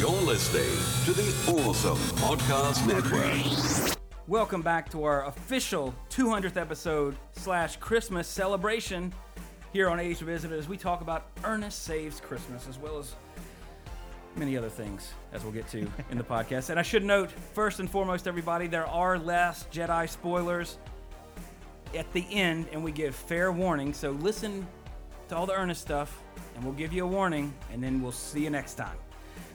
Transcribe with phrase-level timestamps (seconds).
[0.00, 0.64] You're listening
[1.04, 3.98] to the Awesome Podcast Network.
[4.26, 9.12] Welcome back to our official 200th episode slash Christmas celebration
[9.74, 13.14] here on 80s Revisited as we talk about Ernest Saves Christmas as well as
[14.36, 16.70] many other things as we'll get to in the podcast.
[16.70, 20.78] And I should note, first and foremost, everybody, there are Last Jedi spoilers
[21.94, 23.92] at the end, and we give fair warning.
[23.92, 24.66] So listen
[25.28, 26.22] to all the Ernest stuff,
[26.54, 28.96] and we'll give you a warning, and then we'll see you next time.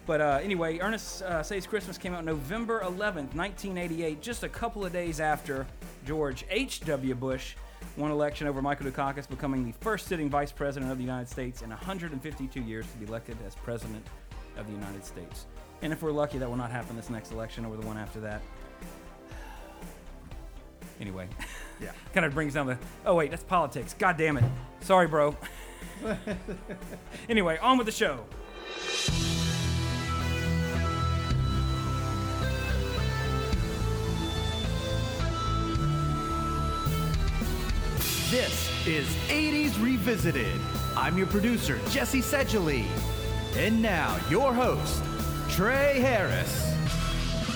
[0.05, 4.86] But uh, anyway, Ernest uh, Saves Christmas came out November 11th, 1988, just a couple
[4.86, 5.66] of days after
[6.05, 7.16] George H.W.
[7.16, 7.55] Bush
[7.98, 11.62] won election over Michael Dukakis, becoming the first sitting vice president of the United States
[11.62, 14.05] in 152 years to be elected as president
[14.58, 15.45] of the United States.
[15.81, 18.20] And if we're lucky, that will not happen this next election or the one after
[18.22, 18.42] that.
[21.02, 21.28] Anyway,
[21.80, 21.92] Yeah.
[22.14, 22.78] kind of brings down the.
[23.06, 23.95] Oh wait, that's politics.
[23.98, 24.44] God damn it.
[24.81, 25.36] Sorry, bro.
[27.30, 28.26] anyway, on with the show.
[38.31, 40.59] This is 80s Revisited.
[40.98, 42.84] I'm your producer, Jesse Sedgley.
[43.56, 45.04] And now, your host,
[45.52, 46.73] Trey Harris.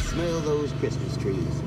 [0.09, 1.63] Smell those Christmas trees.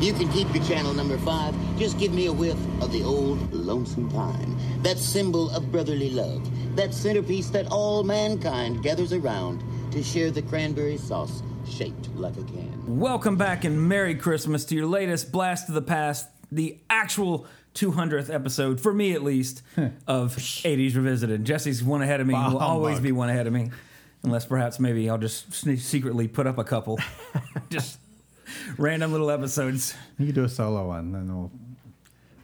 [0.00, 1.54] You can keep your Chanel number five.
[1.76, 4.56] Just give me a whiff of the old lonesome pine.
[4.82, 6.42] That symbol of brotherly love.
[6.76, 12.44] That centerpiece that all mankind gathers around to share the cranberry sauce shaped like a
[12.44, 12.98] can.
[12.98, 17.46] Welcome back and Merry Christmas to your latest Blast of the Past, the actual
[17.76, 19.62] 200th episode, for me at least,
[20.06, 21.44] of 80s Revisited.
[21.44, 22.34] Jesse's one ahead of me.
[22.34, 23.70] Bah will always be one ahead of me.
[24.24, 26.98] Unless perhaps maybe I'll just sne- secretly put up a couple.
[27.70, 27.98] just
[28.78, 29.94] random little episodes.
[30.18, 31.52] You can do a solo one, then we'll.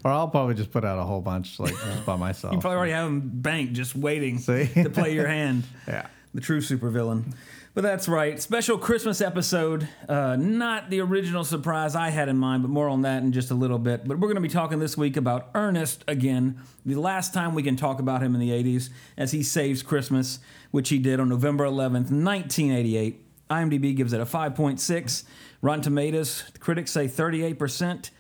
[0.04, 2.54] Or I'll probably just put out a whole bunch like just by myself.
[2.54, 4.66] You probably already have them banked just waiting See?
[4.74, 5.64] to play your hand.
[5.88, 6.06] Yeah.
[6.34, 7.34] The true supervillain.
[7.74, 8.40] But that's right.
[8.40, 9.88] Special Christmas episode.
[10.06, 13.50] Uh, not the original surprise I had in mind, but more on that in just
[13.50, 14.06] a little bit.
[14.06, 16.60] But we're going to be talking this week about Ernest again.
[16.84, 20.38] The last time we can talk about him in the 80s as he saves Christmas,
[20.70, 23.26] which he did on November 11th, 1988.
[23.48, 25.24] IMDb gives it a 5.6.
[25.62, 28.10] Rotten Tomatoes, critics say 38%.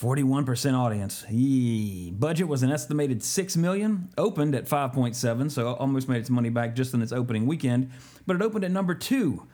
[0.00, 1.24] 41% audience.
[1.30, 2.10] Yee.
[2.10, 6.74] Budget was an estimated 6 million, opened at 5.7, so almost made its money back
[6.74, 7.92] just in its opening weekend,
[8.26, 9.46] but it opened at number 2.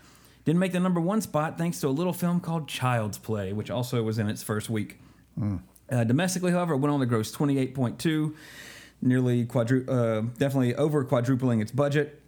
[0.44, 3.70] Didn't make the number 1 spot thanks to a little film called Child's Play, which
[3.70, 4.98] also was in its first week.
[5.90, 8.34] Uh, domestically, however, it went on to gross 28.2,
[9.02, 12.20] nearly quadru- uh, definitely over quadrupling its budget.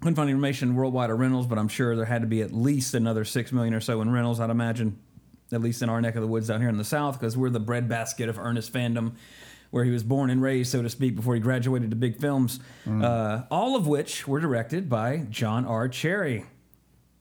[0.00, 2.94] Couldn't find information worldwide or rentals, but I'm sure there had to be at least
[2.94, 4.40] another six million or so in rentals.
[4.40, 4.98] I'd imagine,
[5.52, 7.50] at least in our neck of the woods down here in the South, because we're
[7.50, 9.12] the breadbasket of Ernest fandom,
[9.70, 12.60] where he was born and raised, so to speak, before he graduated to big films.
[12.88, 15.88] Uh, all of which were directed by John R.
[15.88, 16.44] Cherry,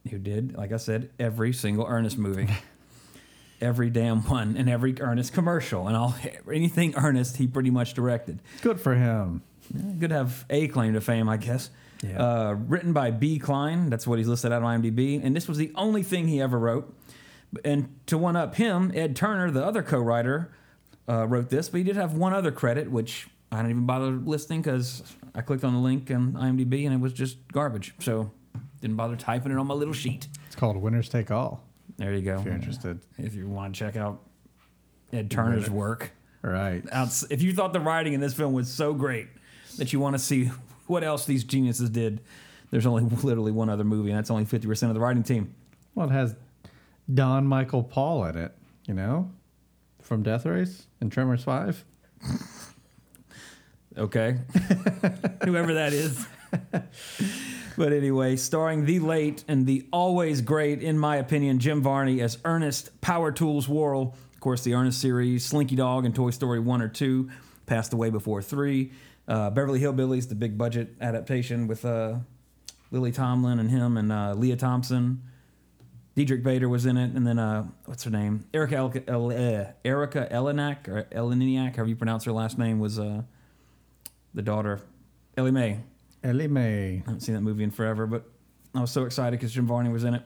[0.09, 2.47] who did, like I said, every single Ernest movie.
[3.61, 6.15] Every damn one, and every Ernest commercial, and all
[6.49, 8.39] anything Ernest, he pretty much directed.
[8.61, 9.41] Good for him.
[9.99, 11.69] Good to have a claim to fame, I guess.
[12.01, 12.23] Yeah.
[12.23, 13.37] Uh, written by B.
[13.37, 13.89] Kline.
[13.89, 15.21] That's what he's listed out on IMDb.
[15.21, 16.95] And this was the only thing he ever wrote.
[17.65, 20.51] And to one up him, Ed Turner, the other co writer,
[21.09, 24.11] uh, wrote this, but he did have one other credit, which I didn't even bother
[24.11, 25.03] listing because
[25.33, 27.95] I clicked on the link on IMDb and it was just garbage.
[27.99, 28.31] So
[28.81, 30.27] didn't bother typing it on my little sheet.
[30.45, 31.63] It's called Winners Take All.
[31.97, 32.39] There you go.
[32.39, 32.99] If you're interested.
[33.17, 34.21] If you want to check out
[35.11, 36.11] Ed Turner's work.
[36.41, 36.83] Right.
[36.91, 39.27] outs- if you thought the writing in this film was so great
[39.77, 40.45] that you want to see
[40.87, 42.21] what else these geniuses did,
[42.71, 45.53] there's only literally one other movie, and that's only 50% of the writing team.
[45.95, 46.35] Well, it has
[47.13, 48.55] Don Michael Paul in it,
[48.87, 49.31] you know,
[50.09, 51.85] from Death Race and Tremors 5.
[53.95, 54.37] Okay.
[55.45, 56.25] Whoever that is.
[57.77, 62.39] but anyway, starring the late and the always great, in my opinion, Jim Varney as
[62.43, 64.15] Ernest Power Tools Worrell.
[64.33, 67.29] Of course, the Ernest series, Slinky Dog and Toy Story 1 or 2,
[67.67, 68.91] passed away before 3.
[69.27, 72.15] Uh, Beverly Hillbillies, the big budget adaptation with uh,
[72.89, 75.21] Lily Tomlin and him and uh, Lea Thompson.
[76.19, 78.43] Diedrich Bader was in it, and then uh, what's her name?
[78.53, 82.99] Erica El- El- uh, Erica Eleniak or Eleniak, however you pronounce her last name, was
[82.99, 83.21] uh,
[84.33, 84.81] the daughter,
[85.37, 85.79] Ellie Mae.
[86.21, 86.95] Ellie Mae.
[86.95, 88.25] I haven't seen that movie in forever, but
[88.75, 90.23] I was so excited because Jim Varney was in it,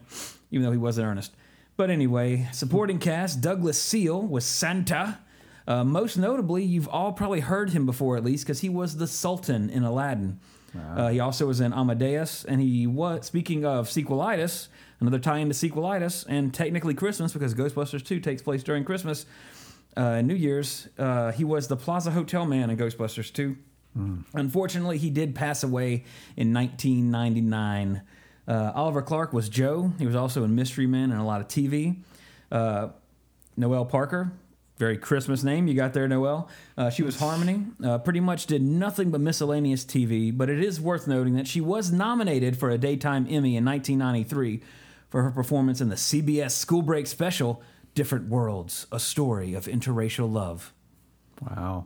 [0.50, 1.32] even though he wasn't Ernest.
[1.78, 5.20] But anyway, supporting cast Douglas Seale was Santa.
[5.68, 9.06] Uh, most notably, you've all probably heard him before at least because he was the
[9.06, 10.40] Sultan in Aladdin.
[10.76, 14.70] Uh, he also was in Amadeus, and he was speaking of sequelitis,
[15.04, 19.26] another tie into sequelitis, and technically Christmas because Ghostbusters 2 takes place during Christmas.
[19.98, 23.56] Uh, New Year's, uh, he was the Plaza Hotel man in Ghostbusters 2.
[24.34, 26.04] Unfortunately, he did pass away
[26.36, 28.02] in 1999
[28.46, 29.94] Uh, Oliver Clark was Joe.
[30.00, 31.98] He was also in Mystery Men and a lot of TV.
[32.52, 32.90] Uh,
[33.56, 34.34] Noelle Parker,
[34.78, 36.50] very Christmas name you got there, Noelle.
[36.78, 37.68] Uh, she was Harmony.
[37.82, 41.62] Uh, pretty much did nothing but miscellaneous TV, but it is worth noting that she
[41.62, 44.62] was nominated for a Daytime Emmy in 1993
[45.14, 47.62] for her performance in the CBS School Break special,
[47.94, 50.74] Different Worlds A Story of Interracial Love.
[51.40, 51.86] Wow.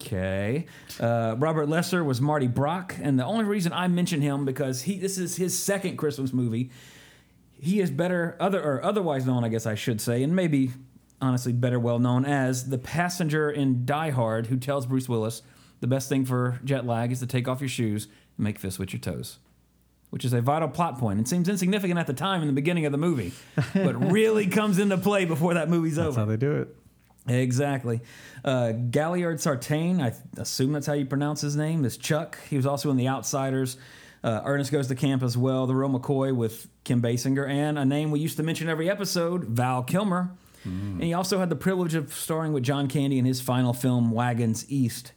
[0.00, 0.64] Okay.
[0.98, 4.98] Uh, Robert Lesser was Marty Brock, and the only reason I mention him because he
[4.98, 6.70] this is his second Christmas movie.
[7.52, 10.70] He is better other or otherwise known, I guess I should say, and maybe
[11.20, 15.42] honestly better well known as the passenger in Die Hard who tells Bruce Willis
[15.80, 18.08] the best thing for jet lag is to take off your shoes
[18.38, 19.38] and make fists with your toes.
[20.14, 22.86] Which is a vital plot point and seems insignificant at the time in the beginning
[22.86, 23.32] of the movie,
[23.74, 26.14] but really comes into play before that movie's That's over.
[26.14, 26.76] That's how they do it.
[27.26, 28.00] Exactly.
[28.44, 32.38] Uh, Gailard Sartain, I th- assume that's how you pronounce his name, is Chuck.
[32.48, 33.76] He was also in The Outsiders.
[34.22, 35.66] Uh, Ernest Goes to Camp as well.
[35.66, 37.48] The Real McCoy with Kim Basinger.
[37.48, 40.30] And a name we used to mention every episode, Val Kilmer.
[40.62, 44.12] And he also had the privilege of starring with John Candy in his final film,
[44.12, 45.10] Wagons East.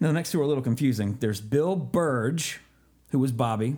[0.00, 1.16] Now, the next two are a little confusing.
[1.20, 2.58] There's Bill Byrge,
[3.10, 3.76] who was Bobby.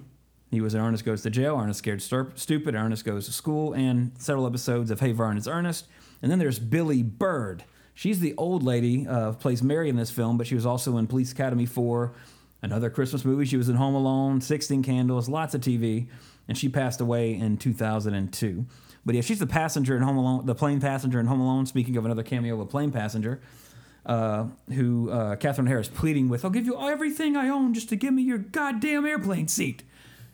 [0.53, 3.73] He was in Ernest Goes to Jail, Ernest Scared Stur- Stupid, Ernest Goes to School,
[3.73, 5.87] and several episodes of Hey Vern, It's Ernest.
[6.21, 7.65] And then there's Billie Bird.
[7.95, 11.07] She's the old lady, uh, plays Mary in this film, but she was also in
[11.07, 12.13] Police Academy 4,
[12.61, 13.47] another Christmas movie.
[13.47, 16.09] She was in Home Alone, 16 Candles, lots of TV,
[16.47, 18.67] and she passed away in 2002.
[19.07, 21.65] But yeah, she's the passenger in Home Alone, the plane passenger in Home Alone.
[21.65, 23.41] Speaking of another cameo a plane passenger,
[24.05, 27.97] uh, who uh, Catherine Harris pleading with, "I'll give you everything I own just to
[27.97, 29.83] give me your goddamn airplane seat."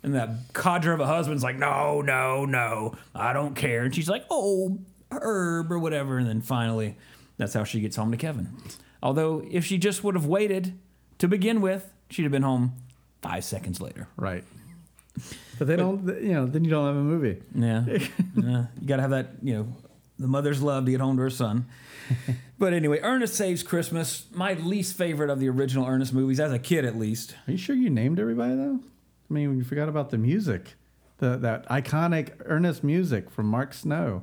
[0.02, 4.08] And that cadre of a husband's like, "No, no, no, I don't care." And she's
[4.08, 4.78] like, "Oh,
[5.10, 6.96] Herb or whatever." And then finally,
[7.36, 8.48] that's how she gets home to Kevin.
[9.02, 10.78] Although, if she just would have waited
[11.18, 12.74] to begin with, she'd have been home
[13.22, 14.08] five seconds later.
[14.16, 14.44] Right.
[15.58, 17.42] But they don't, you know, then you don't have a movie.
[17.54, 17.84] Yeah.
[18.36, 18.66] yeah.
[18.80, 19.68] You got to have that, you know,
[20.18, 21.66] the mother's love to get home to her son.
[22.58, 26.58] but anyway, Ernest Saves Christmas, my least favorite of the original Ernest movies, as a
[26.58, 27.34] kid at least.
[27.46, 28.80] Are you sure you named everybody though?
[29.30, 30.74] I mean, you forgot about the music,
[31.18, 34.22] the that iconic Ernest music from Mark Snow.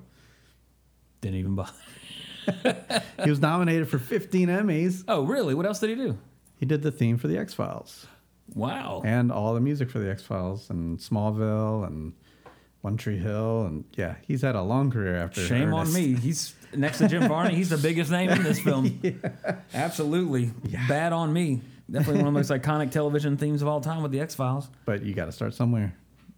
[1.22, 1.72] Didn't even bother.
[3.24, 5.04] He was nominated for 15 Emmys.
[5.08, 5.56] Oh, really?
[5.56, 6.16] What else did he do?
[6.58, 8.06] He did the theme for the X Files
[8.54, 9.02] Wow.
[9.04, 12.14] and all the music for the X Files and Smallville and
[12.82, 15.42] One Tree Hill and yeah, he's had a long career after.
[15.42, 16.14] Shame on me.
[16.14, 17.56] He's next to Jim Varney.
[17.56, 19.02] He's the biggest name in this film.
[19.74, 20.52] Absolutely.
[20.88, 21.62] Bad on me.
[21.90, 24.68] Definitely one of the most iconic television themes of all time with the X Files.
[24.86, 25.96] But you got to start somewhere.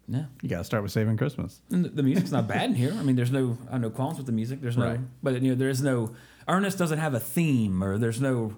[0.09, 0.25] Yeah.
[0.41, 1.59] You got to start with Saving Christmas.
[1.69, 2.93] And the, the music's not bad in here.
[2.97, 4.61] I mean, there's no I have no qualms with the music.
[4.61, 4.99] There's no, Right.
[5.23, 6.15] but you know, there is no.
[6.47, 8.55] Ernest doesn't have a theme, or there's no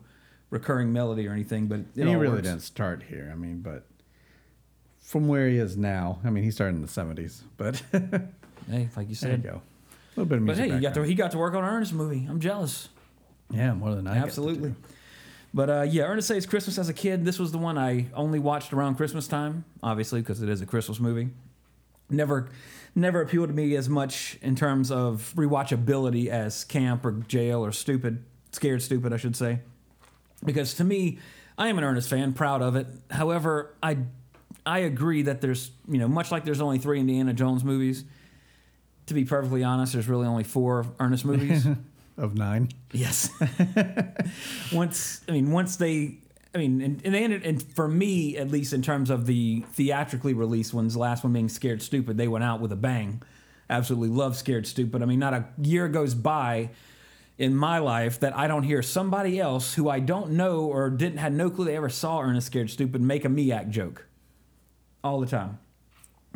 [0.52, 1.68] recurring melody or anything.
[1.68, 2.48] But it he all really works.
[2.48, 3.30] didn't start here.
[3.32, 3.86] I mean, but
[5.00, 7.42] from where he is now, I mean, he started in the 70s.
[7.58, 7.82] But
[8.70, 9.62] Hey, like you said, there you go.
[9.62, 10.66] A little bit of music.
[10.66, 12.28] But hey, he got to he got to work on an Ernest movie.
[12.30, 12.90] I'm jealous.
[13.52, 14.76] yeah, more than I Absolutely.
[15.54, 17.26] But uh, yeah, Ernest Saves Christmas as a kid.
[17.26, 20.66] This was the one I only watched around Christmas time, obviously because it is a
[20.66, 21.30] Christmas movie.
[22.10, 22.50] Never,
[22.96, 27.72] never appealed to me as much in terms of rewatchability as Camp or Jail or
[27.72, 29.60] Stupid, Scared Stupid, I should say.
[30.44, 31.20] Because to me,
[31.58, 32.88] I am an Ernest fan, proud of it.
[33.12, 33.98] However, I,
[34.66, 38.06] I agree that there's you know much like there's only three Indiana Jones movies.
[39.08, 41.68] To be perfectly honest, there's really only four Ernest movies.
[42.20, 42.68] Of nine.
[42.92, 43.32] Yes.
[44.74, 46.18] once I mean, once they,
[46.54, 49.64] I mean, and, and they ended, and for me at least, in terms of the
[49.72, 53.24] theatrically released ones, the last one being Scared Stupid, they went out with a bang.
[53.70, 55.02] Absolutely love Scared Stupid.
[55.02, 56.72] I mean, not a year goes by
[57.38, 61.20] in my life that I don't hear somebody else who I don't know or didn't
[61.20, 64.08] had no clue they ever saw Ernest Scared Stupid make a me act joke
[65.06, 65.60] all the time.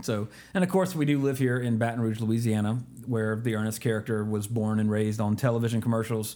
[0.02, 3.80] So, and of course, we do live here in Baton Rouge, Louisiana, where the Ernest
[3.80, 6.36] character was born and raised on television commercials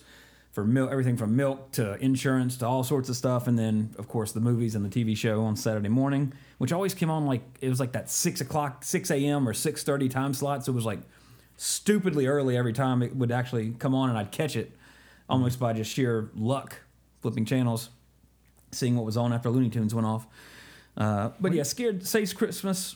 [0.58, 4.08] for milk, everything from milk to insurance to all sorts of stuff, and then of
[4.08, 7.44] course the movies and the TV show on Saturday morning, which always came on like
[7.62, 9.48] it was like that six o'clock, six a.m.
[9.48, 10.66] or six thirty time slot.
[10.66, 11.00] So it was like
[11.58, 14.72] stupidly early every time it would actually come on, and I'd catch it
[15.30, 16.78] almost by just sheer luck,
[17.22, 17.90] flipping channels,
[18.72, 20.26] seeing what was on after Looney Tunes went off.
[20.96, 22.96] Uh, but yeah, scared saves Christmas.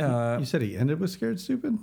[0.00, 1.78] Uh, you said he ended with Scared Stupid?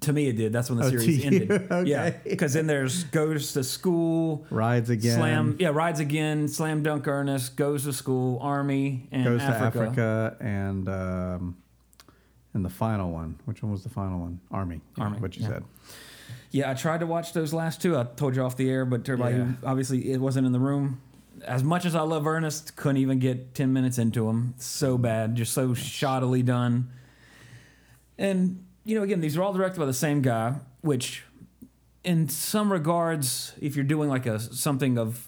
[0.00, 0.52] to me, it did.
[0.52, 1.50] That's when the Oh, series ended.
[1.70, 1.88] Okay.
[1.90, 5.16] Yeah, because then there's goes to school, Rides again.
[5.18, 9.78] slam, yeah, rides again, slam dunk Ernest, goes to school, army, and Goes Africa.
[9.78, 11.56] to Africa and um,
[12.52, 13.38] and the final one.
[13.46, 14.40] Which one was the final one?
[14.50, 14.80] Army.
[14.98, 15.48] Army, What you yeah.
[15.48, 15.64] said.
[16.50, 17.96] Yeah, I tried to watch those last two.
[17.96, 19.44] I told you off the air, but everybody Yeah.
[19.44, 21.00] who obviously it wasn't in the room.
[21.46, 24.54] As much as I love Ernest, couldn't even get ten minutes into him.
[24.58, 26.90] So bad, just so shoddily done.
[28.18, 31.24] And you know, again, these are all directed by the same guy, which,
[32.04, 35.26] in some regards, if you're doing like a something of,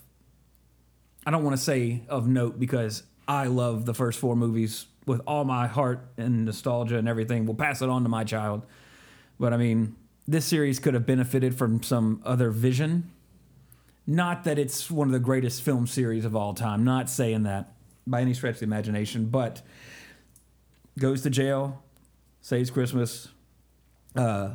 [1.26, 5.20] I don't want to say of note because I love the first four movies with
[5.26, 7.46] all my heart and nostalgia and everything.
[7.46, 8.64] We'll pass it on to my child,
[9.40, 9.96] but I mean,
[10.28, 13.10] this series could have benefited from some other vision.
[14.06, 16.84] Not that it's one of the greatest film series of all time.
[16.84, 17.72] Not saying that
[18.06, 19.62] by any stretch of the imagination, but
[20.98, 21.82] goes to jail,
[22.40, 23.28] saves Christmas,
[24.16, 24.54] uh,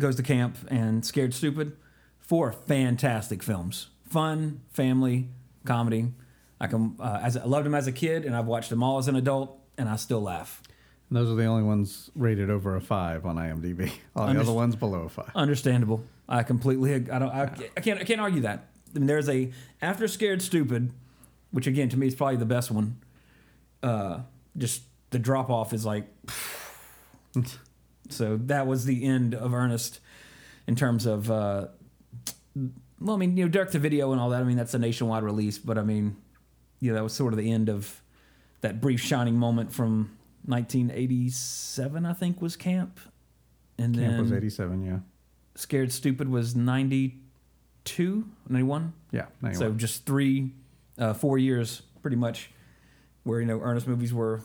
[0.00, 1.76] goes to camp, and Scared Stupid.
[2.18, 5.28] Four fantastic films, fun, family,
[5.64, 6.12] comedy.
[6.60, 8.98] I can, uh, as I loved them as a kid, and I've watched them all
[8.98, 10.62] as an adult, and I still laugh.
[11.08, 13.90] And those are the only ones rated over a five on IMDb.
[14.16, 15.30] All the Underst- other ones below a five.
[15.34, 16.04] Understandable.
[16.28, 16.94] I completely.
[16.94, 17.22] I don't.
[17.30, 17.98] I, I can't.
[17.98, 18.66] I can't argue that.
[18.94, 20.92] I mean, there's a after Scared Stupid,
[21.50, 22.98] which again to me is probably the best one.
[23.82, 24.20] Uh,
[24.58, 26.04] just the drop off is like.
[28.10, 30.00] so that was the end of Ernest,
[30.66, 31.30] in terms of.
[31.30, 31.68] Uh,
[33.00, 34.40] well, I mean, you know, direct to video and all that.
[34.40, 36.16] I mean, that's a nationwide release, but I mean,
[36.80, 38.02] you know, that was sort of the end of
[38.60, 40.16] that brief shining moment from
[40.46, 42.06] 1987.
[42.06, 42.98] I think was Camp,
[43.78, 44.98] and Camp then was 87, yeah.
[45.54, 48.92] Scared Stupid was 92, 91.
[49.10, 50.52] Yeah, So just three,
[50.98, 52.50] uh, four years pretty much
[53.24, 54.40] where, you know, Ernest movies were,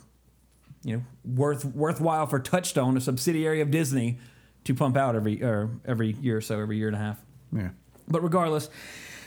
[0.84, 4.20] you know, worth worthwhile for Touchstone, a subsidiary of Disney,
[4.66, 7.22] to pump out every or every year or so, every year and a half.
[7.52, 7.70] yeah.
[8.08, 8.70] But regardless,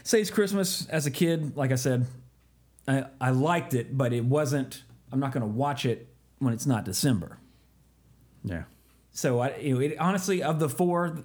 [0.03, 2.07] Saves Christmas as a kid, like I said,
[2.87, 6.09] I, I liked it, but it wasn't, I'm not going to watch it
[6.39, 7.39] when it's not December.
[8.45, 8.65] Yeah.
[9.13, 11.25] So I, you know, it, honestly, of the four,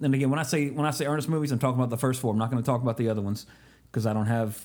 [0.00, 2.20] and again, when I say when I say Ernest movies, I'm talking about the first
[2.20, 2.32] four.
[2.32, 3.46] I'm not going to talk about the other ones
[3.90, 4.64] because I don't have,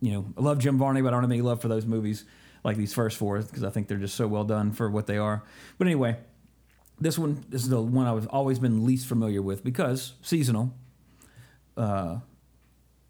[0.00, 2.24] you know, I love Jim Varney, but I don't have any love for those movies
[2.64, 5.18] like these first four because I think they're just so well done for what they
[5.18, 5.44] are.
[5.78, 6.16] But anyway,
[7.00, 10.74] this one this is the one I've always been least familiar with because seasonal.
[11.76, 12.18] Uh,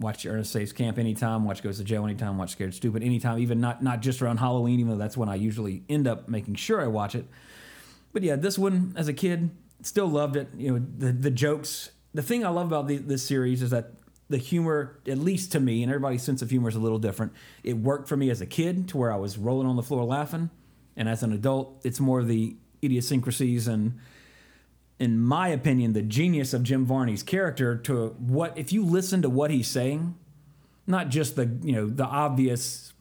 [0.01, 1.45] watch Ernest Saves Camp anytime.
[1.45, 2.37] Watch Goes to Jail anytime.
[2.37, 3.39] Watch Scared Stupid anytime.
[3.39, 6.57] Even not not just around Halloween, even though that's when I usually end up making
[6.57, 7.27] sure I watch it.
[8.13, 9.51] But yeah, this one as a kid,
[9.83, 10.49] still loved it.
[10.57, 11.91] You know, the the jokes.
[12.13, 13.91] The thing I love about the, this series is that
[14.35, 17.33] the humor, at least to me, and everybody's sense of humor is a little different.
[17.63, 20.03] It worked for me as a kid to where I was rolling on the floor
[20.03, 20.51] laughing,
[20.97, 23.97] and as an adult, it's more the idiosyncrasies and,
[24.99, 27.77] in my opinion, the genius of Jim Varney's character.
[27.77, 30.17] To what if you listen to what he's saying,
[30.85, 32.93] not just the you know the obvious.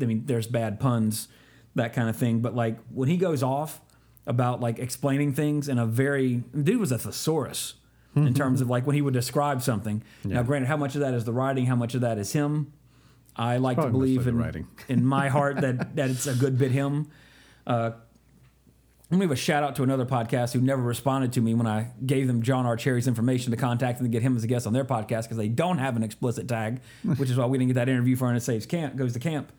[0.00, 1.28] I mean, there's bad puns,
[1.76, 3.80] that kind of thing, but like when he goes off
[4.26, 7.74] about like explaining things in a very dude was a thesaurus
[8.16, 10.02] in terms of like when he would describe something.
[10.24, 12.72] Now, granted, how much of that is the writing, how much of that is him?
[13.36, 17.08] I like to believe in in my heart that that it's a good bit him.
[17.66, 17.92] Uh,
[19.10, 21.66] I'm gonna give a shout out to another podcast who never responded to me when
[21.66, 22.76] I gave them John R.
[22.76, 25.36] Cherry's information to contact them to get him as a guest on their podcast because
[25.36, 26.80] they don't have an explicit tag,
[27.16, 29.52] which is why we didn't get that interview for Ernest Saves Camp Goes to Camp,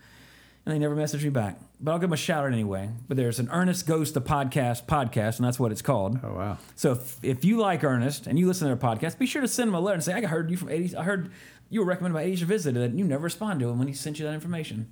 [0.65, 1.59] and they never messaged me back.
[1.79, 2.89] But I'll give them a shout out anyway.
[3.07, 6.19] But there's an Ernest Goes to Podcast podcast, and that's what it's called.
[6.23, 6.57] Oh, wow.
[6.75, 9.47] So if, if you like Ernest and you listen to their podcast, be sure to
[9.47, 10.93] send him a letter and say, I heard you from 80s.
[10.95, 11.31] I heard
[11.69, 14.19] you were recommended by 80s Revisited and you never respond to him when he sent
[14.19, 14.91] you that information.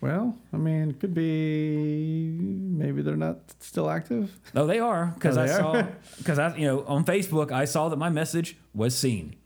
[0.00, 4.34] Well, I mean, it could be maybe they're not still active.
[4.54, 7.90] Oh, they are because Oh, I saw because I you know on Facebook I saw
[7.90, 9.36] that my message was seen.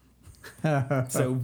[1.09, 1.41] so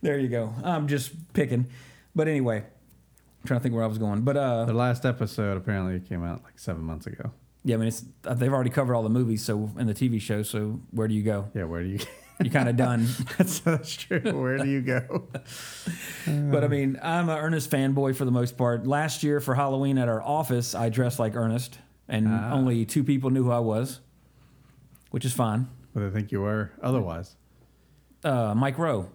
[0.00, 0.54] there you go.
[0.64, 1.66] I'm just picking,
[2.16, 4.22] but anyway, I'm trying to think where I was going.
[4.22, 7.30] But uh, The last episode apparently came out like seven months ago.
[7.62, 10.20] yeah, I mean it's uh, they've already covered all the movies, so and the TV
[10.20, 10.42] show.
[10.42, 11.48] So where do you go?
[11.54, 11.98] Yeah, where do you?
[12.42, 13.06] You're kind of done.
[13.38, 14.20] that's, that's true.
[14.20, 15.28] Where do you go?
[16.26, 18.86] But I mean, I'm an Ernest fanboy for the most part.
[18.86, 23.30] Last year for Halloween at our office, I dressed like Ernest, and only two people
[23.30, 24.00] knew who I was,
[25.12, 25.68] which is fine.
[25.94, 27.36] Do they think you were otherwise?
[28.24, 29.08] Uh, Mike Rowe,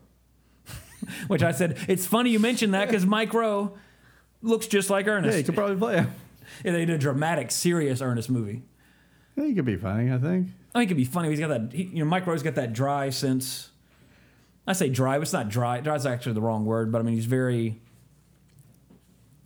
[1.27, 3.77] which I said it's funny you mentioned that because Mike Rowe
[4.41, 5.33] looks just like Ernest.
[5.33, 6.13] Yeah, you could probably play him.
[6.65, 8.63] Yeah, they did a dramatic, serious Ernest movie.
[9.35, 10.49] He could be funny, I think.
[10.75, 11.29] I think it'd be funny.
[11.29, 11.71] He's got that.
[11.71, 13.69] He, you know, Mike Rowe's got that dry sense.
[14.67, 15.79] I say dry, but it's not dry.
[15.79, 17.79] Dry's actually the wrong word, but I mean he's very.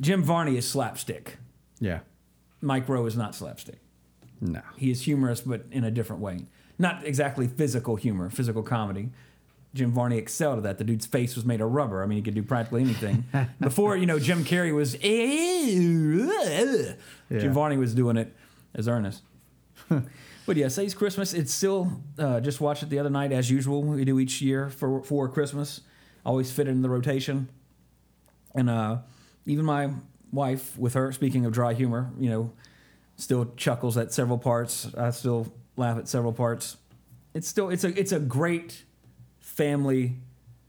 [0.02, 1.38] Jim Varney is slapstick.
[1.80, 2.00] Yeah.
[2.62, 3.80] Mike Rowe is not slapstick.
[4.42, 4.62] No.
[4.76, 6.48] He is humorous, but in a different way.
[6.78, 9.12] Not exactly physical humor, physical comedy.
[9.76, 10.78] Jim Varney excelled at that.
[10.78, 12.02] The dude's face was made of rubber.
[12.02, 13.26] I mean, he could do practically anything.
[13.60, 14.96] Before, you know, Jim Carrey was.
[17.30, 18.34] Jim Varney was doing it
[18.74, 19.22] as earnest.
[19.90, 21.34] but yeah, Saves Christmas.
[21.34, 23.84] It's still uh, just watched it the other night as usual.
[23.84, 25.82] We do each year for for Christmas.
[26.26, 27.50] Always fit it in the rotation.
[28.56, 29.00] And uh,
[29.46, 29.92] even my
[30.32, 32.54] wife, with her speaking of dry humor, you know,
[33.18, 34.90] still chuckles at several parts.
[34.96, 36.78] I still laugh at several parts.
[37.34, 38.84] It's still it's a it's a great
[39.46, 40.18] family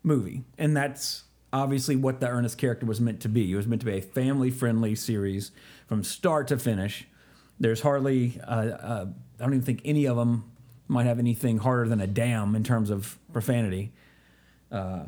[0.02, 3.50] movie, and that's obviously what the Ernest character was meant to be.
[3.50, 5.50] It was meant to be a family friendly series
[5.86, 7.08] from start to finish.
[7.58, 9.06] There's hardly uh, uh,
[9.40, 10.44] I don't even think any of them
[10.88, 13.92] might have anything harder than a damn in terms of profanity
[14.70, 15.04] uh,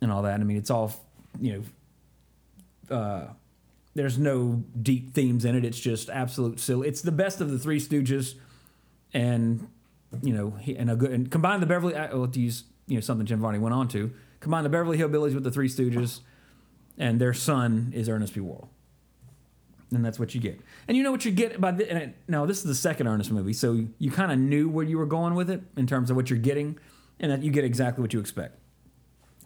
[0.00, 0.40] and all that.
[0.40, 0.92] I mean, it's all
[1.38, 1.64] you
[2.88, 2.96] know.
[2.96, 3.26] Uh,
[3.94, 5.64] there's no deep themes in it.
[5.64, 6.88] It's just absolute silly.
[6.88, 8.34] It's the best of the Three Stooges,
[9.12, 9.68] and
[10.22, 11.94] you know, he, and a good and combine the Beverly.
[11.94, 14.98] uh, Well, to use you know something Jim Varney went on to combine the Beverly
[14.98, 16.20] Hillbillies with the Three Stooges,
[16.98, 18.40] and their son is Ernest P.
[18.40, 18.70] Worrell.
[19.90, 20.60] And that's what you get.
[20.88, 23.06] And you know what you get by the, and it, now this is the second
[23.06, 26.10] Ernest movie, so you kind of knew where you were going with it in terms
[26.10, 26.78] of what you're getting,
[27.20, 28.58] and that you get exactly what you expect.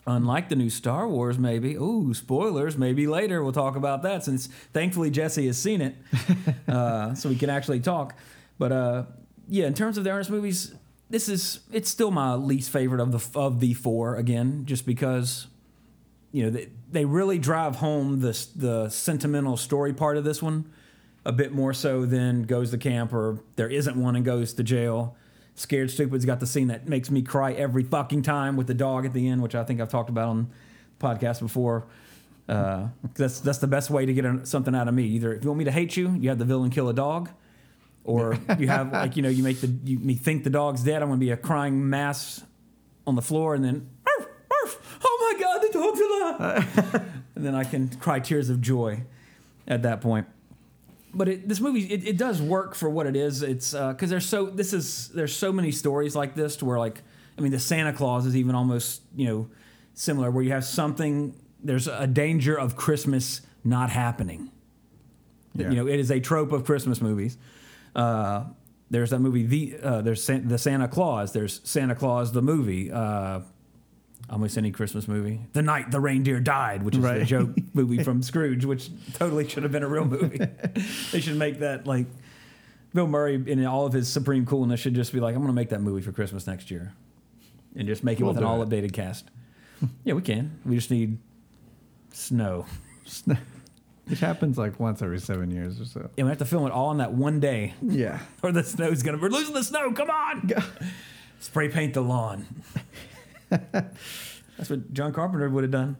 [0.07, 1.75] Unlike the new Star Wars, maybe.
[1.75, 2.79] Ooh, spoilers.
[2.79, 5.97] Maybe later we'll talk about that since thankfully Jesse has seen it,
[6.69, 8.15] uh, so we can actually talk.
[8.59, 9.03] But uh,
[9.49, 10.75] yeah, in terms of the Ernest movies,
[11.11, 14.17] this is it's still my least favorite of the of the four.
[14.17, 15.47] Again, just because
[16.33, 20.71] you know they, they really drive home the the sentimental story part of this one
[21.25, 24.63] a bit more so than goes to camp or there isn't one and goes to
[24.63, 25.17] jail.
[25.55, 29.05] Scared Stupid's got the scene that makes me cry every fucking time with the dog
[29.05, 30.51] at the end, which I think I've talked about on
[31.01, 31.87] podcast before.
[32.49, 35.05] Uh, that's that's the best way to get something out of me.
[35.05, 37.29] Either if you want me to hate you, you have the villain kill a dog,
[38.09, 41.03] or you have like you know you make the you me think the dog's dead.
[41.03, 42.43] I'm gonna be a crying mass
[43.07, 47.55] on the floor, and then "Arf, arf, oh my god, the dog's alive, and then
[47.55, 49.03] I can cry tears of joy
[49.67, 50.27] at that point
[51.15, 53.43] but it, this movie it, it does work for what it is.
[53.43, 56.79] It's uh, because there's so this is there's so many stories like this to where
[56.79, 57.03] like
[57.37, 59.51] I mean the Santa Claus is even almost you know
[59.95, 64.51] similar where you have something there's a danger of Christmas not happening.
[65.55, 65.71] Yeah.
[65.71, 67.37] You know it is a trope of Christmas movies.
[67.95, 68.45] Uh,
[68.91, 71.33] there's that movie the uh, there's San, the Santa Claus.
[71.33, 72.91] There's Santa Claus the movie.
[72.91, 73.41] Uh,
[74.31, 75.41] almost any Christmas movie.
[75.53, 79.63] The night the reindeer died, which is the joke movie from Scrooge, which totally should
[79.63, 80.39] have been a real movie.
[81.13, 82.07] they should make that like
[82.95, 85.55] Bill Murray in all of his supreme coolness should just be like, I'm going to
[85.55, 86.93] make that movie for Christmas next year,
[87.77, 89.31] and just make it We'll with an all updated cast.
[90.05, 90.59] yeah, we can.
[90.65, 91.19] We just need
[92.13, 92.67] snow.
[94.09, 96.09] Which happens like once every seven years or so.
[96.17, 98.19] And we have to film it all on that one day, Yeah.
[98.43, 99.19] or the snow's gonna.
[99.19, 99.93] We're losing the snow.
[99.93, 100.51] Come on,
[101.41, 102.47] spray paint the lawn.
[103.51, 105.97] That's what John Carpenter would have done,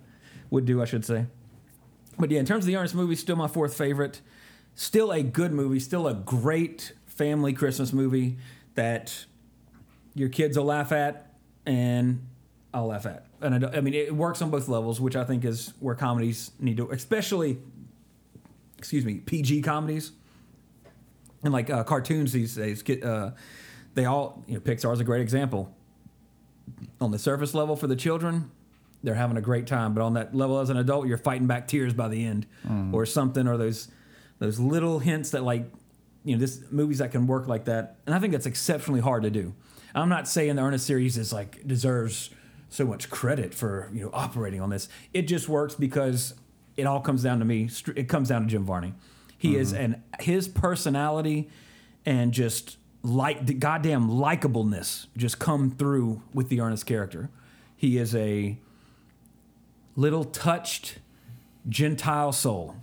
[0.51, 1.27] would do, I should say.
[2.19, 4.21] But yeah, in terms of the Ernest movie, still my fourth favorite.
[4.75, 5.81] Still a good movie.
[5.81, 8.39] Still a great family Christmas movie
[8.75, 9.25] that
[10.15, 11.33] your kids will laugh at,
[11.67, 12.27] and
[12.75, 13.27] I'll laugh at.
[13.41, 15.95] And I, don't- I mean, it works on both levels, which I think is where
[15.95, 17.59] comedies need to, especially,
[18.79, 20.13] excuse me, PG comedies
[21.43, 22.83] and like uh, cartoons these days.
[22.83, 23.33] Get uh,
[23.95, 25.75] they all you know Pixar's a great example.
[27.01, 28.51] On the surface level for the children,
[29.03, 31.67] they're having a great time, but on that level as an adult, you're fighting back
[31.67, 32.47] tears by the end,
[32.93, 33.89] or something, or those
[34.39, 35.71] those little hints that like
[36.25, 39.23] you know this movies that can work like that, and I think that's exceptionally hard
[39.23, 39.55] to do.
[39.95, 42.31] I'm not saying the Ernest series is like deserves
[42.69, 44.89] so much credit for you know operating on this.
[45.15, 46.35] It just works because
[46.79, 47.69] it all comes down to me.
[47.97, 48.95] It comes down to Jim Varney.
[49.37, 49.83] He is mm-hmm.
[49.83, 51.51] and his personality
[52.07, 57.31] and just like the goddamn likableness just come through with the Ernest character.
[57.77, 58.59] He is a
[59.97, 60.99] little touched
[61.69, 62.77] Gentile soul.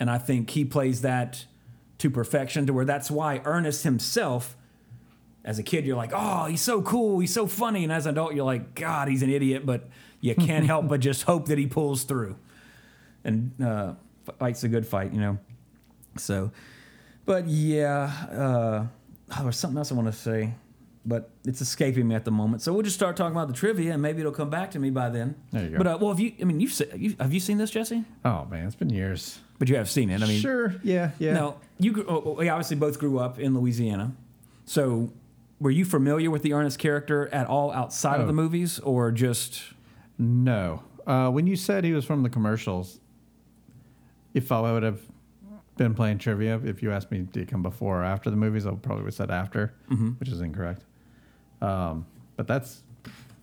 [0.00, 1.44] And I think he plays that
[1.98, 4.56] to perfection to where that's why Ernest himself,
[5.44, 7.82] as a kid, you're like, oh, he's so cool, he's so funny.
[7.82, 9.88] And as an adult, you're like, God, he's an idiot, but
[10.20, 12.36] you can't help but just hope that he pulls through
[13.28, 13.94] and uh,
[14.38, 15.38] fights a good fight, you know.
[16.16, 16.50] So,
[17.24, 18.86] but yeah, uh,
[19.38, 20.54] oh, there's something else I want to say,
[21.06, 22.62] but it's escaping me at the moment.
[22.62, 24.90] So we'll just start talking about the trivia, and maybe it'll come back to me
[24.90, 25.36] by then.
[25.52, 25.78] There you go.
[25.78, 26.32] But uh, well, have you?
[26.40, 28.04] I mean, you've, se- you have you seen this, Jesse?
[28.24, 29.38] Oh man, it's been years.
[29.58, 30.22] But you have seen it.
[30.22, 30.74] I mean, sure.
[30.84, 31.10] Yeah.
[31.18, 31.32] Yeah.
[31.34, 34.12] now you grew, oh, we obviously both grew up in Louisiana,
[34.66, 35.12] so
[35.60, 38.26] were you familiar with the Ernest character at all outside of Oh.
[38.28, 39.62] the movies, or just?
[40.18, 40.82] No.
[41.06, 43.00] Uh, when you said he was from the commercials,
[44.34, 45.00] if I would have
[45.76, 48.70] been playing trivia, if you asked me did come before or after the movies, I
[48.70, 49.74] would probably would have said after,
[50.18, 50.84] which is incorrect.
[51.60, 52.82] Um, but that's,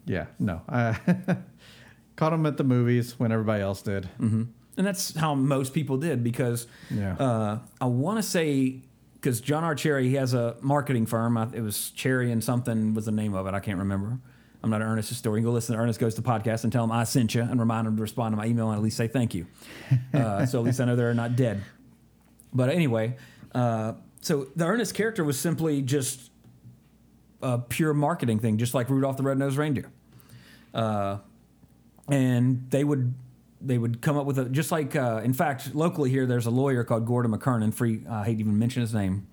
[0.06, 0.62] yeah, no.
[0.69, 0.98] I
[2.15, 4.10] caught him at the movies when everybody else did.
[4.19, 7.13] And that's how most people did because Yeah.
[7.15, 8.82] uh, I want to say
[9.13, 9.74] because John R.
[9.74, 11.38] Cherry he has a marketing firm.
[11.38, 13.54] I, it was Cherry and something was the name of it.
[13.54, 14.19] I can't remember.
[14.65, 15.45] I'm not an Ernest historian.
[15.45, 17.86] Go listen to Ernest Goes to Podcast and tell him I sent you and remind
[17.86, 19.45] him to respond to my email and at least say thank you.
[20.12, 21.62] Uh, so at least I know they're not dead.
[22.51, 23.17] But anyway,
[23.54, 26.32] uh, so the Ernest character was simply just
[27.43, 29.91] a pure marketing thing, just like Rudolph the Red-Nosed Reindeer.
[30.73, 31.17] Uh,
[32.08, 33.13] and they would
[33.62, 36.51] they would come up with a just like uh, in fact locally here there's a
[36.51, 37.71] lawyer called Gordon McKernan.
[37.73, 39.28] Free I hate to even mention his name.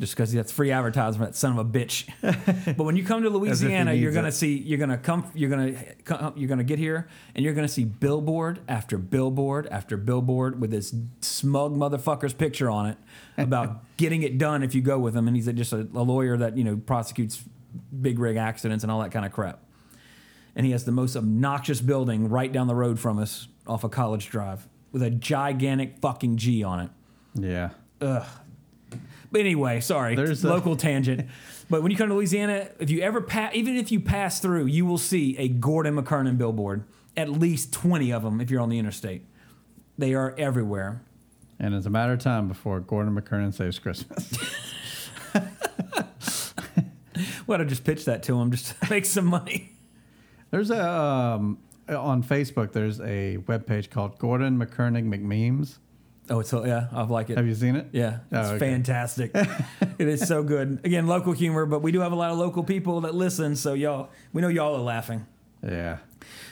[0.00, 2.08] Just because that's free advertisement, son of a bitch.
[2.76, 4.32] but when you come to Louisiana, you're gonna it.
[4.32, 5.72] see, you're gonna come, you're gonna,
[6.04, 10.72] come, you're gonna get here, and you're gonna see billboard after billboard after billboard with
[10.72, 12.98] this smug motherfucker's picture on it
[13.38, 15.28] about getting it done if you go with him.
[15.28, 17.44] And he's just a, a lawyer that you know prosecutes
[18.00, 19.60] big rig accidents and all that kind of crap.
[20.56, 23.90] And he has the most obnoxious building right down the road from us off of
[23.90, 26.90] College Drive with a gigantic fucking G on it.
[27.34, 27.70] Yeah.
[27.98, 28.26] But
[29.40, 31.28] anyway, sorry, There's a- local tangent.
[31.70, 34.66] But when you come to Louisiana, if you ever pass, even if you pass through,
[34.66, 36.84] you will see a Gordon McKernan billboard.
[37.16, 39.22] At least twenty of them if you're on the interstate.
[39.96, 41.02] They are everywhere.
[41.58, 44.36] And it's a matter of time before Gordon McKernan saves Christmas.
[47.46, 49.70] Well, I just pitch that to him just to make some money.
[50.50, 52.72] There's a um, on Facebook.
[52.72, 55.78] There's a webpage called Gordon McKernan McMemes.
[56.30, 57.36] Oh, it's so yeah, I've like it.
[57.36, 57.88] Have you seen it?
[57.92, 58.58] Yeah, Oh, it's okay.
[58.58, 59.30] fantastic.
[59.98, 60.80] it is so good.
[60.84, 63.74] Again, local humor, but we do have a lot of local people that listen, so
[63.74, 65.26] y'all, we know y'all are laughing.
[65.62, 65.98] Yeah.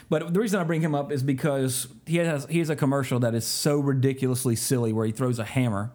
[0.09, 3.19] But the reason I bring him up is because he has he has a commercial
[3.21, 5.91] that is so ridiculously silly where he throws a hammer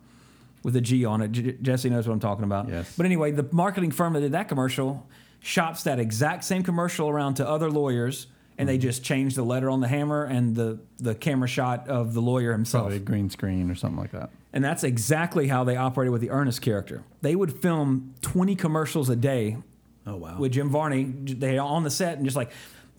[0.65, 1.31] with a G on it.
[1.31, 2.69] J- Jesse knows what I'm talking about.
[2.69, 2.93] Yes.
[2.97, 5.07] But anyway, the marketing firm that did that commercial
[5.41, 8.27] shops that exact same commercial around to other lawyers,
[8.59, 12.13] and they just changed the letter on the hammer and the the camera shot of
[12.13, 12.83] the lawyer himself.
[12.83, 14.31] Probably a green screen or something like that.
[14.53, 17.05] And that's exactly how they operated with the Ernest character.
[17.23, 19.59] They would film 20 commercials a day.
[20.07, 20.39] Oh, wow.
[20.39, 22.51] With Jim Varney, they on the set and just like,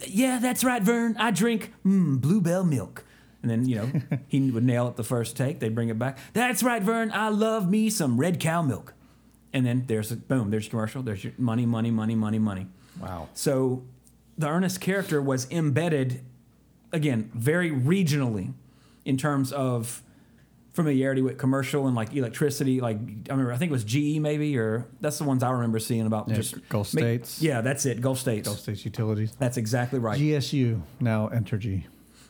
[0.05, 1.17] yeah, that's right, Vern.
[1.17, 3.03] I drink mm, Bluebell milk.
[3.41, 5.59] And then, you know, he would nail it the first take.
[5.59, 6.19] They'd bring it back.
[6.33, 7.11] That's right, Vern.
[7.11, 8.93] I love me some red cow milk.
[9.51, 11.01] And then there's a boom, there's your commercial.
[11.01, 12.67] There's your money, money, money, money, money.
[13.01, 13.29] Wow.
[13.33, 13.83] So
[14.39, 16.23] the Ernest character was embedded,
[16.93, 18.53] again, very regionally
[19.03, 20.01] in terms of
[20.71, 22.79] familiarity with commercial and like electricity.
[22.79, 25.77] Like I remember, I think it was GE maybe, or that's the ones I remember
[25.77, 27.41] seeing about Yeah, just Gulf ma- States.
[27.41, 27.99] Yeah, that's it.
[27.99, 28.47] Gulf States.
[28.47, 29.33] Gulf States Utilities.
[29.37, 30.17] That's exactly right.
[30.17, 31.83] GSU, now Entergy.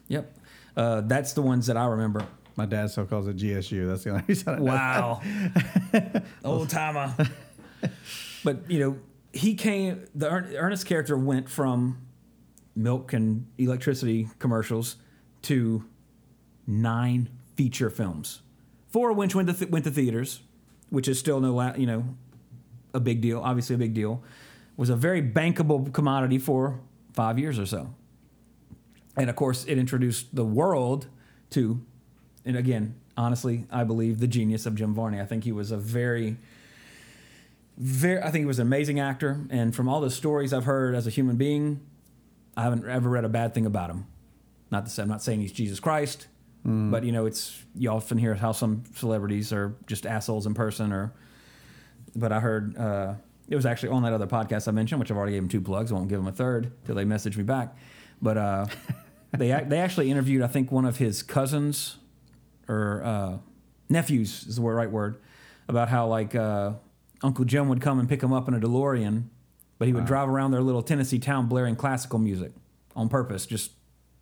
[0.07, 0.35] Yep.
[0.75, 2.25] Uh, that's the ones that I remember.
[2.55, 3.87] My dad still calls it GSU.
[3.87, 4.63] That's the only reason I know.
[4.63, 5.21] Wow.
[6.43, 7.13] Old timer.
[8.43, 8.97] but, you know,
[9.33, 11.99] he came, the Ernest character went from
[12.75, 14.95] milk and electricity commercials
[15.43, 15.85] to
[16.65, 18.41] nine feature films.
[18.89, 20.41] Four of which went to, th- went to theaters,
[20.89, 22.15] which is still no, la- you know,
[22.93, 24.23] a big deal, obviously a big deal.
[24.77, 26.79] Was a very bankable commodity for
[27.13, 27.93] five years or so.
[29.17, 31.07] And of course, it introduced the world
[31.49, 31.81] to,
[32.45, 35.19] and again, honestly, I believe the genius of Jim Varney.
[35.19, 36.37] I think he was a very,
[37.79, 39.39] very, I think he was an amazing actor.
[39.49, 41.79] And from all the stories I've heard as a human being,
[42.55, 44.05] I haven't ever read a bad thing about him.
[44.69, 46.27] Not to say, I'm not saying he's Jesus Christ,
[46.91, 50.91] but you know, it's you often hear how some celebrities are just assholes in person.
[50.91, 51.13] Or,
[52.15, 53.13] but I heard uh,
[53.47, 55.61] it was actually on that other podcast I mentioned, which I've already gave him two
[55.61, 55.91] plugs.
[55.91, 57.75] I won't give him a third till they message me back.
[58.21, 58.65] But uh,
[59.31, 61.97] they they actually interviewed, I think, one of his cousins
[62.67, 63.37] or uh,
[63.87, 65.19] nephews is the right word
[65.67, 66.73] about how like uh,
[67.21, 69.23] Uncle Jim would come and pick him up in a DeLorean,
[69.77, 72.51] but he would drive around their little Tennessee town blaring classical music
[72.95, 73.71] on purpose, just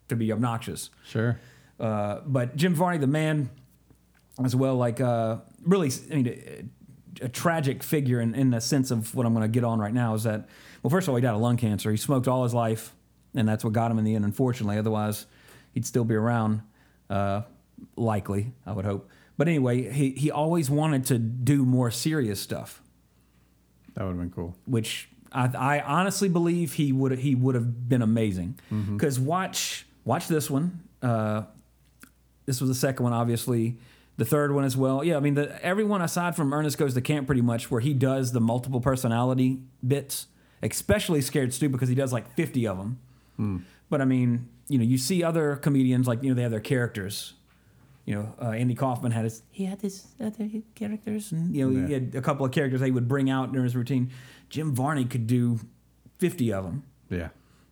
[0.08, 0.90] to be obnoxious.
[1.06, 1.38] Sure.
[1.78, 3.50] Uh, but Jim Varney, the man,
[4.44, 8.90] as well, like uh, really, I mean, a, a tragic figure in, in the sense
[8.90, 10.48] of what I'm going to get on right now is that,
[10.82, 11.90] well, first of all, he died of lung cancer.
[11.90, 12.94] He smoked all his life,
[13.34, 14.78] and that's what got him in the end, unfortunately.
[14.78, 15.26] Otherwise,
[15.72, 16.62] he'd still be around,
[17.10, 17.42] uh,
[17.96, 19.08] likely, I would hope.
[19.36, 22.82] But anyway, he, he always wanted to do more serious stuff
[23.94, 24.56] That would have been cool.
[24.66, 25.46] which I,
[25.76, 28.58] I honestly believe he would he would have been amazing.
[28.70, 30.80] Because watch watch this one.
[31.02, 31.42] Uh,
[32.46, 33.76] this was the second one, obviously.
[34.16, 35.04] The third one as well.
[35.04, 37.94] Yeah, I mean, the, everyone aside from Ernest Goes to Camp, pretty much, where he
[37.94, 40.26] does the multiple personality bits,
[40.62, 42.98] especially Scared Stu, because he does like 50 of them.
[43.90, 46.58] But I mean, you know, you see other comedians, like, you know, they have their
[46.58, 47.34] characters.
[48.08, 51.30] You know, uh, Andy Kaufman had his, he had his other characters.
[51.30, 53.76] And, you know, he had a couple of characters they would bring out during his
[53.76, 54.10] routine.
[54.48, 55.60] Jim Varney could do
[56.18, 56.84] 50 of them.
[57.10, 57.28] Yeah.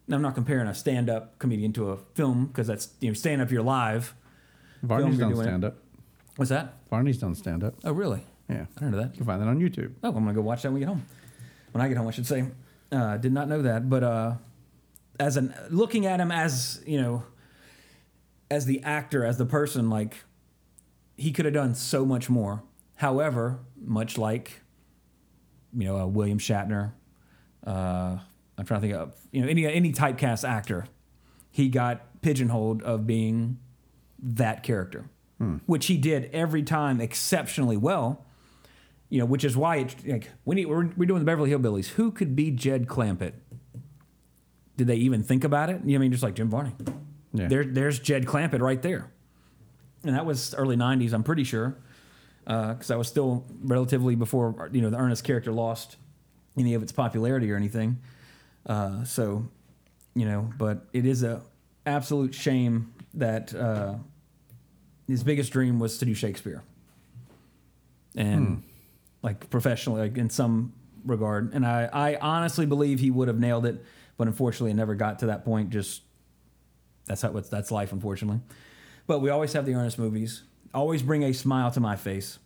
[0.06, 3.40] Now, I'm not comparing a stand-up comedian to a film because that's you know stand
[3.40, 4.14] up you're live.
[4.82, 5.78] Varney's done doing stand up.
[6.36, 6.74] What's that?
[6.90, 7.74] Varney's done stand up.
[7.82, 8.22] Oh, really?
[8.50, 8.66] Yeah.
[8.76, 9.12] I didn't know that.
[9.12, 9.94] You can find that on YouTube.
[10.04, 11.06] Oh, I'm gonna go watch that when we get home.
[11.72, 12.44] When I get home, I should say.
[12.92, 14.34] Uh, did not know that, but uh,
[15.18, 17.24] as an looking at him as you know,
[18.50, 20.24] as the actor, as the person, like
[21.16, 22.62] he could have done so much more.
[22.96, 24.62] However, much like
[25.76, 26.92] you know uh, William Shatner,
[27.66, 28.18] uh,
[28.56, 30.86] I'm trying to think of you know any any typecast actor,
[31.50, 33.58] he got pigeonholed of being
[34.18, 35.10] that character,
[35.66, 38.24] which he did every time exceptionally well.
[39.08, 41.90] You know, which is why it, like we need, we're, we're doing the Beverly Hillbillies.
[41.90, 43.34] Who could be Jed Clampett?
[44.76, 45.80] Did they even think about it?
[45.84, 46.72] You know, I mean, just like Jim Varney.
[47.36, 47.48] Yeah.
[47.48, 49.10] There, there's Jed Clampett right there,
[50.04, 51.12] and that was early '90s.
[51.12, 51.76] I'm pretty sure,
[52.44, 55.96] because that was still relatively before you know the Ernest character lost
[56.56, 57.98] any of its popularity or anything.
[58.64, 59.46] Uh, so,
[60.14, 61.42] you know, but it is a
[61.84, 63.94] absolute shame that uh,
[65.06, 66.62] his biggest dream was to do Shakespeare,
[68.16, 68.62] and
[69.22, 70.72] like professionally, like in some
[71.04, 71.52] regard.
[71.54, 73.84] And I, I honestly believe he would have nailed it,
[74.16, 75.70] but unfortunately, it never got to that point.
[75.70, 76.02] Just
[77.06, 78.40] that's how that's life, unfortunately.
[79.06, 80.42] But we always have the earnest movies.
[80.74, 82.38] Always bring a smile to my face,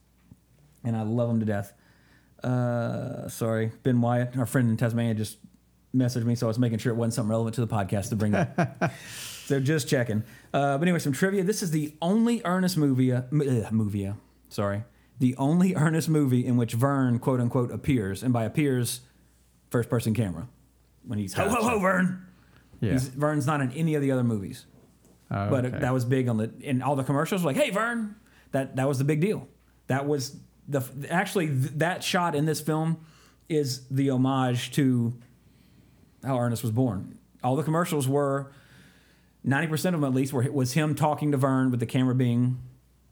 [0.85, 1.73] and I love them to death.
[2.45, 5.39] Uh, sorry, Ben Wyatt, our friend in Tasmania, just
[5.95, 8.17] messaged me, so I was making sure it wasn't something relevant to the podcast to
[8.17, 8.93] bring up.
[9.47, 10.23] so just checking.
[10.53, 11.43] Uh, but anyway, some trivia.
[11.43, 14.15] This is the only Ernest movie, uh, movie, uh,
[14.49, 14.85] sorry,
[15.19, 19.01] the only Ernest movie in which Vern quote unquote appears, and by appears,
[19.71, 20.49] first person camera
[21.07, 22.27] when he's ho ho ho Vern.
[22.81, 22.93] Yeah.
[22.93, 24.67] He's, Vern's not in any of the other movies,
[25.31, 25.79] Oh, but okay.
[25.79, 27.43] that was big on the in all the commercials.
[27.43, 28.17] Were like, hey Vern,
[28.53, 29.47] that that was the big deal.
[29.89, 30.37] That was
[30.69, 32.99] the actually th- that shot in this film
[33.49, 35.13] is the homage to
[36.25, 37.19] how Ernest was born.
[37.45, 38.51] All the commercials were
[39.45, 42.15] ninety percent of them at least were was him talking to Vern with the camera
[42.15, 42.59] being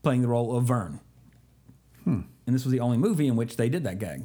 [0.03, 1.01] playing the role of Vern.
[2.05, 2.21] Hmm.
[2.47, 4.25] And this was the only movie in which they did that gag.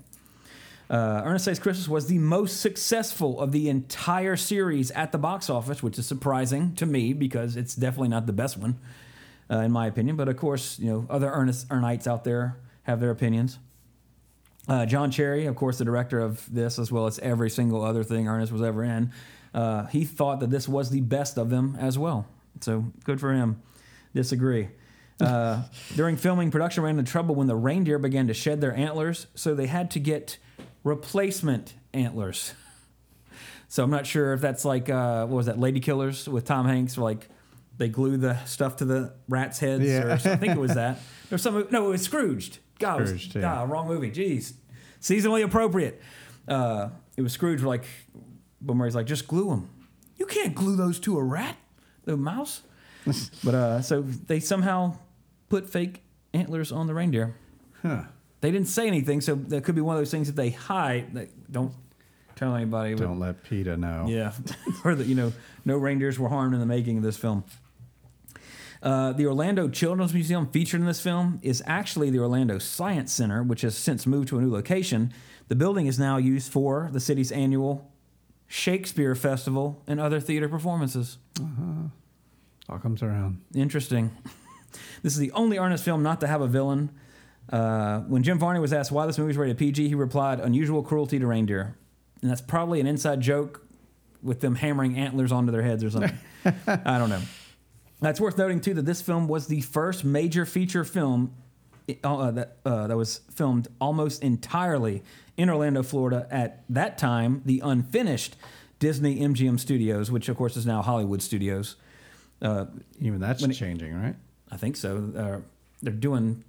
[0.94, 5.50] Uh, Ernest Saves Christmas was the most successful of the entire series at the box
[5.50, 8.78] office, which is surprising to me because it's definitely not the best one,
[9.50, 10.16] uh, in my opinion.
[10.16, 13.58] But of course, you know, other Ernest Ernites out there have their opinions.
[14.68, 18.04] Uh, John Cherry, of course, the director of this, as well as every single other
[18.04, 19.12] thing Ernest was ever in,
[19.56, 22.28] uh, he thought that this was the best of them as well.
[22.62, 23.64] So good for him.
[24.14, 24.70] Disagree.
[25.20, 25.64] Uh,
[25.96, 29.56] during filming, production ran into trouble when the reindeer began to shed their antlers, so
[29.56, 30.38] they had to get
[30.84, 32.54] replacement antlers.
[33.67, 36.67] So I'm not sure if that's like uh, what was that, Lady Killers with Tom
[36.67, 37.28] Hanks, where like
[37.78, 40.04] they glue the stuff to the rats' heads, Yeah.
[40.04, 40.32] or something.
[40.32, 41.00] I think it was that.
[41.32, 42.60] Or some no, it was Scrooged.
[42.78, 43.41] God, it was, yeah.
[43.41, 44.12] God, wrong movie.
[44.12, 44.54] Jeez,
[45.02, 46.00] seasonally appropriate.
[46.48, 47.62] Uh, it was Scrooge.
[47.62, 47.86] where, Like,
[48.63, 49.69] Bill Murray's like, just glue them.
[50.17, 51.58] You can't glue those to a rat,
[52.04, 52.62] the mouse.
[53.43, 54.98] but uh, so they somehow
[55.50, 56.04] put fake
[56.36, 57.36] antlers on the reindeer.
[57.82, 58.04] Huh.
[58.44, 61.14] They didn't say anything, so that could be one of those things that they hide.
[61.14, 61.72] That don't
[62.36, 62.94] tell anybody.
[62.94, 64.06] but- Don't let PETA know.
[64.10, 64.34] yeah,
[64.84, 65.32] or that you know,
[65.64, 67.46] no reindeers were harmed in the making of this film.
[68.82, 73.42] Uh, the Orlando Children's Museum featured in this film is actually the Orlando Science Center,
[73.44, 75.14] which has since moved to a new location.
[75.48, 77.90] The building is now used for the city's annual
[78.48, 81.18] Shakespeare Festival and other theater performances.
[82.68, 83.42] All comes around.
[83.56, 84.12] Interesting.
[85.04, 86.90] This is the only Ernest film not to have a villain.
[87.54, 90.82] Uh, when Jim Varney was asked why this movie was rated PG, he replied, "Unusual
[90.82, 91.76] cruelty to reindeer,"
[92.22, 93.66] and that's probably an inside joke
[94.24, 96.18] with them hammering antlers onto their heads or something.
[96.68, 97.22] I don't know.
[98.02, 101.34] Now, it's worth noting too that this film was the first major feature film
[102.04, 105.04] uh, that uh, that was filmed almost entirely
[105.38, 106.28] in Orlando, Florida.
[106.32, 108.36] At that time, the unfinished
[108.80, 111.76] Disney MGM Studios, which of course is now Hollywood Studios.
[112.42, 112.66] Uh,
[113.00, 114.16] Even that's it- changing, right?
[114.52, 115.12] I think so.
[115.16, 115.48] Uh,
[115.84, 116.44] they're doing.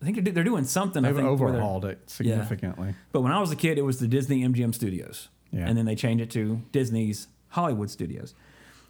[0.00, 1.02] I think they're they're doing something.
[1.02, 2.94] They've think overhauled it significantly.
[3.12, 5.66] But when I was a kid, it was the Disney MGM Studios, Yeah.
[5.68, 8.34] and then they changed it to Disney's Hollywood Studios,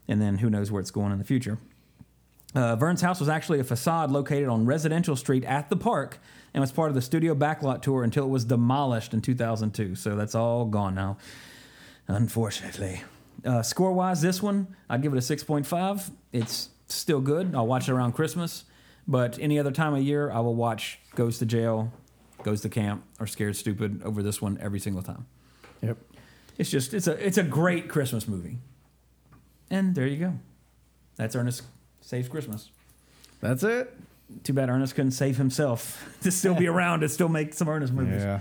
[0.07, 1.59] and then who knows where it's going in the future.
[2.55, 6.19] Uh, Vern's house was actually a facade located on Residential Street at the park,
[6.55, 9.95] and was part of the studio backlot tour until it was demolished in 2002.
[9.95, 11.19] So that's all gone now,
[12.07, 13.03] unfortunately.
[13.45, 16.11] Uh, score wise, this one I'd give it a 6.5.
[16.33, 17.55] It's still good.
[17.55, 18.65] I'll watch it around Christmas,
[19.09, 21.91] but any other time of year, I will watch Goes to Jail,
[22.43, 25.27] Goes to Camp, or Scared Stupid over this one every single time.
[25.83, 25.97] Yep.
[26.59, 28.59] It's just it's a it's a great Christmas movie.
[29.71, 30.35] And there you go.
[31.17, 31.63] That's Ernest
[32.01, 32.71] Saves Christmas.
[33.41, 33.97] That's it.
[34.45, 37.93] Too bad Ernest couldn't save himself to still be around to still make some Ernest
[37.93, 38.23] movies.
[38.23, 38.41] Yeah.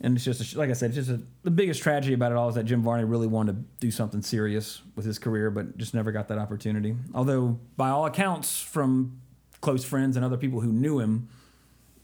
[0.00, 2.38] And it's just a, like I said, it's just a, the biggest tragedy about it
[2.38, 5.78] all is that Jim Varney really wanted to do something serious with his career, but
[5.78, 6.96] just never got that opportunity.
[7.14, 9.20] Although, by all accounts, from
[9.62, 11.30] close friends and other people who knew him,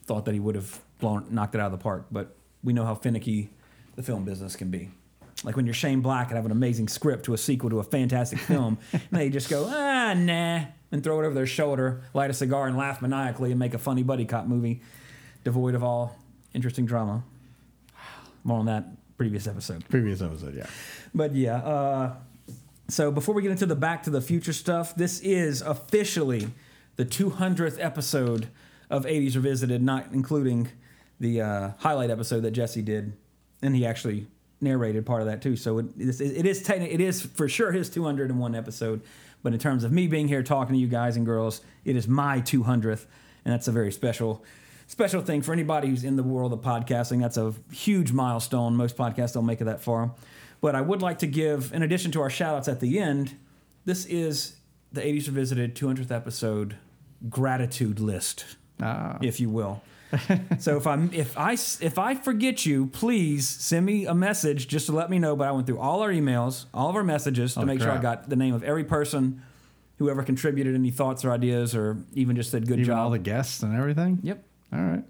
[0.05, 2.07] thought that he would have blown knocked it out of the park.
[2.11, 3.51] But we know how finicky
[3.97, 4.91] the film business can be.
[5.45, 7.85] Like when you're Shane Black and have an amazing script to a sequel to a
[7.85, 12.31] fantastic film, and they just go ah nah and throw it over their shoulder, light
[12.31, 14.81] a cigar, and laugh maniacally and make a funny buddy cop movie.
[15.45, 16.17] devoid of all
[16.55, 17.23] interesting drama.
[18.43, 19.87] More on that previous episode.
[19.89, 20.67] Previous episode, yeah.
[21.15, 22.15] But yeah, uh,
[22.89, 26.49] so before we get into the Back to the Future stuff, this is officially
[26.99, 28.49] the 200th episode
[28.91, 30.69] of 80s Revisited, not including
[31.21, 33.17] the uh, highlight episode that Jesse did,
[33.63, 34.27] and he actually
[34.61, 35.55] narrated part of that too.
[35.55, 39.01] So it, it is, it is it is for sure his 201 episode.
[39.45, 42.09] But in terms of me being here talking to you guys and girls, it is
[42.09, 43.07] my 200th,
[43.45, 44.45] and that's a very special
[44.89, 47.21] special thing for anybody who's in the world of podcasting.
[47.21, 48.75] That's a huge milestone.
[48.75, 50.15] Most podcasts don't make it that far.
[50.61, 53.37] But I would like to give, in addition to our shout outs at the end,
[53.85, 54.57] this is
[54.91, 56.77] the 80s Revisited 200th episode
[57.29, 58.45] gratitude list,
[58.81, 59.19] Ah.
[59.23, 59.83] if you will.
[60.59, 64.87] so if I'm if I if I forget you, please send me a message just
[64.87, 65.37] to let me know.
[65.37, 67.91] But I went through all our emails, all of our messages to Oh, make sure
[67.91, 69.43] I got the name of every person
[69.99, 72.99] who ever contributed any thoughts or ideas or even just said good Even job.
[72.99, 74.21] all the guests and everything?
[74.23, 74.43] yep.
[74.73, 75.05] All right.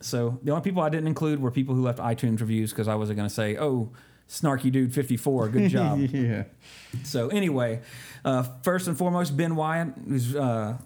[0.00, 2.94] So the only people I didn't include were people who left iTunes reviews because I
[2.94, 3.90] wasn't going to say, "Oh,
[4.28, 6.44] snarky dude 54, good job." yeah.
[7.02, 7.80] so anyway,
[8.24, 10.76] uh, first and foremost, Ben Wyatt, who's uh,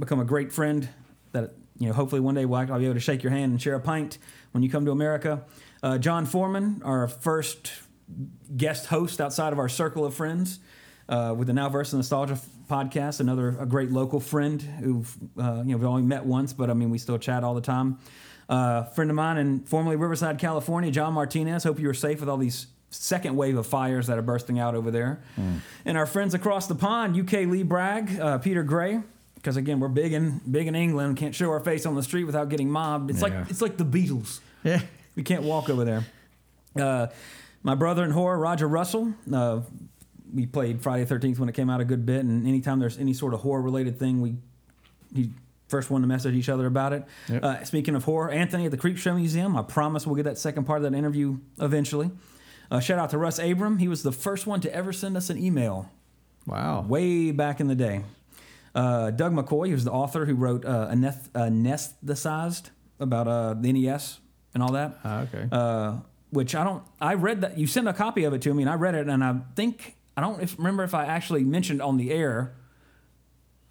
[0.00, 0.88] become a great friend
[1.32, 3.74] that you know hopefully one day I'll be able to shake your hand and share
[3.74, 4.18] a pint
[4.52, 5.44] when you come to America.
[5.82, 7.72] Uh, John Foreman, our first
[8.56, 10.58] guest host outside of our circle of friends.
[11.08, 15.04] Uh, with the Now Versus Nostalgia podcast, another a great local friend who
[15.36, 17.60] uh, you know we've only met once, but I mean we still chat all the
[17.60, 17.98] time.
[18.48, 21.64] Uh, friend of mine in formerly Riverside, California, John Martinez.
[21.64, 24.74] Hope you are safe with all these second wave of fires that are bursting out
[24.76, 25.20] over there.
[25.84, 29.00] And our friends across the pond, UK Lee Bragg, uh, Peter Gray.
[29.40, 31.16] Because again, we're big in big in England.
[31.16, 33.10] Can't show our face on the street without getting mobbed.
[33.10, 33.28] It's Yeah.
[33.38, 34.40] like it's like the Beatles.
[34.64, 34.80] Yeah.
[35.16, 36.04] We can't walk over there.
[36.76, 37.06] Uh,
[37.62, 39.14] my brother in horror, Roger Russell.
[39.32, 39.60] Uh,
[40.32, 42.98] we played Friday the 13th when it came out a good bit, and anytime there's
[42.98, 44.36] any sort of horror related thing, we
[45.14, 45.30] he
[45.68, 47.04] first one to message each other about it.
[47.28, 47.44] Yep.
[47.44, 49.56] Uh, speaking of horror, Anthony at the Creep Show Museum.
[49.56, 52.10] I promise we'll get that second part of that interview eventually.
[52.70, 53.78] Uh, shout out to Russ Abram.
[53.78, 55.90] He was the first one to ever send us an email
[56.46, 56.82] Wow.
[56.82, 58.02] way back in the day.
[58.74, 64.20] Uh, Doug McCoy, who's the author who wrote uh, Aneth- Anesthetized about uh, the NES
[64.54, 64.98] and all that.
[65.04, 65.48] Ah, okay.
[65.50, 65.96] Uh,
[66.30, 66.82] which I don't.
[67.00, 69.08] I read that you sent a copy of it to me, and I read it,
[69.08, 72.54] and I think I don't if, remember if I actually mentioned on the air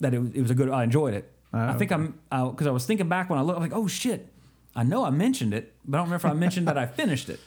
[0.02, 0.70] that it was, it was a good.
[0.70, 1.32] I enjoyed it.
[1.54, 3.80] Ah, I think I'm because I was thinking back when I looked, I was like,
[3.80, 4.28] oh shit,
[4.76, 7.30] I know I mentioned it, but I don't remember if I mentioned that I finished
[7.30, 7.40] it.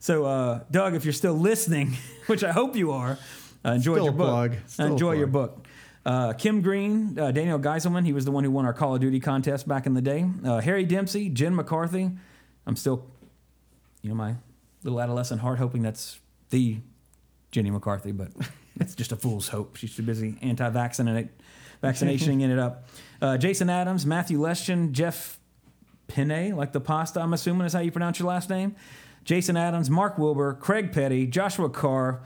[0.00, 3.18] So, uh, Doug, if you're still listening, which I hope you are,
[3.64, 4.28] uh, enjoy your book.
[4.28, 4.56] plug.
[4.66, 5.66] Still a enjoy your book.
[6.04, 9.00] Uh, Kim Green, uh, Daniel Geiselman, he was the one who won our Call of
[9.00, 10.26] Duty contest back in the day.
[10.44, 12.10] Uh, Harry Dempsey, Jen McCarthy.
[12.66, 13.06] I'm still,
[14.02, 14.36] you know, my
[14.82, 16.18] little adolescent heart hoping that's
[16.50, 16.78] the
[17.50, 18.28] Jenny McCarthy, but
[18.80, 19.76] it's just a fool's hope.
[19.76, 21.28] She's too busy anti-vaccinating,
[21.82, 22.88] vaccinating it up.
[23.20, 25.38] Uh, Jason Adams, Matthew Leschen, Jeff
[26.08, 28.74] Pinay, like the pasta, I'm assuming is how you pronounce your last name.
[29.24, 32.22] Jason Adams, Mark Wilbur, Craig Petty, Joshua Carr,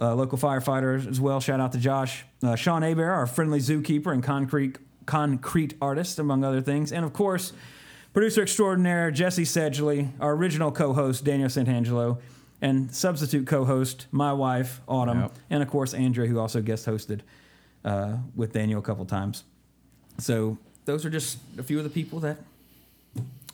[0.00, 1.40] uh, local firefighter as well.
[1.40, 2.24] Shout out to Josh.
[2.42, 6.92] Uh, Sean Aber, our friendly zookeeper and concrete concrete artist, among other things.
[6.92, 7.52] And of course,
[8.12, 12.18] producer extraordinaire Jesse Sedgley, our original co-host Daniel Santangelo,
[12.62, 15.32] and substitute co-host my wife Autumn, Yep.
[15.50, 17.20] and of course Andrea, who also guest hosted
[17.84, 19.44] uh, with Daniel a couple times.
[20.18, 22.36] So those are just a few of the people that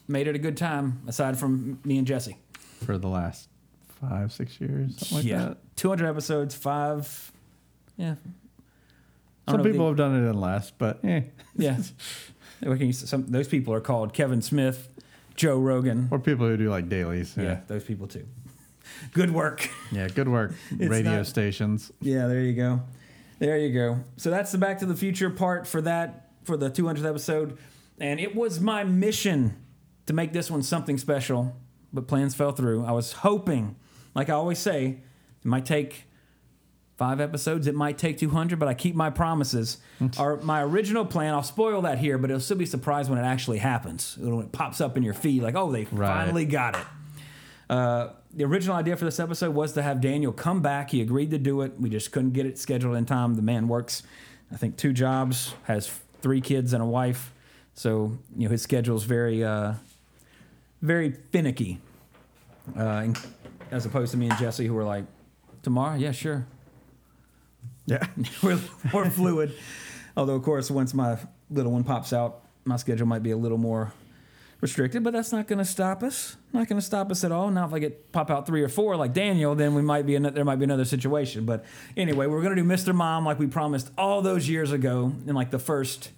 [0.08, 2.36] made it a good time, aside from me and Jesse.
[2.84, 3.48] For the last
[4.00, 5.76] five, six years, something like yeah, that.
[5.76, 7.32] 200 episodes, five.
[7.96, 8.16] Yeah.
[9.48, 11.22] Some people they- have done it in less, but eh.
[11.56, 11.78] Yeah.
[12.92, 14.88] Some, those people are called Kevin Smith,
[15.36, 16.08] Joe Rogan.
[16.10, 17.34] Or people who do like dailies.
[17.36, 17.60] Yeah, Yeah.
[17.66, 18.26] those people too.
[19.12, 19.68] Good work.
[19.92, 20.08] Yeah.
[20.08, 21.90] Good work, radio not- stations.
[22.00, 22.80] Yeah, there you go.
[23.38, 24.00] There you go.
[24.16, 27.58] So that's the Back to the Future part for that for the 200th episode,
[27.98, 29.56] and it was my mission
[30.06, 31.54] to make this one something special,
[31.92, 32.84] but plans fell through.
[32.84, 33.74] I was hoping,
[34.16, 36.04] like I always say, it might take
[36.96, 39.78] five episodes, it might take 200, but I keep my promises.
[40.18, 43.24] Our my original plan, I'll spoil that here, but it'll still be surprised when it
[43.24, 44.16] actually happens.
[44.18, 46.08] When it pops up in your feed, like, oh, they Right.
[46.08, 46.86] finally got it.
[47.68, 50.90] Uh, the original idea for this episode was to have Daniel come back.
[50.90, 51.78] He agreed to do it.
[51.80, 53.34] We just couldn't get it scheduled in time.
[53.34, 54.02] The man works,
[54.52, 55.90] I think, two jobs, has
[56.22, 57.32] three kids and a wife.
[57.74, 59.74] So you know his schedule's very, uh,
[60.80, 61.78] very finicky,
[62.76, 63.08] uh,
[63.70, 65.04] as opposed to me and Jesse, who were like,
[65.62, 66.46] tomorrow, yeah, sure.
[67.86, 68.06] Yeah.
[68.42, 68.60] we're,
[68.92, 69.54] we're fluid.
[70.16, 71.18] Although, of course, once my
[71.50, 73.92] little one pops out, my schedule might be a little more
[74.60, 76.36] restricted, but that's not going to stop us.
[76.52, 77.50] Not going to stop us at all.
[77.50, 80.14] Now, if I get pop out three or four like Daniel, then we might be
[80.14, 81.44] in, there might be another situation.
[81.44, 81.64] But
[81.96, 82.94] anyway, we're going to do Mr.
[82.94, 86.10] Mom like we promised all those years ago in like the first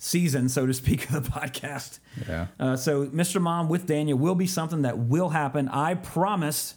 [0.00, 2.00] season, so to speak, of the podcast.
[2.28, 2.46] Yeah.
[2.58, 3.40] Uh, so, Mr.
[3.40, 5.68] Mom with Daniel will be something that will happen.
[5.68, 6.74] I promise.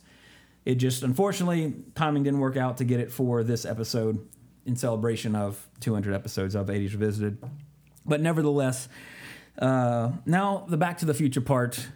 [0.66, 4.26] It just, unfortunately, timing didn't work out to get it for this episode
[4.66, 7.38] in celebration of 200 episodes of 80s Revisited.
[8.06, 8.88] But nevertheless,
[9.60, 11.88] uh, now the Back to the Future part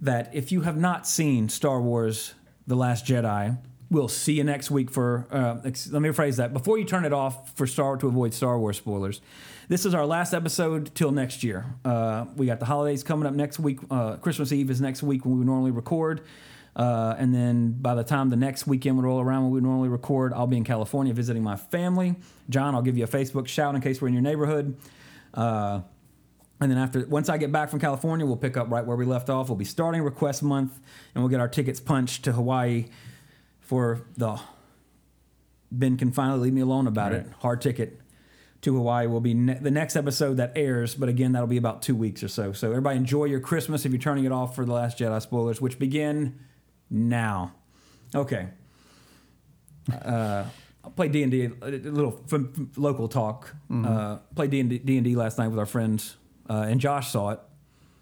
[0.00, 2.34] that if you have not seen Star Wars
[2.66, 3.58] The Last Jedi,
[3.90, 5.26] we'll see you next week for.
[5.30, 6.52] Uh, ex- let me rephrase that.
[6.52, 9.20] Before you turn it off for Star to avoid Star Wars spoilers,
[9.68, 11.64] this is our last episode till next year.
[11.84, 13.78] Uh, we got the holidays coming up next week.
[13.90, 16.22] Uh, Christmas Eve is next week when we normally record.
[16.76, 19.88] Uh, and then by the time the next weekend would roll around when we normally
[19.88, 22.16] record, I'll be in California visiting my family.
[22.50, 24.76] John, I'll give you a Facebook shout in case we're in your neighborhood.
[25.32, 25.80] Uh,
[26.60, 29.04] and then after, once I get back from California, we'll pick up right where we
[29.04, 29.48] left off.
[29.48, 30.78] We'll be starting request month,
[31.14, 32.86] and we'll get our tickets punched to Hawaii
[33.60, 34.40] for the.
[35.70, 37.26] Ben can finally leave me alone about it.
[37.40, 38.00] Hard ticket
[38.64, 41.80] to Hawaii will be ne- the next episode that airs, but again, that'll be about
[41.82, 42.52] two weeks or so.
[42.52, 45.60] So everybody enjoy your Christmas if you're turning it off for the Last Jedi spoilers,
[45.60, 46.38] which begin
[46.90, 47.54] now.
[48.14, 48.48] Okay.
[49.92, 50.44] Uh,
[50.84, 51.44] I played D and D.
[51.62, 52.40] A little f-
[52.76, 53.54] local talk.
[53.70, 54.70] Uh, played D and
[55.04, 56.16] D last night with our friends,
[56.48, 57.40] uh, and Josh saw it.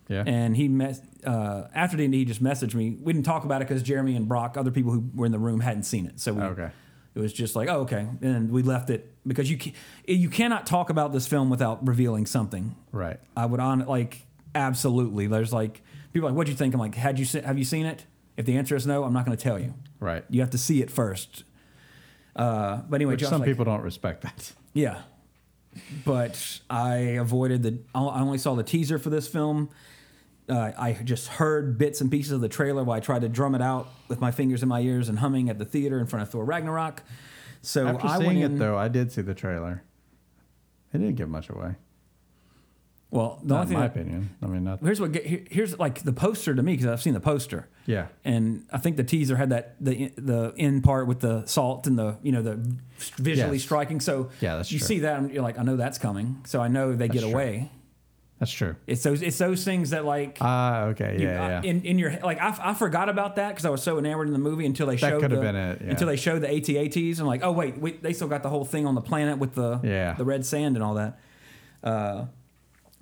[0.08, 0.24] Yeah.
[0.26, 2.96] And he mes- uh, after D and D, he just messaged me.
[3.00, 5.38] We didn't talk about it because Jeremy and Brock, other people who were in the
[5.38, 6.20] room, hadn't seen it.
[6.20, 6.70] So we, Okay.
[7.14, 9.74] It was just like, oh, okay, and we left it because you ca-
[10.06, 12.74] you cannot talk about this film without revealing something.
[12.90, 13.18] right.
[13.36, 15.26] I would on like absolutely.
[15.26, 15.82] There's like
[16.12, 16.74] people are like, what'd you think?
[16.74, 18.06] I'm like, had you se- have you seen it?
[18.36, 19.74] If the answer is no, I'm not going to tell you.
[20.00, 20.24] Right.
[20.30, 21.44] You have to see it first.
[22.34, 24.52] Uh, but anyway, Josh, some like- people don't respect that.
[24.72, 25.02] yeah.
[26.04, 27.78] But I avoided the.
[27.94, 29.70] I only saw the teaser for this film.
[30.52, 33.54] Uh, I just heard bits and pieces of the trailer while I tried to drum
[33.54, 36.24] it out with my fingers in my ears and humming at the theater in front
[36.24, 37.02] of Thor Ragnarok.
[37.62, 39.82] So After I seeing went it though, I did see the trailer.
[40.92, 41.76] It didn't give much away.
[43.10, 44.30] Well, the Not only in my that- opinion.
[44.42, 44.80] I mean, not.
[44.80, 45.14] here's what.
[45.14, 47.68] here- Here's like the poster to me because I've seen the poster.
[47.86, 48.06] Yeah.
[48.24, 51.98] And I think the teaser had that the the end part with the salt and
[51.98, 52.58] the you know the
[53.16, 53.64] visually Yes.
[53.64, 54.00] striking.
[54.00, 54.86] So Yeah, that's you true.
[54.86, 56.42] see that and you're like, I know that's coming.
[56.46, 57.30] So I know they get true.
[57.32, 57.70] away.
[58.42, 58.74] That's true.
[58.88, 61.16] It's those it's those things that like Ah, okay.
[61.16, 61.62] you- Yeah, I- yeah.
[61.62, 64.32] in in your like I, I forgot about that because I was so enamored in
[64.32, 65.90] the movie until they That showed could have the, been it, yeah.
[65.90, 67.20] until they showed the ATATs.
[67.20, 69.54] I'm like, oh wait, wait, they still got the whole thing on the planet with
[69.54, 70.14] the Yeah.
[70.14, 71.20] the red sand and all that.
[71.84, 72.24] Uh,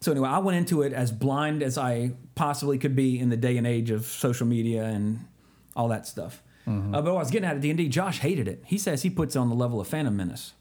[0.00, 3.36] so anyway, I went into it as blind as I possibly could be in the
[3.38, 5.20] day and age of social media and
[5.74, 6.42] all that stuff.
[6.68, 6.94] Mm-hmm.
[6.94, 8.62] Uh, but what I was getting at at D and D, Josh hated it.
[8.66, 10.52] He says he puts it on the level of Phantom Menace,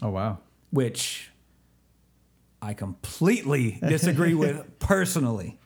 [0.00, 0.38] oh wow.
[0.70, 1.30] which
[2.60, 5.58] I completely disagree with personally.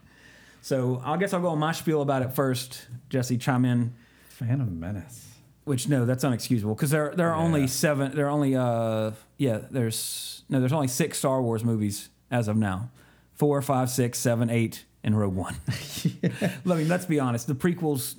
[0.61, 2.87] So I guess I'll go on my spiel about it first.
[3.09, 3.95] Jesse, chime in.
[4.29, 5.29] Phantom Menace.
[5.65, 8.15] Which no, that's unexcusable because there there are only seven.
[8.15, 9.61] There are only uh yeah.
[9.71, 10.59] There's no.
[10.59, 12.91] There's only six Star Wars movies as of now.
[13.35, 15.57] Four, five, six, seven, eight, and Rogue One.
[16.43, 17.47] I mean, let's be honest.
[17.47, 18.17] The prequels,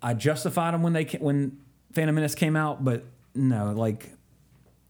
[0.00, 1.58] I justified them when they when
[1.92, 4.08] Phantom Menace came out, but no, like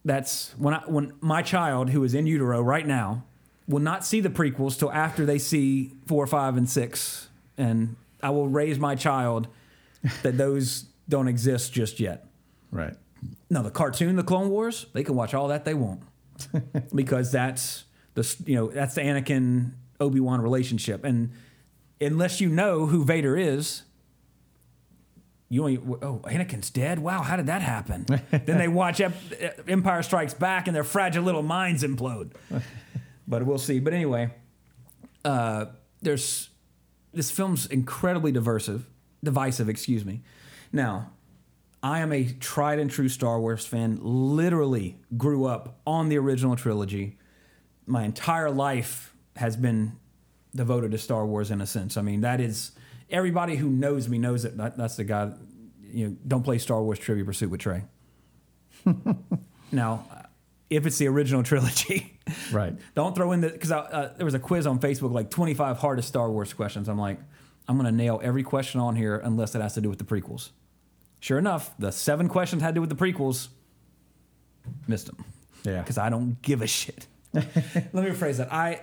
[0.07, 3.25] that's when I when my child who is in utero right now
[3.67, 7.29] will not see the prequels till after they see four, five, and six,
[7.59, 9.49] and I will raise my child
[10.23, 12.25] that those don't exist just yet.
[12.71, 12.95] Right.
[13.51, 16.03] No, the cartoon, the Clone Wars, they can watch all that they want
[16.95, 17.85] because that's
[18.15, 21.33] the you know that's the Anakin Obi Wan relationship, and
[22.01, 23.83] unless you know who Vader is.
[25.49, 26.99] You only oh Anakin's dead.
[26.99, 28.05] Wow, how did that happen?
[28.31, 32.33] then they watch Ep- Empire Strikes Back and their fragile little minds implode.
[33.29, 33.79] but we'll see.
[33.79, 34.31] But anyway,
[35.25, 35.67] uh,
[36.03, 36.51] there's
[37.13, 38.89] this film's incredibly divisive,
[39.23, 40.23] divisive, excuse me.
[40.73, 41.13] Now,
[41.83, 43.99] I am a tried and true Star Wars fan.
[44.03, 47.19] Literally grew up on the original trilogy.
[47.87, 49.97] My entire life has been
[50.55, 51.97] devoted to Star Wars in a sense.
[51.97, 52.73] I mean, that is
[53.11, 54.57] everybody who knows me knows it.
[54.57, 55.33] That, that's the guy.
[55.83, 57.85] You know, don't play Star Wars Trivia Pursuit with Trey.
[59.73, 60.05] now,
[60.71, 62.19] if it's the original trilogy,
[62.53, 62.75] Right.
[62.95, 66.09] don't throw in the because uh, there was a quiz on Facebook like 25 hardest
[66.09, 66.89] Star Wars questions.
[66.89, 67.19] I'm like,
[67.69, 70.51] I'm gonna nail every question on here unless it has to do with the prequels.
[71.21, 73.49] Sure enough, the seven questions had to do with the prequels.
[74.89, 75.25] Missed them
[75.65, 75.81] Yeah.
[75.81, 77.07] because I don't give a shit.
[77.33, 77.55] Let
[77.95, 78.53] me rephrase that.
[78.53, 78.83] I,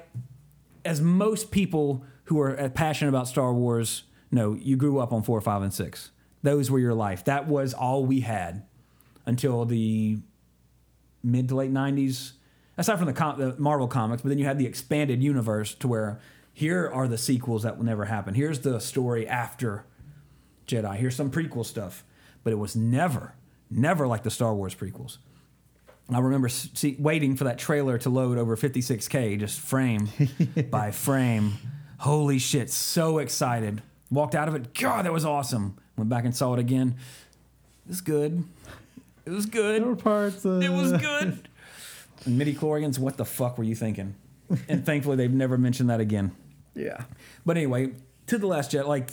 [0.86, 4.04] as most people who are uh, passionate about Star Wars
[4.34, 6.12] know, you grew up on four, five, and six.
[6.42, 7.24] Those were your life.
[7.26, 8.66] That was all we had
[9.26, 10.20] until the
[11.24, 12.34] mid to late '90s.
[12.76, 15.88] Aside from the, com- the Marvel comics, but then you had the expanded universe to
[15.88, 16.20] where
[16.54, 18.34] here are the sequels that will never happen.
[18.34, 19.86] Here's the story after
[20.68, 20.96] Jedi.
[20.96, 22.04] Here's some prequel stuff,
[22.44, 23.36] but it was never,
[23.70, 25.18] never like the Star Wars prequels.
[26.12, 30.10] I remember see, waiting for that trailer to load over 56K, just frame
[30.70, 31.54] by frame.
[32.00, 33.82] Holy shit, so excited.
[34.12, 35.78] Walked out of it, God, that was awesome.
[35.98, 36.96] Went back and saw it again.
[37.86, 38.44] It was good.
[39.26, 39.82] It was good.
[39.82, 40.46] There were parts.
[40.46, 41.48] Uh, It was good.
[42.26, 44.16] And midi chlorians, what the fuck were you thinking?
[44.70, 46.32] And thankfully, they've never mentioned that again.
[46.76, 47.04] Yeah.
[47.46, 47.92] But anyway,
[48.28, 49.10] to the Last Jet, like,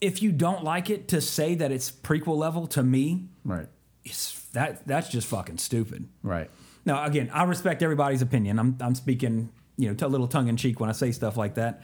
[0.00, 3.68] if you don't like it, to say that it's prequel level to me, Right.
[4.04, 6.08] it's that that's just fucking stupid.
[6.22, 6.50] Right.
[6.86, 8.58] Now, again, I respect everybody's opinion.
[8.58, 11.54] I'm I'm speaking, you know, a little tongue in cheek when I say stuff like
[11.54, 11.82] that,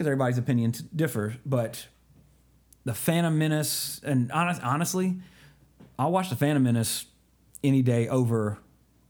[0.00, 1.36] because everybody's opinions differ.
[1.44, 1.86] But
[2.86, 5.16] the Phantom Menace, and honest, honestly,
[5.98, 7.04] I'll watch the Phantom Menace
[7.62, 8.56] any day over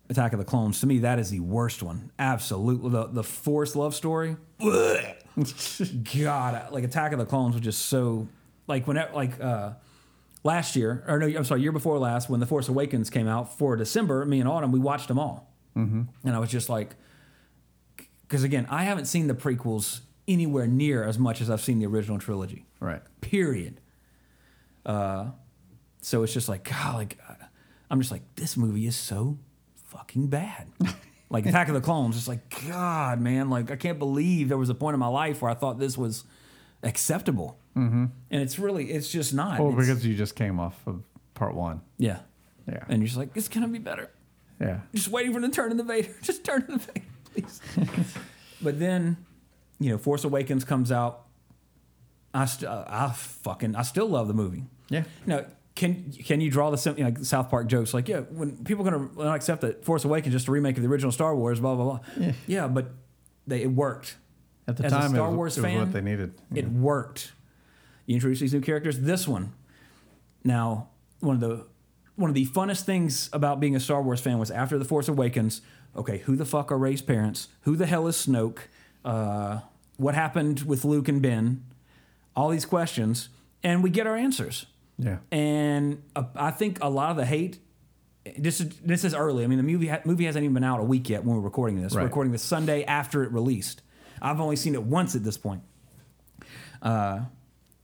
[0.09, 0.81] Attack of the Clones.
[0.81, 2.11] To me, that is the worst one.
[2.19, 4.37] Absolutely, the the forced love story.
[6.13, 8.27] God, like Attack of the Clones was just so
[8.67, 9.75] like when like uh
[10.43, 13.57] last year or no, I'm sorry, year before last when the Force Awakens came out
[13.57, 16.03] for December, me and Autumn we watched them all, mm-hmm.
[16.25, 16.97] and I was just like,
[18.23, 21.87] because again, I haven't seen the prequels anywhere near as much as I've seen the
[21.87, 22.67] original trilogy.
[22.81, 23.03] Right.
[23.21, 23.81] Period.
[24.85, 25.31] Uh,
[26.01, 27.19] so it's just like God, like
[27.91, 29.39] I'm just like this movie is so
[29.85, 30.69] fucking bad.
[31.31, 34.71] like Attack of the Clones, it's like God, man, like I can't believe there was
[34.71, 36.25] a point in my life where I thought this was
[36.83, 38.07] acceptable, mm-hmm.
[38.31, 39.59] and it's really, it's just not.
[39.61, 41.03] Well, It's- because you just came off of
[41.35, 41.83] part one.
[41.99, 42.21] yeah,
[42.67, 42.85] Yeah.
[42.89, 44.11] and you're just like it's gonna be better.
[44.61, 44.81] Yeah.
[44.95, 46.11] Just waiting for them to turn into Vader.
[46.23, 47.61] Just turn into Vader, please.
[48.63, 49.17] but then,
[49.81, 51.27] you know, Force Awakens comes out.
[52.33, 54.65] I st- uh, I fucking I still love the movie.
[54.89, 55.03] Yeah.
[55.27, 58.63] Now, can can you draw the sim- you know, South Park jokes like yeah when
[58.65, 61.35] people are gonna not accept that Force Awakens just a remake of the original Star
[61.35, 62.33] Wars blah blah blah Yeah.
[62.47, 62.91] yeah but
[63.47, 64.17] they it worked
[64.69, 66.35] At the As a Star it was, Wars it was fan, what they needed.
[66.55, 67.33] it worked.
[68.07, 69.01] You introduce these new characters.
[69.01, 69.53] This one,
[70.45, 70.89] now
[71.21, 71.67] one of the
[72.17, 75.09] one of the funnest things about being a Star Wars fan was after the Force
[75.09, 75.63] Awakens.
[75.97, 77.49] Okay, who the fuck are Rey's parents?
[77.63, 78.59] Who the hell is Snoke?
[79.05, 79.61] Uh,
[80.01, 81.63] what happened with Luke and Ben?
[82.35, 83.29] All these questions,
[83.63, 84.67] and we get our answers.
[84.99, 85.19] Yeah.
[85.31, 87.59] And uh, I think a lot of the hate.
[88.39, 89.45] This is this is early.
[89.45, 91.43] I mean, the movie ha- movie hasn't even been out a week yet when we're
[91.43, 91.95] recording this.
[91.95, 93.83] We're recording this Sunday after it released.
[94.23, 95.63] I've only seen it once at this point.
[96.83, 97.21] Uh,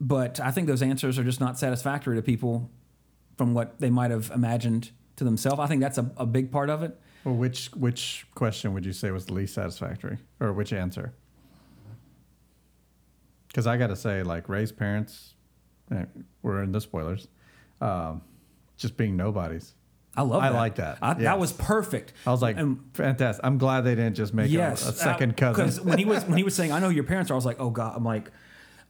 [0.01, 2.71] but I think those answers are just not satisfactory to people
[3.37, 5.59] from what they might have imagined to themselves.
[5.59, 6.99] I think that's a, a big part of it.
[7.25, 11.15] Well, which which question would you say was the least satisfactory, or which answer?
[13.57, 15.33] Because I got to say, like Rey's parents,
[15.91, 16.05] eh,
[16.43, 17.27] we're in the spoilers,
[17.81, 18.21] um,
[18.77, 19.73] just being nobodies.
[20.15, 20.43] I love.
[20.43, 20.49] That.
[20.49, 20.59] I that.
[20.59, 20.99] like that.
[21.01, 21.21] I, Yes.
[21.21, 22.13] That was perfect.
[22.27, 23.43] I was like, And- fantastic.
[23.43, 25.65] I'm glad they didn't just make a, a second cousin.
[25.65, 27.47] Because when he was when he was saying, "I know your parents are," I was
[27.47, 28.31] like, "Oh God!" I'm like,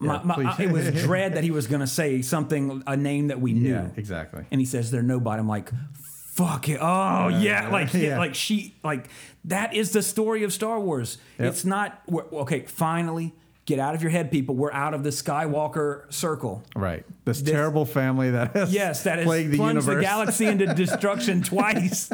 [0.01, 0.35] my, Yeah, my.
[0.59, 3.53] I- it was dread that he was going to say something, a name that we
[3.53, 3.71] knew.
[3.73, 4.47] yeah, exactly.
[4.51, 5.39] And he says they're nobody.
[5.39, 6.79] I'm like, fuck it.
[6.83, 8.01] Oh yeah, like yeah.
[8.01, 8.19] yeah.
[8.19, 9.11] like she like
[9.45, 11.19] that is the story of Star Wars.
[11.39, 11.49] Yep.
[11.51, 12.03] It's not
[12.33, 12.63] okay.
[12.63, 13.33] Finally,
[13.67, 14.55] get out of your head, people.
[14.55, 16.63] We're out of the Skywalker circle.
[16.75, 17.05] Right.
[17.25, 19.85] This, This- terrible family that has Yes, that has plagued the universe.
[19.85, 22.11] the galaxy into destruction twice.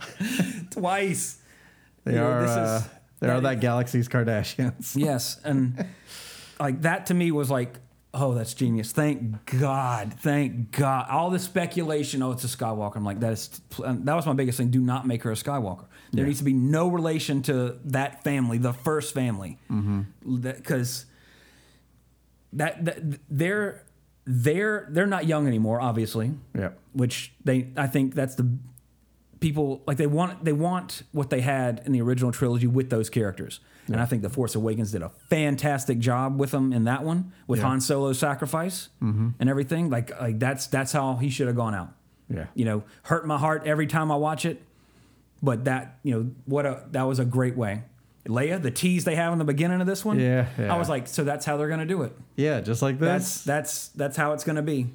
[0.70, 1.38] twice.
[2.04, 2.40] They You know, are.
[2.42, 2.82] this is- uh,
[3.20, 4.94] they are that galaxy's Kardashians.
[4.96, 5.84] Yes, and
[6.60, 7.74] like that to me was like,
[8.14, 8.92] oh, that's genius.
[8.92, 11.06] Thank God, thank God.
[11.10, 12.94] All the speculation, oh, it's a Skywalker.
[12.96, 14.70] I'm like, that is that was my biggest thing.
[14.70, 15.86] Do not make her a Skywalker.
[16.12, 20.02] There needs to be no relation to that family, the first family, mm-hmm.
[20.36, 21.06] because
[22.52, 22.98] that, that
[23.28, 23.84] they're
[24.24, 26.32] they're they're not young anymore, obviously.
[26.54, 26.78] Yep.
[26.92, 28.58] Which they, I think that's the
[29.40, 33.10] people like they want they want what they had in the original trilogy with those
[33.10, 33.60] characters.
[33.86, 37.32] And I think The Force Awakens did a fantastic job with them in that one,
[37.46, 37.68] with Yeah.
[37.68, 39.30] Han Solo's sacrifice mm-hmm.
[39.40, 39.88] and everything.
[39.88, 41.94] Like, like that's that's how he should have gone out.
[42.28, 42.46] Yeah.
[42.54, 44.62] You know, hurt my heart every time I watch it.
[45.42, 47.82] But that, you know, what a that was a great way.
[48.26, 50.18] Leia, the tease they have in the beginning of this one.
[50.20, 50.74] Yeah, yeah.
[50.74, 52.12] I was like, so that's how they're gonna do it.
[52.36, 53.44] Yeah, just like That's this.
[53.44, 54.88] that's that's how it's gonna be.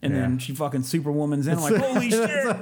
[0.00, 0.20] And Yeah.
[0.20, 1.58] then she fucking superwoman's in.
[1.58, 2.56] I'm like, holy shit,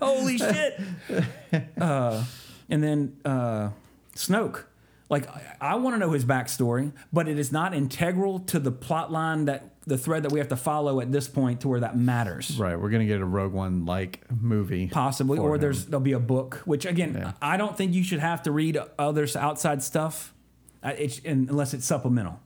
[0.00, 0.80] holy shit.
[1.80, 2.22] Uh,
[2.68, 3.70] and then uh,
[4.14, 4.64] Snoke.
[5.08, 5.28] Like,
[5.60, 9.44] I, want to know his backstory, but it is not integral to the plot line
[9.44, 12.58] that the thread that we have to follow at this point to where that matters.
[12.58, 12.74] right.
[12.80, 15.60] We're gonna get a Rogue One like movie, Possibly, or him.
[15.60, 16.62] there's there'll be a book.
[16.64, 17.32] Which again, Yeah.
[17.40, 20.34] I don't think you should have to read others outside stuff,
[20.82, 22.40] it's, unless it's supplemental.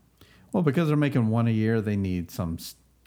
[0.52, 1.80] well because they're making one a year.
[1.80, 2.58] They need some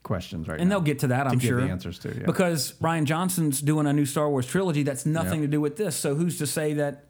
[0.01, 1.61] questions right And now they'll get to that, I'm sure.
[1.61, 2.09] the answers to.
[2.09, 2.25] Yeah.
[2.25, 5.45] Because Rian Johnson's doing a new Star Wars trilogy that's nothing Yeah.
[5.45, 5.95] to do with this.
[5.95, 7.05] So who's to say that,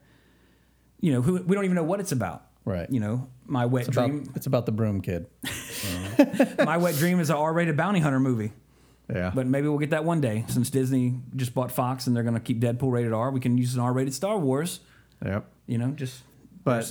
[1.00, 2.46] you know, who, we don't even know what it's about.
[2.64, 2.90] Right.
[2.90, 4.32] You know, My Wet About, Dream.
[4.34, 5.26] it's about the broom kid.
[6.64, 8.52] My Wet Dream is an R-rated bounty hunter movie.
[9.12, 9.32] Yeah.
[9.34, 12.34] But maybe we'll get that one day since Disney just bought Fox and they're going
[12.34, 13.30] to keep Deadpool rated R.
[13.30, 14.80] We can use an R-rated Star Wars.
[15.22, 15.44] Yep.
[15.66, 16.22] You know, just
[16.64, 16.90] But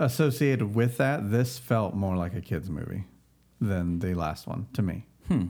[0.00, 3.04] associated with that, this felt more like a kids movie
[3.60, 5.06] than the last one to me.
[5.28, 5.46] Hmm.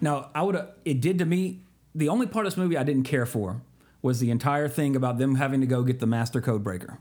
[0.00, 0.58] Now, I would.
[0.84, 1.60] It did to me.
[1.94, 3.60] The only part of this movie I didn't care for
[4.02, 6.98] was the entire thing about them having to go get the master code breaker.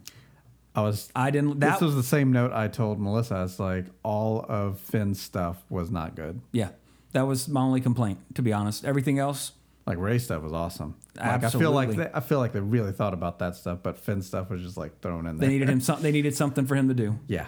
[0.76, 1.10] I was.
[1.16, 1.60] I didn't.
[1.60, 3.44] That this was the same note I told Melissa.
[3.44, 6.42] It's like all of Finn's stuff was not good.
[6.52, 6.70] yeah.
[7.14, 8.84] That was my only complaint, to be honest.
[8.86, 9.54] Everything else,
[9.88, 10.96] Like Rey stuff was awesome.
[11.16, 13.98] Like I feel like they, I feel like they really thought about that stuff, but
[13.98, 15.48] Finn stuff was just like thrown in there.
[15.48, 15.80] they needed him.
[15.80, 17.48] Some, they needed something for him to do, yeah,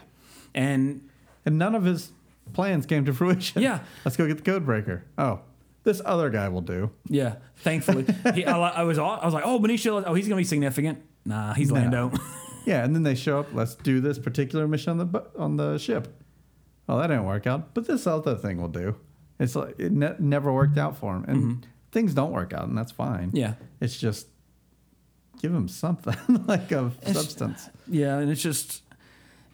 [0.56, 1.08] and
[1.45, 2.12] and none of his
[2.54, 3.62] plans came to fruition.
[3.62, 3.82] Yeah.
[4.06, 5.04] let's go get the code breaker.
[5.20, 5.41] Oh,
[5.90, 6.92] this other guy will do.
[7.08, 8.98] yeah, thankfully, he, I, I was.
[9.00, 10.04] I was like, oh, Benicio.
[10.06, 11.00] Oh, he's gonna be significant.
[11.26, 12.12] Nah, he's Lando.
[12.66, 13.48] Yeah, and then they show up.
[13.54, 16.08] Let's do this particular mission on the on the ship.
[16.86, 18.96] Well, that didn't work out, but this other thing will do.
[19.40, 22.78] It's like it ne- never worked out for him, and things don't work out, and
[22.78, 23.30] that's fine.
[23.30, 23.38] Mm-hmm.
[23.38, 23.54] Yeah.
[23.80, 24.28] it's just
[25.42, 26.16] give him something
[26.48, 27.70] like of substance.
[27.88, 28.84] Yeah, and it's just,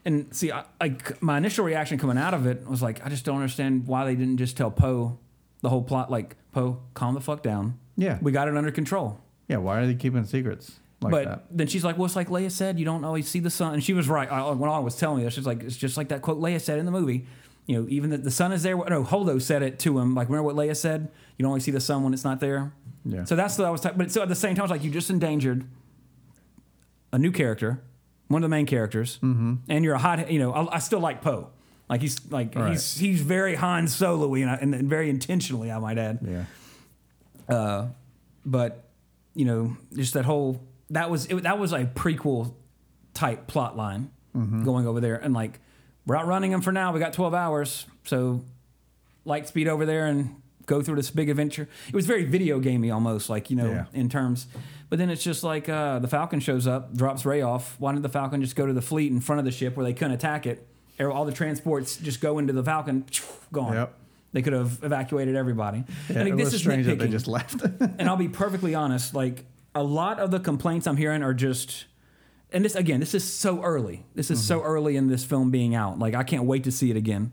[0.04, 3.24] and see, I, I, my initial reaction coming out of it was like, I just
[3.24, 5.20] don't understand why they didn't just tell Poe
[5.66, 6.10] the whole plot.
[6.12, 7.78] Like, Poe, calm the fuck down.
[7.98, 8.20] Yeah.
[8.22, 9.20] we got it under control.
[9.50, 11.46] Yeah, why are they keeping secrets like but that?
[11.52, 13.74] then she's like, well, it's like Leia said, you don't always see the sun.
[13.74, 14.32] And she was right.
[14.32, 16.60] I, when I was telling me this, she's like, it's just like that quote Leia
[16.62, 17.26] said in the movie.
[17.68, 18.76] You know, even that the sun is there.
[18.78, 20.14] No, Holdo said it to him.
[20.16, 21.10] Like, remember what Leia said?
[21.38, 22.72] You don't only see the sun when it's not there.
[23.04, 23.24] Yeah.
[23.26, 23.82] So that's what I was.
[23.82, 25.66] talking but so at the same time, it's like you just endangered
[27.12, 27.82] a new character,
[28.28, 29.54] one of the main characters, Mm-hmm.
[29.70, 30.32] and you're a hot.
[30.32, 31.50] You know, I, I still like Poe.
[31.90, 32.72] Like he's like Right.
[32.72, 36.20] he's he's very Han Solo-y and, and, and very intentionally, I might add.
[36.22, 36.46] Yeah,
[37.48, 37.88] Uh,
[38.46, 38.90] but
[39.36, 42.54] you know, just that whole that was it, that was a prequel
[43.14, 44.10] type plot line
[44.66, 45.60] going over there, and like
[46.06, 46.92] we're outrunning them for now.
[46.92, 48.44] We got twelve hours, so
[49.24, 51.68] light speed over there and go through this big adventure.
[51.88, 53.86] It was very video gamey almost, like you know, Yeah.
[53.94, 54.48] in terms.
[54.90, 57.76] But then it's just like uh, the Falcon shows up, drops Rey off.
[57.80, 59.84] Why did the Falcon just go to the fleet in front of the ship where
[59.86, 60.68] they couldn't attack it?
[61.00, 63.06] All the transports just go into the Falcon,
[63.52, 63.74] gone.
[63.74, 63.94] Yep.
[64.34, 65.84] They could have evacuated everybody.
[66.10, 67.62] yeah and it this is strange that they nitpicking just left.
[67.80, 71.86] and I'll be perfectly honest, like a lot of the complaints I'm hearing are just
[72.52, 74.06] and this again, this is so early.
[74.14, 76.00] This is so early in this film being out.
[76.00, 77.32] Like I can't wait to see it again.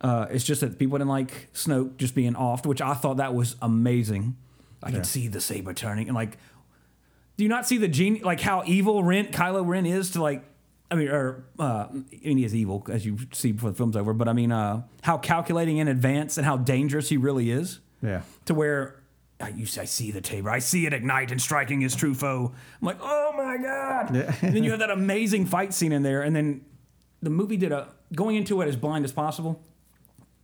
[0.00, 3.34] Uh, it's just that people didn't like Snoke just being offed, which I thought that
[3.34, 4.36] was amazing.
[4.82, 4.96] I Yeah.
[4.96, 6.36] could see the saber turning and like
[7.36, 10.42] do you not see the genie like how evil Ren Kylo Ren is to like
[10.90, 11.92] I mean or uh, I
[12.24, 14.82] mean he is evil as you see before the film's over, but I mean uh,
[15.02, 18.96] how calculating in advance and how dangerous he really is yeah, to where
[19.40, 22.52] I, you, I see the tabor, I see it ignite and striking his true foe.
[22.80, 24.14] I'm like, oh my god!
[24.14, 24.34] Yeah.
[24.42, 26.62] and then you have that amazing fight scene in there, and then
[27.22, 29.62] the movie did a going into it as blind as possible.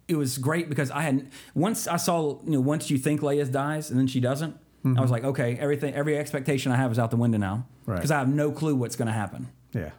[0.09, 3.51] It was great because I had once I saw you know once you think Leia
[3.51, 4.57] dies and then she doesn't.
[4.97, 7.97] I was like, okay, everything, every expectation I have is out the window now Right.
[7.97, 9.49] because I have no clue what's going to happen.
[9.73, 9.91] yeah,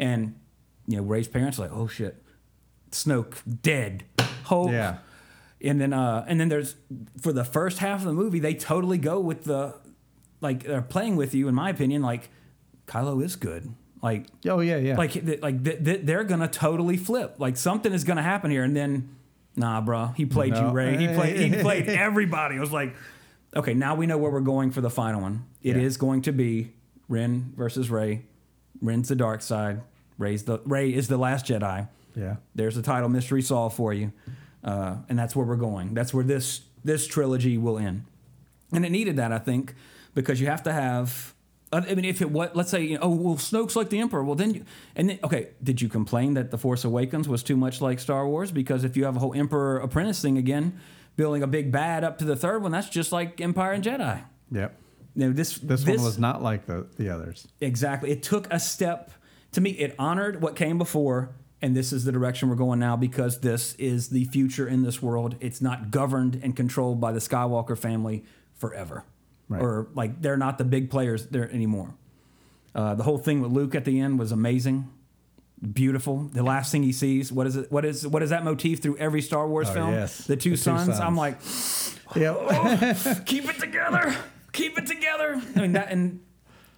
[0.00, 0.34] And
[0.88, 2.20] you know, Rey's parents are like, oh shit,
[2.90, 4.04] Snoke dead.
[4.50, 4.98] Oh, yeah.
[5.60, 6.74] and then uh and then there's
[7.20, 9.76] for the first half of the movie they totally go with the
[10.40, 12.30] like they're playing with you in my opinion like
[12.88, 13.72] Kylo is good.
[14.02, 14.96] Like Oh yeah, yeah.
[14.96, 17.36] like th- like th- th- they're gonna totally flip.
[17.38, 18.64] Like something is gonna happen here.
[18.64, 19.14] And then
[19.54, 20.96] nah bro he played you Rey.
[20.96, 22.56] He played he played everybody.
[22.56, 22.96] I was like
[23.54, 25.44] okay now we know where we're going for the final one.
[25.62, 26.00] It is Yeah.
[26.00, 26.72] going to be
[27.08, 28.22] Ren versus Rey
[28.80, 29.82] Ren's the dark side
[30.20, 34.12] Rey's the Rey is the last Jedi yeah, there's the title mystery solved for you
[34.64, 38.04] uh, and that's where we're going that's where this this trilogy will end
[38.72, 39.74] and it needed that i think
[40.14, 41.34] because you have to have
[41.72, 44.24] i mean if it what let's say you know, oh well snoke's like the emperor
[44.24, 44.64] well then you
[44.96, 48.26] and then okay did you complain that the force awakens was too much like star
[48.26, 50.78] wars because if you have a whole emperor apprentice thing again
[51.16, 54.22] building a big bad up to the third one that's just like empire and jedi
[54.50, 54.74] yep.
[55.14, 57.46] you know, this This, one was not like the the others.
[57.60, 58.10] Exactly.
[58.10, 59.10] It took a step.
[59.52, 61.30] To me, it honored what came before,
[61.60, 65.02] and this is the direction we're going now because this is the future in this
[65.02, 65.34] world.
[65.40, 68.24] It's not governed and controlled by the Skywalker family
[68.54, 69.04] forever,
[69.48, 69.60] Right.
[69.62, 71.94] or like they're not the big players there anymore.
[72.74, 74.88] Uh, the whole thing with Luke at the end was amazing,
[75.72, 76.28] beautiful.
[76.32, 77.72] The last thing he sees, what is it?
[77.72, 79.90] What is what is that motif through every Star Wars Oh, film?
[79.92, 80.18] yes.
[80.26, 80.88] The two The two sons.
[81.00, 81.96] I'm sons.
[82.06, 83.26] like, Yep.
[83.26, 84.14] keep it together.
[84.52, 85.40] Keep it together.
[85.56, 86.20] I mean that and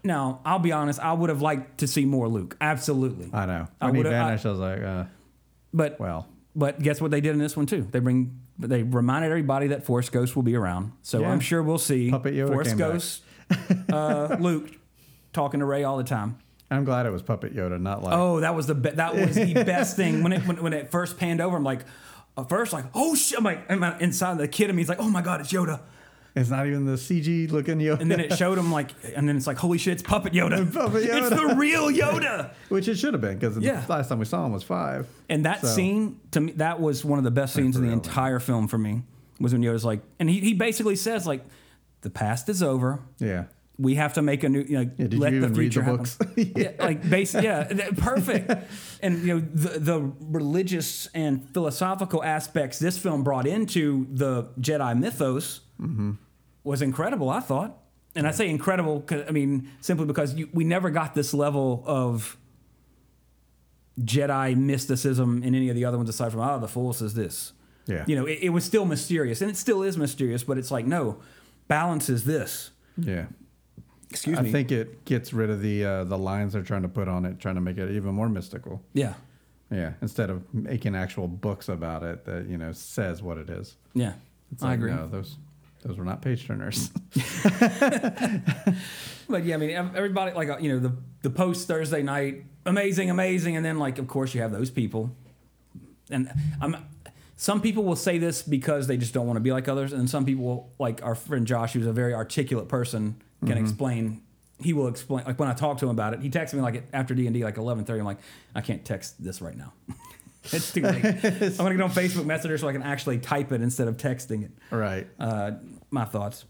[0.04, 2.56] now I'll be honest, I would have liked to see more Luke.
[2.60, 3.30] Absolutely.
[3.32, 3.68] I know.
[3.80, 5.04] I When he would've- I- vanished, I, was like, uh,
[5.72, 7.86] But well, but guess what they did in this one too?
[7.90, 10.92] They bring they reminded everybody that Force Ghost will be around.
[11.02, 11.30] So Yeah.
[11.32, 12.72] I'm sure we'll see Puppet Yoda Force.
[12.74, 13.22] Ghost
[13.92, 14.70] uh, Luke
[15.32, 16.38] talking to Rey all the time.
[16.70, 19.34] I'm glad it was Puppet Yoda, not like Oh, that was the be- that was
[19.34, 21.56] the best thing when it when, when it first panned over.
[21.56, 21.80] I'm like,
[22.36, 25.00] at first like, oh shit, I'm like, I'm inside the kid in me, he's like,
[25.00, 25.80] oh my god, it's Yoda.
[26.34, 28.00] It's not even the CG looking Yoda.
[28.00, 30.72] And then it showed him like, and then it's like, holy shit, it's puppet Yoda.
[30.72, 32.52] Puppet It's the real Yoda.
[32.70, 33.80] Which it should have been because Yeah.
[33.80, 35.06] the last time we saw him was five.
[35.28, 37.92] And that So- scene to me, that was one of the best scenes in the
[37.92, 39.02] entire film for me.
[39.40, 41.44] Was when Yoda's like, and he, he basically says like,
[42.00, 43.00] the past is over.
[43.18, 43.44] Yeah.
[43.78, 45.72] We have to make a new, you know, Yeah, did let you the even read
[45.74, 45.96] future the happen.
[45.98, 46.18] books?
[46.56, 46.70] yeah.
[46.78, 47.64] like basic, yeah,
[47.96, 48.50] perfect.
[49.02, 54.98] and you know, the the religious and philosophical aspects this film brought into the Jedi
[54.98, 56.12] mythos Mm-hmm.
[56.64, 57.28] was incredible.
[57.28, 57.76] I thought,
[58.14, 62.36] and I say incredible, I mean simply because you, we never got this level of
[64.00, 67.52] Jedi mysticism in any of the other ones aside from oh the Force is this.
[67.86, 68.04] Yeah.
[68.06, 70.86] You know, it, it was still mysterious, and it still is mysterious, but it's like
[70.86, 71.18] no,
[71.68, 72.70] balance is this.
[72.96, 73.26] Yeah.
[74.10, 74.48] Excuse I me.
[74.50, 77.24] I think it gets rid of the uh, the lines they're trying to put on
[77.24, 78.82] it, trying to make it even more mystical.
[78.92, 79.14] yeah,
[79.70, 79.92] Yeah.
[80.02, 83.76] Instead of making actual books about it that, you know, says what it is.
[83.94, 84.12] yeah,
[84.52, 84.92] It's I like, agree.
[84.92, 85.36] No, those
[85.82, 86.90] those were not page turners.
[89.32, 93.08] But yeah, I mean, everybody like uh, you know the the post Thursday night, amazing,
[93.08, 95.16] amazing, and then like of course you have those people,
[96.10, 96.30] and
[96.60, 96.76] I'm.
[97.34, 100.08] Some people will say this because they just don't want to be like others, and
[100.08, 104.22] some people will, like our friend Josh, who's a very articulate person, can explain.
[104.60, 105.24] He will explain.
[105.24, 107.34] Like when I talk to him about it, he texts me like after D and
[107.34, 107.98] D, like eleven thirty.
[107.98, 108.20] I'm like,
[108.54, 109.72] I can't text this right now.
[110.44, 111.04] it's too late.
[111.04, 114.44] I'm gonna get on Facebook Messenger so I can actually type it instead of texting
[114.44, 115.08] it right.
[115.18, 115.52] uh,
[115.92, 116.44] my thoughts.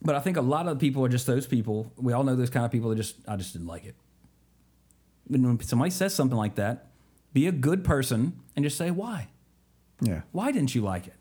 [0.00, 1.92] But I think a lot of people are just those people.
[1.96, 3.96] We all know those kind of people that just I just didn't like it.
[5.32, 6.86] And when somebody says something like that,
[7.32, 9.28] be a good person and just say why.
[10.00, 10.22] Yeah.
[10.32, 11.14] Why didn't you like it?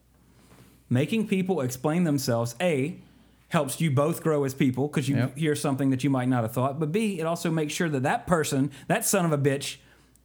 [0.90, 3.00] Making people explain themselves, A,
[3.50, 5.38] helps you both grow as people because you Yep.
[5.38, 6.80] hear something that you might not have thought.
[6.80, 9.78] But B, it also makes sure that that person, that son of a bitch,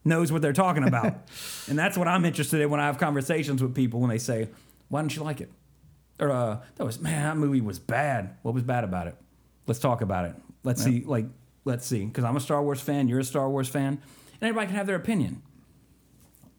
[0.05, 1.15] knows what they're talking about.
[1.69, 4.49] and that's what I'm interested in when I have conversations with people when they say,
[4.89, 5.51] why didn't you like it?
[6.21, 8.37] Or, uh, that was, man, that movie was bad.
[8.43, 9.17] What was bad about it?
[9.67, 10.35] Let's talk about it.
[10.65, 11.27] Let's see, like,
[11.65, 12.05] let's see.
[12.05, 14.87] Because I'm a Star Wars fan, you're a Star Wars fan, and everybody can have
[14.87, 15.43] their opinion.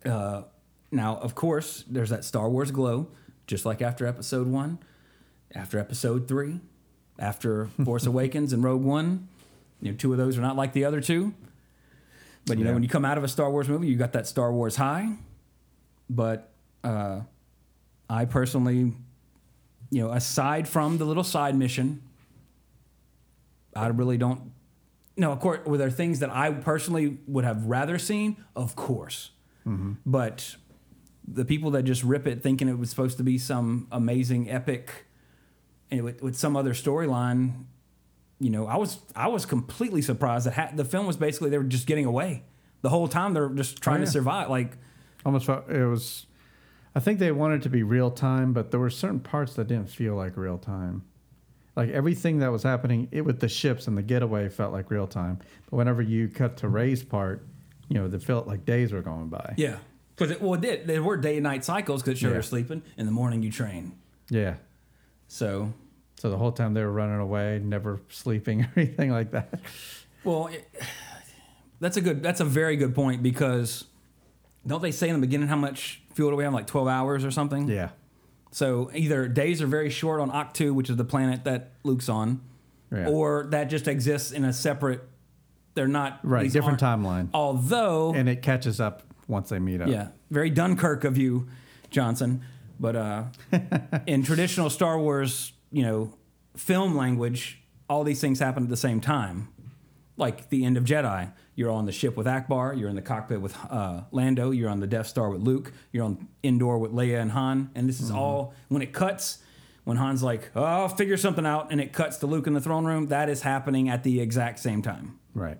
[0.06, 0.44] Uh,
[0.92, 3.08] now, of course, there's that Star Wars glow,
[3.48, 4.80] just like after Episode One,
[5.56, 6.60] after Episode Three,
[7.18, 9.28] after Force Awakens and Rogue One.
[9.82, 11.34] You know, two of those are not like the other two.
[12.46, 14.28] But you know, when you come out of a Star Wars movie, you got that
[14.28, 15.16] Star Wars high.
[16.10, 16.52] But
[16.84, 17.22] uh,
[18.10, 18.94] I personally,
[19.90, 22.02] you know, aside from the little side mission,
[23.76, 24.52] I really don't.
[25.16, 28.44] No, of course, were there things that I personally would have rather seen?
[28.56, 29.32] Of course.
[29.68, 29.94] Mm-hmm.
[30.06, 30.56] But
[31.28, 35.06] the people that just rip it thinking it was supposed to be some amazing epic
[35.92, 37.66] and with, with some other storyline,
[38.40, 41.58] you know, I was I was completely surprised that ha- the film was basically they
[41.58, 42.44] were just getting away
[42.82, 43.34] the whole time.
[43.34, 44.12] They're just trying oh, to yeah.
[44.12, 44.50] survive.
[44.50, 44.78] Like,
[45.26, 46.26] Almost it was.
[46.96, 49.68] I think they wanted it to be real time, but there were certain parts that
[49.68, 51.04] didn't feel like real time.
[51.76, 55.08] Like everything that was happening it, with the ships and the getaway felt like real
[55.08, 55.40] time.
[55.70, 57.44] But whenever you cut to Rey's part,
[57.90, 59.56] you know, it felt like days were going by.
[59.58, 59.78] yeah,
[60.16, 60.86] because it, well, it did.
[60.88, 62.34] There were day and night cycles because sure Yeah.
[62.34, 62.84] they're sleeping.
[62.98, 63.94] In the morning, you train.
[64.30, 64.56] Yeah.
[65.28, 65.74] So,
[66.20, 69.60] So the whole time they were running away, never sleeping or anything like that.
[70.24, 70.72] well, it,
[71.80, 72.22] that's a good.
[72.22, 73.86] That's a very good point because
[74.66, 76.54] don't they say in the beginning how much fuel do we have?
[76.54, 77.68] Like twelve hours or something.
[77.68, 77.90] Yeah.
[78.52, 82.40] So either days are very short on Ahch-To, which is the planet that Luke's on,
[82.92, 83.08] Yeah.
[83.08, 85.02] or that just exists in a separate.
[85.74, 87.30] They're not Right, different timeline.
[87.34, 89.88] Although, And it catches up once they meet up.
[89.90, 91.48] yeah, very Dunkirk of you,
[91.90, 92.42] Johnson.
[92.80, 93.24] But uh,
[94.06, 96.14] in traditional Star Wars, you know,
[96.56, 97.60] film language,
[97.90, 99.48] all these things happen at the same time.
[100.16, 103.42] Like the end of Jedi, you're on the ship with Ackbar, you're in the cockpit
[103.42, 107.20] with uh, Lando, you're on the Death Star with Luke, you're on Endor with Leia
[107.20, 109.40] and Han, and this is all when it cuts.
[109.86, 112.62] When Han's like, "Oh, I'll figure something out," and it cuts to Luke in the
[112.62, 115.20] throne room, that is happening at the exact same time.
[115.34, 115.58] Right.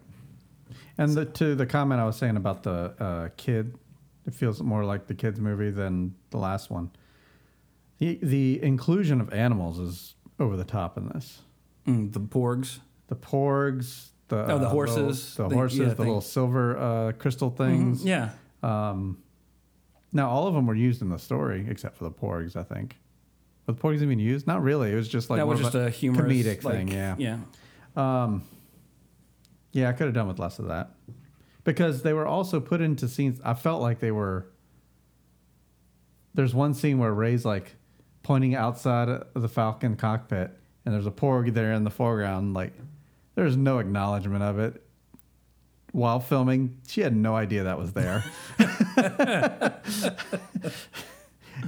[0.98, 3.76] And the, to the comment I was saying about the uh, kid,
[4.26, 6.92] it feels more like the kids movie than the last one.
[7.98, 11.42] The the inclusion of animals is over the top in this.
[11.88, 12.80] Mm, the Porgs.
[13.08, 16.06] The porgs, the Oh, the uh, horses, the, the- horses, yeah, the thing.
[16.06, 18.04] little silver uh, crystal things.
[18.04, 18.30] Yeah.
[20.16, 22.98] Now all of them were used in the story except for the porgs, I think.
[23.66, 24.46] Were the porgs even used?
[24.46, 24.92] Not really.
[24.92, 26.88] It was just like that was just a humorous comedic like, thing.
[26.90, 27.16] Yeah.
[27.18, 28.40] Yeah.
[29.72, 30.92] Yeah, I could have done with less of that.
[31.64, 34.46] Because they were also put into scenes I felt like they were
[36.34, 37.76] There's one scene where Rey's like
[38.22, 40.52] pointing outside of the Falcon cockpit
[40.86, 42.74] and there's a porg there in the foreground like
[43.36, 44.82] there's no acknowledgement of it.
[45.92, 48.24] While filming, she had no idea that was there.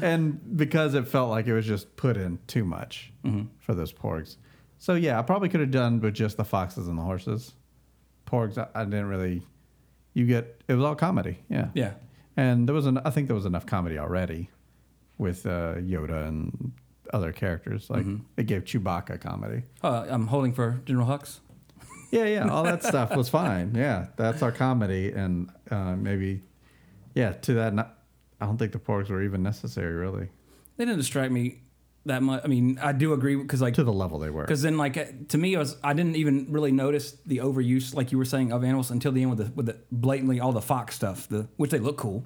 [0.01, 3.11] and because it felt like it was just put in too much
[3.59, 4.37] for those porgs.
[4.77, 7.53] So yeah, I probably could have done with just the foxes and the horses.
[8.27, 9.43] Porgs, I, I didn't really.
[10.13, 11.93] You get it was all comedy, yeah, Yeah.
[12.37, 12.99] and there was an.
[12.99, 14.49] I think there was enough comedy already
[15.17, 16.71] with uh, Yoda and
[17.13, 17.89] other characters.
[17.89, 18.05] Like
[18.37, 19.63] it gave Chewbacca comedy.
[19.83, 21.39] Uh, I'm holding for General Hux.
[22.15, 23.75] Yeah, yeah, all that stuff was fine.
[23.75, 26.41] Yeah, that's our comedy, and uh, maybe,
[27.13, 27.73] yeah, to that.
[27.73, 27.97] Not,
[28.39, 30.29] I don't think the porgs were even necessary, really,
[30.77, 31.61] They didn't distract me
[32.05, 32.41] that much.
[32.43, 34.43] I mean, I do agree because like to the level they were.
[34.43, 37.93] Because then, like uh, to me, it was I didn't even really notice the overuse,
[37.93, 40.51] like you were saying, of animals until the end with the with the blatantly all
[40.51, 42.23] the fox stuff, the which they look cool.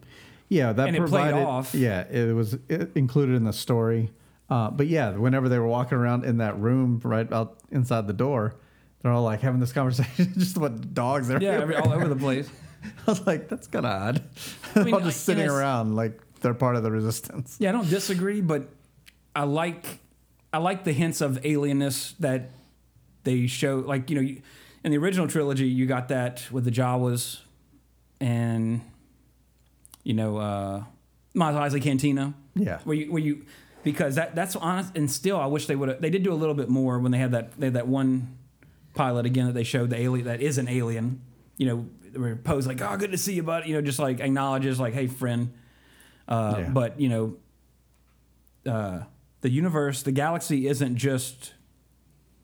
[0.50, 1.46] Yeah, that and it played provided.
[1.46, 1.74] off.
[1.74, 4.12] Yeah, it was it included in the story.
[4.50, 8.14] Uh, but yeah, whenever they were walking around in that room right out inside the
[8.14, 8.56] door,
[9.02, 11.30] they're all like having this conversation just about dogs.
[11.30, 12.50] Yeah, every, all over the place.
[13.08, 14.24] I was like, that's kind of odd.
[14.86, 17.58] mean, all just sitting in a s- around like they're part of the resistance.
[17.60, 18.70] Yeah, I don't disagree, but
[19.36, 20.00] I like
[20.54, 22.50] I like the hints of alienness that
[23.24, 23.78] they show.
[23.86, 24.42] Like you know, you,
[24.84, 27.40] in the original trilogy, you got that with the Jawas,
[28.22, 28.82] and
[30.04, 30.84] you know, uh,
[31.34, 32.34] Mos Eisley Cantina.
[32.56, 32.80] Yeah.
[32.84, 33.46] where you where you
[33.84, 34.96] because that that's honest.
[34.96, 36.02] And still, I wish they would have.
[36.02, 38.38] They did do a little bit more when they had that they had that one
[39.00, 41.22] pilot again that they showed the alien that is an alien.
[41.58, 41.78] You know,
[42.20, 44.94] where posed like, "Oh, good to see you, bud." You know, just like acknowledges like,
[44.94, 45.54] "Hey, friend."
[46.28, 46.70] Uh, Yeah.
[46.70, 47.38] But you know,
[48.72, 49.04] uh,
[49.42, 51.54] the universe, the galaxy, isn't just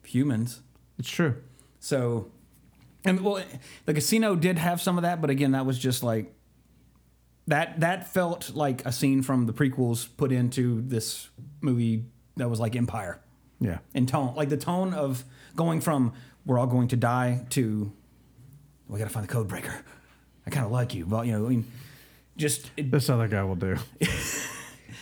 [0.03, 0.61] humans.
[0.97, 1.35] It's true.
[1.79, 2.31] So,
[3.03, 3.43] and well,
[3.85, 6.33] the casino did have some of that, but again, that was just like
[7.47, 7.79] that.
[7.81, 11.29] That felt like a scene from the prequels put into this
[11.61, 12.05] movie
[12.37, 13.19] that was like Empire
[13.59, 13.79] Yeah.
[13.93, 15.23] in tone, like the tone of
[15.55, 16.13] going from
[16.45, 17.91] "we're all going to die" to
[18.87, 19.73] "we got to find the code breaker."
[20.47, 21.65] I kind of like you, but you know, I mean,
[22.37, 23.77] just it, This other guy will do.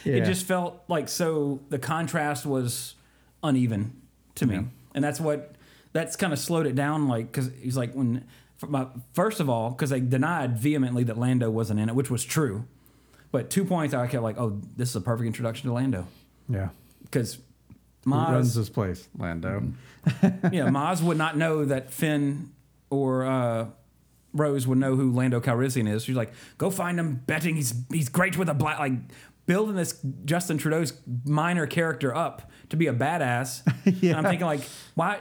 [0.06, 0.16] yeah.
[0.16, 2.96] it just felt like so the contrast was
[3.44, 3.94] uneven
[4.36, 4.64] to me Yeah.
[4.96, 5.56] and that's what
[5.91, 8.26] that's kind of slowed it down like because he's like when
[8.66, 12.24] my, first of all because they denied vehemently that lando wasn't in it which was
[12.24, 12.66] true
[13.32, 16.08] but two points i kept like oh this is a perfect introduction to lando
[16.50, 16.70] yeah.
[17.04, 17.38] because
[18.04, 19.08] Who runs Maz, this place?
[19.18, 19.72] Lando.
[20.51, 22.51] yeah, Maz would not know that Finn
[22.89, 23.68] or uh,
[24.34, 26.04] Rose would know who Lando Calrissian is.
[26.04, 28.93] She's like, go find him, betting he's he's great with a black like
[29.45, 30.93] building this Justin Trudeau's
[31.26, 33.62] minor character up to be a badass.
[34.04, 34.62] And I'm thinking like,
[34.95, 35.20] why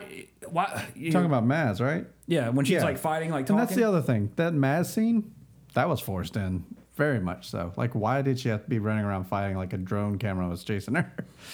[0.48, 2.06] why you Talking know, about Maz, right?
[2.26, 2.84] yeah when she's Yeah.
[2.84, 4.30] like fighting like And that's the other thing.
[4.36, 5.32] That Maz scene,
[5.74, 6.64] that was forced in.
[6.94, 7.72] Very much so.
[7.76, 10.62] Like, why did she have to be running around fighting like a drone camera was
[10.62, 11.10] chasing her?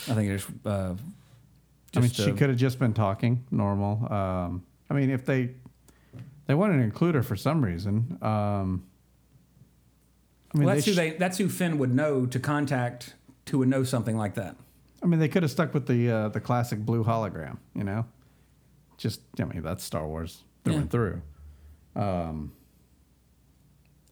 [0.09, 0.95] I think it's uh,
[1.97, 4.13] I mean, she could have just been talking normal.
[4.13, 5.51] Um, I mean, if they
[6.47, 8.85] they wanted to include her for some reason, um,
[10.55, 13.15] I mean, well, that's they who sh- they that's who Finn would know to contact
[13.47, 14.57] to would know something like that.
[15.03, 17.59] I mean, they could have stuck with the uh, the classic blue hologram.
[17.75, 18.05] You know,
[18.97, 20.81] just I mean, that's Star Wars through Yeah.
[20.81, 21.23] and through.
[21.97, 22.53] Um,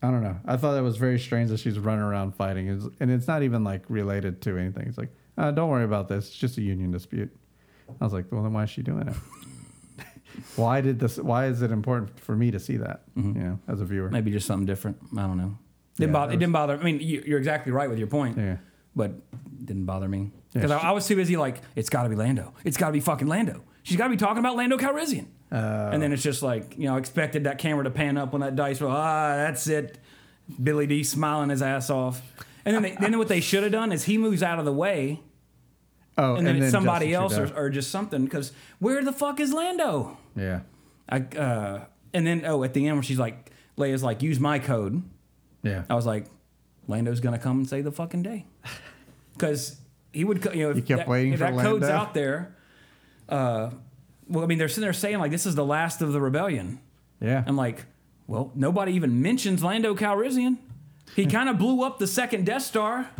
[0.02, 0.38] I don't know.
[0.44, 2.68] I thought that was very strange that she's running around fighting,
[3.00, 4.86] and it's not even like related to anything.
[4.88, 6.26] It's like, uh, don't worry about this.
[6.28, 7.34] It's just a union dispute.
[8.00, 9.14] I was like, well, then why is she doing it?
[10.56, 11.18] why did this?
[11.18, 13.02] Why is it important for me to see that?
[13.16, 14.10] You know, as a viewer.
[14.10, 14.98] Maybe just something different.
[15.16, 15.56] I don't know.
[15.96, 16.32] Didn't Yeah, bother.
[16.32, 16.78] It was- didn't bother.
[16.78, 18.36] I mean, you, you're exactly right with your point.
[18.36, 18.56] Yeah.
[18.94, 19.12] But
[19.64, 21.36] didn't bother me Yeah, because I, I was too busy.
[21.36, 22.54] Like, it's got to be Lando.
[22.64, 23.62] It's got to be fucking Lando.
[23.82, 25.26] She's got to be talking about Lando Calrissian.
[25.52, 28.40] Uh, and then it's just like you know, expected that camera to pan up when
[28.40, 28.90] that dice roll.
[28.92, 29.98] Ah, that's it.
[30.62, 32.22] Billy Dee smiling his ass off.
[32.64, 34.72] And then, they, then what they should have done is he moves out of the
[34.72, 35.20] way,
[36.18, 38.24] Oh, and then it's somebody Justin else or, or just something.
[38.24, 40.16] Because where the fuck is Lando?
[40.34, 40.60] yeah,
[41.08, 44.58] I, uh, and then oh, at the end when she's like, Leia's like, use my
[44.58, 45.02] code.
[45.62, 45.84] yeah.
[45.90, 46.26] I was like,
[46.88, 48.46] Lando's gonna come and save the fucking day,
[49.34, 49.78] because
[50.12, 50.42] he would.
[50.54, 51.96] You know, if You kept that, waiting if for that code's Lando?
[51.96, 52.54] out there.
[53.28, 53.70] Uh,
[54.28, 56.80] well, I mean, they're sitting there saying like, this is the last of the rebellion.
[57.20, 57.44] yeah.
[57.46, 57.84] I'm like,
[58.26, 60.58] well, nobody even mentions Lando Calrissian.
[61.14, 63.10] He kind of blew up the second Death Star.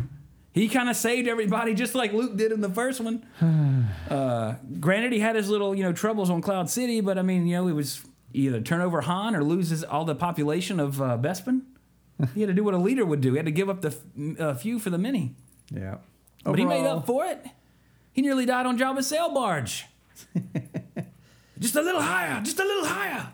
[0.57, 3.23] He kind of saved everybody just like Luke did in the first one.
[4.09, 7.45] uh, granted, he had his little you know troubles on Cloud City, but I mean,
[7.45, 8.03] you know, he was
[8.33, 11.61] either turn over Han or lose his, all the population of uh, Bespin.
[12.33, 13.33] He had to do what a leader would do.
[13.33, 15.35] He had to give up the f- uh, few for the many.
[15.71, 15.97] yeah.
[16.43, 17.45] But he made up for it.
[18.11, 19.85] He nearly died on Jabba's sail barge.
[21.59, 23.27] just a little higher, just a little higher.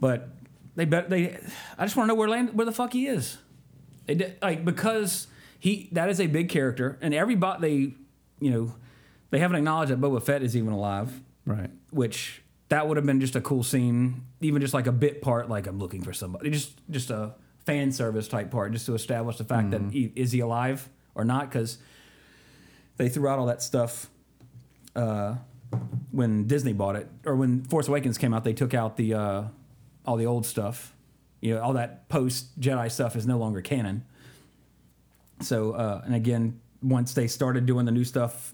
[0.00, 0.30] But
[0.76, 1.36] they bet they.
[1.76, 3.36] I just want to know where land, where the fuck he is.
[4.06, 5.26] They did, like because
[5.58, 7.94] he that is a big character, and everybody they
[8.44, 8.74] you know
[9.30, 11.70] they haven't acknowledged that Boba Fett is even alive, Right.
[11.90, 15.48] which that would have been just a cool scene, even just like a bit part,
[15.48, 17.34] like I'm looking for somebody, just just a
[17.66, 21.24] fan service type part, just to establish the fact that he, is he alive or
[21.24, 21.78] not, because
[22.96, 24.08] they threw out all that stuff
[24.96, 25.34] uh,
[26.10, 28.44] when Disney bought it, or when Force Awakens came out.
[28.44, 29.44] They took out the uh,
[30.06, 30.94] all the old stuff.
[31.40, 34.04] You know, all that post Jedi stuff is no longer canon.
[35.40, 38.52] So, uh, and again, once they started doing the new stuff,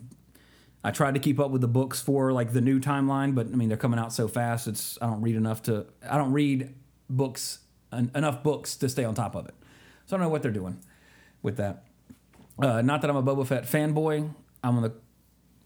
[0.82, 3.50] I tried to keep up with the books for like the new timeline, but I
[3.56, 4.68] mean they're coming out so fast.
[4.68, 6.74] It's I don't read enough to I don't read
[7.08, 7.60] books
[7.92, 9.54] en- enough books to stay on top of it.
[10.06, 10.78] So I don't know what they're doing
[11.42, 11.84] with that.
[12.58, 14.30] Uh, not that I'm a Boba Fett fanboy.
[14.62, 14.92] I'm on the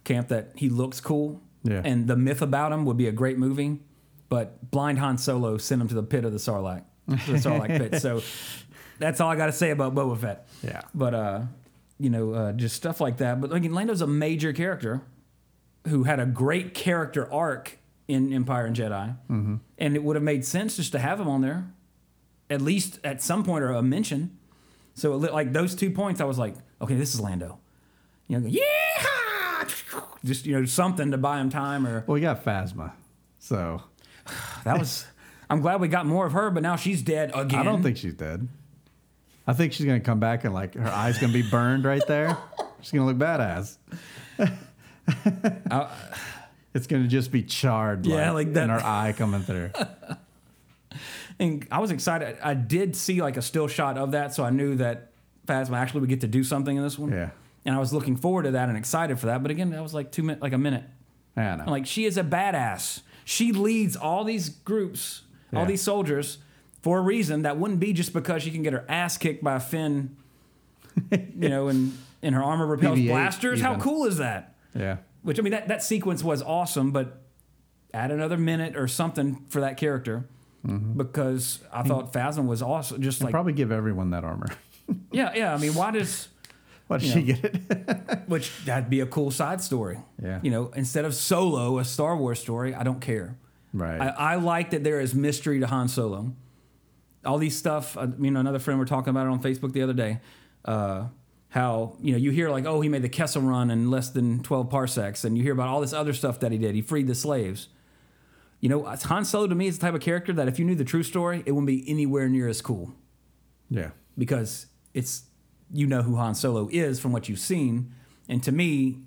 [0.05, 1.83] camp that he looks cool, Yeah.
[1.85, 3.81] and the myth about him would be a great movie.
[4.29, 7.95] But Blind Han Solo sent him to the pit of the Sarlacc, the Sarlacc pit.
[8.03, 8.23] So
[8.99, 10.49] that's all I got to say about Boba Fett.
[10.62, 10.82] Yeah.
[10.94, 11.42] But uh,
[11.99, 13.40] you know, uh, just stuff like that.
[13.40, 15.03] But again, Lando's a major character
[15.88, 19.57] who had a great character arc in Empire and Jedi, mm-hmm.
[19.78, 21.66] and it would have made sense just to have him on there,
[22.49, 24.36] at least at some point or a mention.
[24.94, 27.59] So it, li- like those two points, I was like, okay, this is Lando.
[28.26, 29.64] You know, yeah,
[30.24, 32.92] just you know something to buy him time or Well, we got Phasma,
[33.38, 33.82] so
[34.64, 35.07] that was.
[35.51, 37.61] I'm glad we got more of her, but now she's dead again.
[37.61, 38.49] I don't think she's dead.
[39.49, 42.36] I think she's gonna come back and like her eyes gonna be burned right there.
[42.82, 43.78] She's gonna look badass.
[46.74, 48.05] it's gonna just be charred.
[48.05, 48.64] Yeah, like that.
[48.64, 49.70] And her eye coming through.
[51.40, 52.36] And I was excited.
[52.42, 55.12] I did see like a still shot of that, so I knew that
[55.46, 57.12] Phasma actually would get to do something in this one.
[57.12, 57.30] Yeah.
[57.64, 59.42] And I was looking forward to that and excited for that.
[59.42, 60.82] But again, that was like two minutes, like a minute.
[61.36, 61.64] I know.
[61.68, 63.03] Like, she is a badass.
[63.24, 65.22] She leads all these groups,
[65.55, 66.38] all these soldiers,
[66.89, 69.59] for a reason that wouldn't be just because she can get her ass kicked by
[69.59, 70.16] Finn,
[71.11, 73.61] you know, and and her armor repels BB-8 blasters.
[73.61, 74.55] How cool is that?
[74.74, 74.97] yeah.
[75.20, 77.20] Which I mean, that that sequence was awesome, but
[77.93, 80.30] add another minute or something for that character.
[80.66, 80.97] Mm-hmm.
[80.97, 83.03] Because I thought Phasma was awesome.
[83.03, 84.49] Just like, Probably give everyone that armor.
[85.12, 85.53] yeah, yeah.
[85.55, 86.28] I mean, why does
[86.86, 87.34] Why did she know.
[87.34, 88.18] get it?
[88.28, 89.99] which that'd be a cool side story.
[90.22, 90.41] Yeah.
[90.43, 93.36] You know, instead of Solo, a Star Wars story, I don't care.
[93.74, 94.01] right.
[94.01, 96.32] I, I like that there is mystery to Han Solo.
[97.29, 97.97] All these stuff.
[98.18, 98.41] you know.
[98.41, 100.20] another friend we're talking about it on Facebook the other day.
[100.64, 101.07] Uh,
[101.51, 104.43] how you know you hear like, oh, he made the Kessel Run in less than
[104.43, 106.74] twelve parsecs, and you hear about all this other stuff that he did.
[106.74, 107.68] He freed the slaves.
[108.61, 110.74] You know, Han Solo to me is the type of character that if you knew
[110.74, 112.93] the true story, it wouldn't be anywhere near as cool
[113.70, 113.91] yeah.
[114.16, 115.22] because it's
[115.72, 117.95] you know who Han Solo is from what you've seen,
[118.29, 118.99] and to me,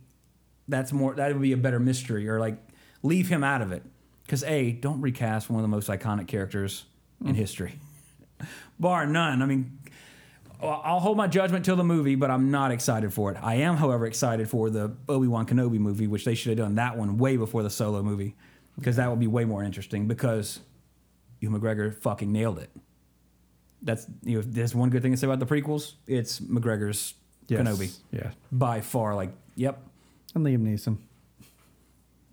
[0.68, 2.58] that's more that would be a better mystery or like
[3.04, 3.84] leave him out of it
[4.24, 6.86] because a don't recast one of the most iconic characters
[7.24, 7.80] in history,
[8.80, 9.42] bar none.
[9.42, 9.78] I mean.
[10.64, 13.38] I'll I'll hold my judgment till the movie, but I'm not excited for it.
[13.42, 16.76] I am, however, excited for the Obi Wan Kenobi movie, which they should have done
[16.76, 18.36] that one way before the Solo movie,
[18.78, 20.08] because that would be way more interesting.
[20.08, 20.60] Because
[21.40, 22.70] Ewan McGregor fucking nailed it
[23.84, 25.94] that's you know, there's one good thing to say about the prequels.
[26.06, 27.16] It's McGregor's
[27.48, 27.62] Yes.
[27.62, 28.30] Kenobi Yeah.
[28.52, 29.16] by far.
[29.16, 29.82] Like, yep,
[30.36, 30.98] And Liam Neeson.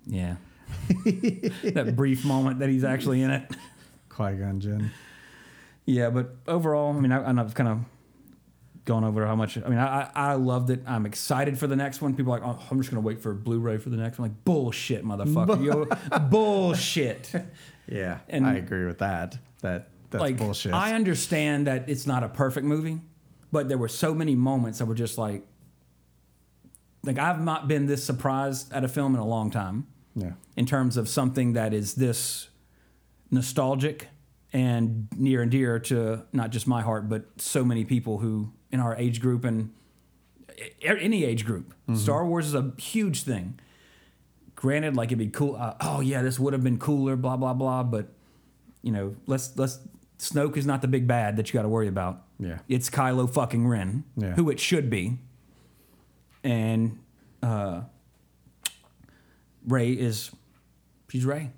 [0.07, 0.37] yeah.
[1.05, 3.51] that brief moment that he's actually in it.
[4.11, 4.91] Qui Gon Jinn.
[5.89, 7.79] Yeah, but overall, I mean, I, I've kind of
[8.85, 9.57] gone over how much.
[9.57, 10.83] I mean, I, I loved it.
[10.87, 12.15] I'm excited for the next one.
[12.15, 14.29] People are like, oh, I'm just gonna wait for a Blu-ray for the next one.
[14.29, 15.65] Like, bullshit, motherfucker.
[16.13, 17.33] Yo, bullshit.
[17.87, 18.19] Yeah.
[18.29, 19.39] And- I agree with that.
[19.63, 20.75] That that's like bullshit.
[20.75, 23.01] I understand that it's not a perfect movie,
[23.51, 25.43] but there were so many moments that were just like
[27.03, 30.33] like I've not been this surprised at a film in a long time yeah.
[30.55, 32.49] in terms of something that is this
[33.31, 34.09] nostalgic
[34.53, 38.81] and near and dear to not just my heart but so many people who in
[38.81, 39.71] our age group and
[40.83, 41.73] any age group.
[41.95, 43.59] Star Wars is a huge thing.
[44.57, 45.55] Granted, like it'd be cool.
[45.57, 47.15] Uh, oh yeah, this would have been cooler.
[47.15, 47.83] Blah blah blah.
[47.85, 48.09] But
[48.83, 49.79] you know, let's let's.
[50.19, 52.25] Snoke is not the big bad that you got to worry about.
[52.41, 52.59] Yeah.
[52.69, 54.33] it's Kylo fucking Ren, Yeah.
[54.35, 55.19] who it should be,
[56.43, 56.99] and
[57.41, 57.83] uh,
[59.67, 60.31] Rey is
[61.09, 61.51] she's Rey.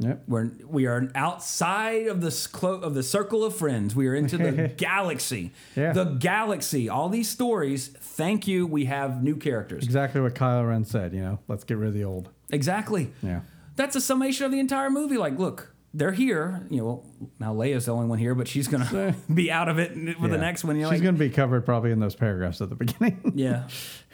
[0.00, 0.24] Yep.
[0.26, 3.94] We're we are outside of the clo- of the circle of friends.
[3.94, 5.52] We are into the galaxy.
[5.76, 5.92] Yeah.
[5.92, 6.88] The galaxy.
[6.88, 7.88] All these stories.
[7.88, 8.66] Thank you.
[8.66, 9.84] We have new characters.
[9.84, 12.28] Exactly what Kylo Ren said, you know, let's get rid of the old.
[12.50, 13.12] Exactly.
[13.22, 13.40] Yeah.
[13.76, 15.16] That's a summation of the entire movie.
[15.16, 16.66] Like, look, they're here.
[16.70, 17.04] You know, well,
[17.38, 20.38] now Leia's the only one here, but she's gonna be out of it for the
[20.38, 20.76] next one.
[20.76, 23.32] You're She's like, going to be covered probably in those paragraphs at the beginning.
[23.36, 23.68] yeah,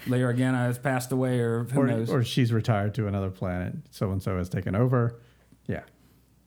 [0.06, 2.10] Leia again has passed away, or who or, knows?
[2.10, 3.74] or she's retired to another planet.
[3.90, 5.18] So and so has taken over.
[5.70, 5.82] Yeah.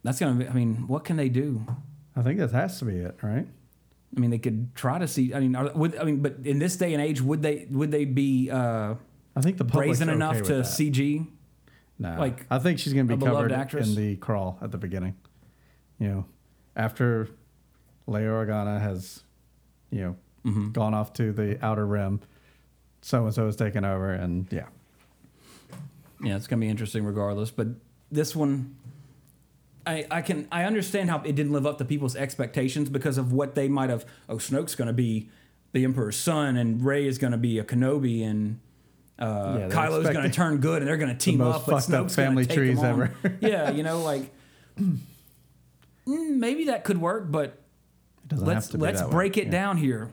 [0.04, 0.48] That's gonna be.
[0.48, 1.66] I mean, what can they do?
[2.16, 3.48] I think that has to be it, right?
[4.16, 5.34] I mean, they could try to see.
[5.34, 7.90] I mean, are, would I mean, but in this day and age, would they would
[7.92, 8.96] they be uh,
[9.36, 10.66] I think the brazen okay enough to that.
[10.66, 11.26] CG?
[12.00, 12.16] No.
[12.20, 13.88] like, I think she's going to be covered actress?
[13.88, 15.16] in the crawl at the beginning.
[16.00, 16.26] You know,
[16.76, 17.30] after
[18.08, 19.24] Leia Organa has,
[19.90, 20.16] you know,
[20.46, 20.72] Mm-hmm.
[20.72, 22.20] gone off to the outer rim,
[23.02, 24.66] so and so is taken over, and yeah,
[26.22, 27.50] Yeah, it's gonna be interesting regardless.
[27.50, 27.68] But
[28.12, 28.76] this one,
[29.86, 33.34] I I can I understand how it didn't live up to people's expectations because of
[33.34, 34.06] what they might have.
[34.30, 35.30] Oh, Snoke's gonna be
[35.74, 38.60] the Emperor's son, and Rey is gonna be a Kenobi, and
[39.20, 41.66] uh, Yeah, Kylo's gonna turn good, and they're gonna team most up.
[41.66, 43.02] But fucked up Snoke's family take trees them on.
[43.24, 43.38] ever.
[43.42, 44.32] yeah, you know, like
[44.80, 44.98] mm,
[46.08, 47.60] maybe that could work, but
[48.24, 49.12] it doesn't let's have to let's that way.
[49.14, 49.52] break it Yeah.
[49.52, 50.10] down here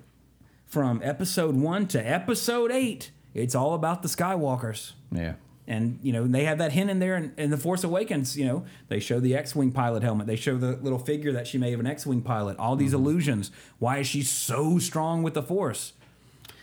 [0.67, 3.11] from episode one to episode eight.
[3.35, 4.93] It's all about the Skywalkers.
[5.13, 5.35] Yeah,
[5.71, 8.37] And you know they have that hint in there and in the Force Awakens.
[8.37, 10.27] You know they show the X-wing pilot helmet.
[10.27, 12.59] They show the little figure that she made of an X-wing pilot.
[12.59, 13.07] All these Mm-hmm.
[13.07, 13.51] illusions.
[13.79, 15.93] Why is she so strong with the Force?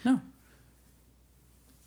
[0.03, 0.19] No,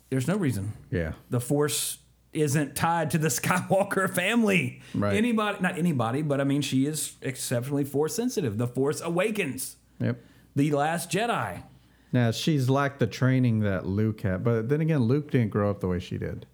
[0.09, 0.73] there's no reason.
[0.89, 1.99] yeah, The Force
[2.33, 4.81] isn't tied to the Skywalker family.
[4.95, 5.15] Right.
[5.15, 8.57] Anybody, not anybody, but I mean she is exceptionally Force sensitive.
[8.57, 9.75] The Force Awakens.
[9.99, 10.19] yep.
[10.55, 11.63] The Last Jedi.
[12.11, 15.79] Now she's lacked the training that Luke had, but then again, Luke didn't grow up
[15.79, 16.45] the way she did.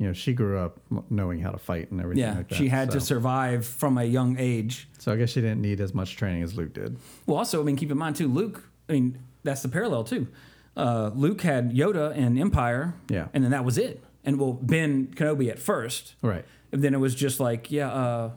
[0.00, 0.80] You know, she grew up
[1.10, 2.54] knowing how to fight and everything Yeah, like that.
[2.54, 4.88] she had to survive from a young age.
[4.98, 6.96] So I guess she didn't need as much training as Luke did.
[7.26, 8.64] Well, also, I mean, keep in mind too, Luke.
[8.88, 10.26] I mean, that's the parallel too.
[10.74, 13.28] Uh, Luke had Yoda and Empire, Yeah.
[13.34, 14.02] and then that was it.
[14.24, 16.46] And well, Ben Kenobi at first, Right.
[16.72, 18.30] and then it was just like, yeah, uh,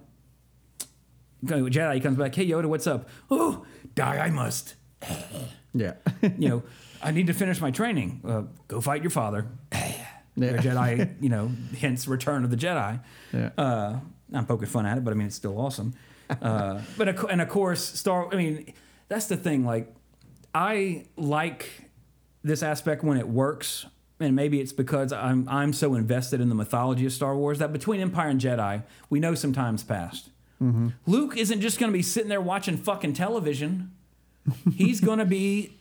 [1.45, 3.07] Jedi comes back, hey Yoda, what's up?
[3.31, 4.75] Oh, die I must.
[5.75, 5.93] Yeah.
[6.37, 6.63] You know,
[7.01, 8.21] I need to finish my training.
[8.23, 9.47] Uh, go fight your father.
[10.35, 10.57] Yeah.
[10.57, 12.99] Jedi, you know, hence Return of the Jedi.
[13.31, 13.49] yeah.
[13.57, 13.99] Uh,
[14.33, 15.93] I'm poking fun at it, but I mean it's still awesome.
[16.29, 18.33] Uh, but of, and of course, Star.
[18.33, 18.73] I mean,
[19.09, 19.63] that's the thing.
[19.65, 19.93] Like,
[20.55, 21.69] I like
[22.43, 23.85] this aspect when it works,
[24.19, 27.71] and maybe it's because I'm I'm so invested in the mythology of Star Wars that
[27.71, 30.29] between Empire and Jedi, we know some times passed.
[31.05, 33.91] Luke isn't just going to be sitting there watching fucking television.
[34.73, 35.73] He's going to be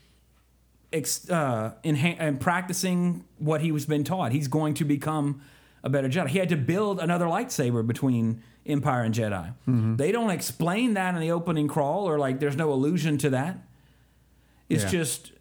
[0.92, 4.32] ex, uh, and practicing what he was been taught.
[4.32, 5.40] He's going to become
[5.82, 6.28] a better Jedi.
[6.28, 9.96] He had to build another lightsaber between Empire and Jedi.
[9.96, 13.58] They don't explain that in the opening crawl, or like there's no allusion to that.
[14.68, 14.90] It's Yeah.
[14.90, 15.32] just,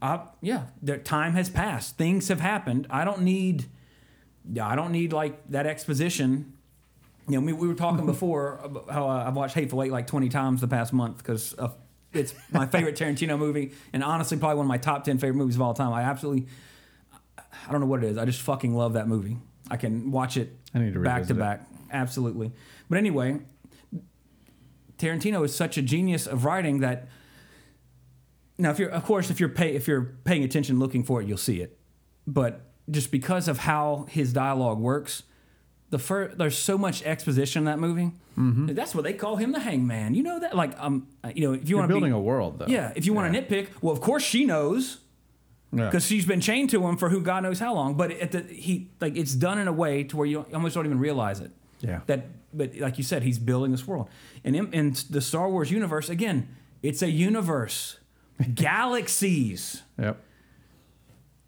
[0.00, 1.96] uh, yeah, the time has passed.
[1.98, 2.86] Things have happened.
[2.90, 3.66] I don't need,
[4.50, 6.52] yeah, I don't need like that exposition.
[7.28, 10.06] You know, we, we were talking before about how uh, I've watched Hateful Eight like
[10.06, 11.54] 20 times the past month because
[12.14, 15.56] it's my favorite Tarantino movie, and honestly, probably one of my top 10 favorite movies
[15.56, 15.92] of all time.
[15.92, 16.46] I absolutely,
[17.38, 18.18] I don't know what it is.
[18.18, 19.38] I just fucking love that movie.
[19.70, 21.40] I can watch it I need to back to revisit it.
[21.40, 21.66] back.
[21.90, 22.52] Absolutely.
[22.88, 23.40] But anyway,
[24.98, 27.08] Tarantino is such a genius of writing that
[28.58, 31.28] now if you're of course if you're pay, if you're paying attention looking for it
[31.28, 31.78] you'll see it.
[32.26, 32.60] But
[32.90, 35.22] just because of how his dialogue works,
[35.90, 38.12] the fir- there's so much exposition in that movie.
[38.38, 38.66] Mm-hmm.
[38.74, 40.14] That's what they call him the hangman.
[40.14, 42.20] You know that like um uh, you know if you want to building be, a
[42.20, 42.66] world, though.
[42.66, 44.98] Yeah, if you want to nitpick, well of course she knows
[45.72, 45.86] Yeah.
[45.86, 47.94] because she's been chained to him for who God knows how long.
[47.96, 50.86] But at the, he like it's done in a way to where you almost don't
[50.86, 51.50] even realize it.
[51.80, 52.00] Yeah.
[52.06, 54.08] That, but like you said, he's building this world,
[54.44, 56.48] and in, in the Star Wars universe, again,
[56.82, 57.98] it's a universe,
[58.54, 59.82] galaxies.
[59.98, 60.16] Yep.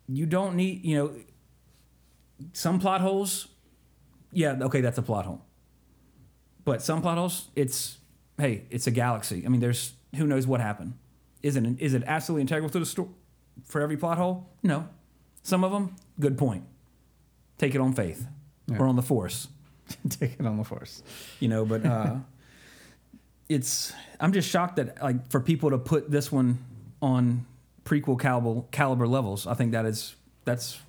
[0.08, 1.12] You don't need, you know,
[2.52, 3.48] some plot holes.
[4.32, 5.40] Yeah, okay, that's a plot hole.
[6.66, 7.96] But some plot holes, it's
[8.38, 9.44] hey, it's a galaxy.
[9.46, 10.92] I mean, there's who knows what happened.
[11.42, 13.08] Is it is it absolutely integral to the story
[13.64, 14.46] for every plot hole?
[14.62, 14.88] No.
[15.42, 16.64] Some of them, good point.
[17.56, 18.26] Take it on faith
[18.66, 18.78] Yeah.
[18.78, 19.46] or on the force,
[20.10, 21.02] Take it on the force.
[21.40, 21.64] you know.
[21.64, 22.16] But uh,
[23.48, 26.58] it's I'm just shocked that like for people to put this one
[27.00, 27.46] on
[27.84, 29.46] prequel caliber caliber levels.
[29.46, 30.80] I think that is that's.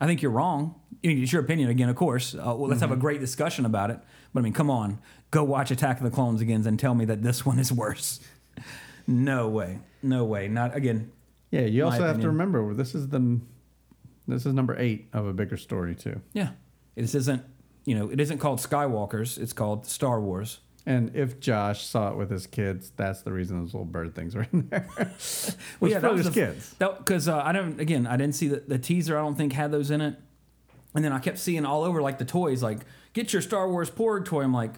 [0.00, 0.74] I think you're wrong.
[1.04, 2.34] I mean, it's your opinion again, of course.
[2.34, 3.98] Uh, well, let's have a great discussion about it.
[4.36, 4.98] But I mean, come on,
[5.30, 8.20] go watch Attack of the Clones again and tell me that this one is worse.
[9.06, 10.46] No way, no way.
[10.46, 11.10] Not again.
[11.50, 13.40] Yeah, you also have to remember this is the
[14.28, 16.20] this is number eight of a bigger story too.
[16.34, 16.50] Yeah,
[16.96, 17.44] this isn't.
[17.86, 19.38] You know, it isn't called Skywalkers.
[19.38, 20.58] It's called Star Wars.
[20.84, 24.36] And if Josh saw it with his kids, that's the reason those little bird things
[24.36, 24.86] are in there.
[24.98, 26.74] was Well, yeah, that was his kids.
[26.78, 27.80] Because uh, I don't.
[27.80, 29.16] Again, I didn't see the, the teaser.
[29.16, 30.16] I don't think had those in it.
[30.94, 32.80] And then I kept seeing all over like the toys, like
[33.16, 34.42] get your Star Wars Porg toy.
[34.42, 34.74] I'm like,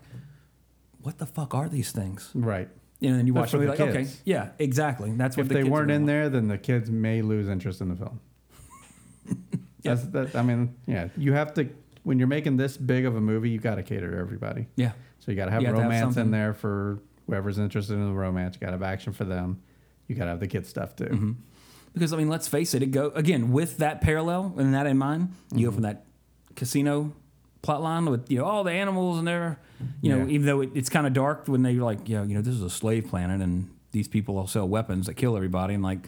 [1.02, 2.31] what the fuck are these things?
[2.35, 2.69] Right.
[3.01, 4.20] You know, and then you watch it, the like, okay, kids.
[4.24, 5.10] yeah, exactly.
[5.12, 7.81] That's what If the they kids weren't in there, then the kids may lose interest
[7.81, 8.20] in the film.
[9.82, 11.69] That's, that, I mean, yeah, you have to
[12.02, 14.66] when you're making this big of a movie, you got to cater to everybody.
[14.77, 14.93] Yeah.
[15.20, 18.12] So you got to have You have romance in there for whoever's interested in the
[18.12, 18.55] romance.
[18.55, 19.60] You got to have action for them.
[20.06, 21.05] You got to have the kid stuff too.
[21.05, 21.32] Mm-hmm.
[21.93, 22.82] Because I mean, let's face it.
[22.82, 25.35] It go again with that parallel and that in mind.
[25.52, 25.69] You Mm-hmm.
[25.69, 26.06] open that
[26.56, 27.12] casino
[27.62, 29.59] plot line with you know all the animals and they're
[30.01, 30.30] you know Yeah.
[30.35, 32.62] even though it, it's kind of dark when they're like yeah you know this is
[32.62, 36.01] a slave planet and these people all sell weapons that kill everybody and like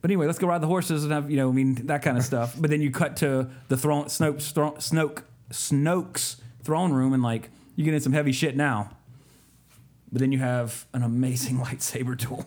[0.00, 2.16] But anyway, let's go ride the horses and have you know, I mean that kind
[2.18, 2.54] of stuff.
[2.58, 7.48] But then you cut to the throne, Snoke's, thro- Snoke, Snoke's throne room, and like
[7.76, 8.90] you get in some heavy shit now.
[10.12, 12.44] But then you have an amazing lightsaber duel.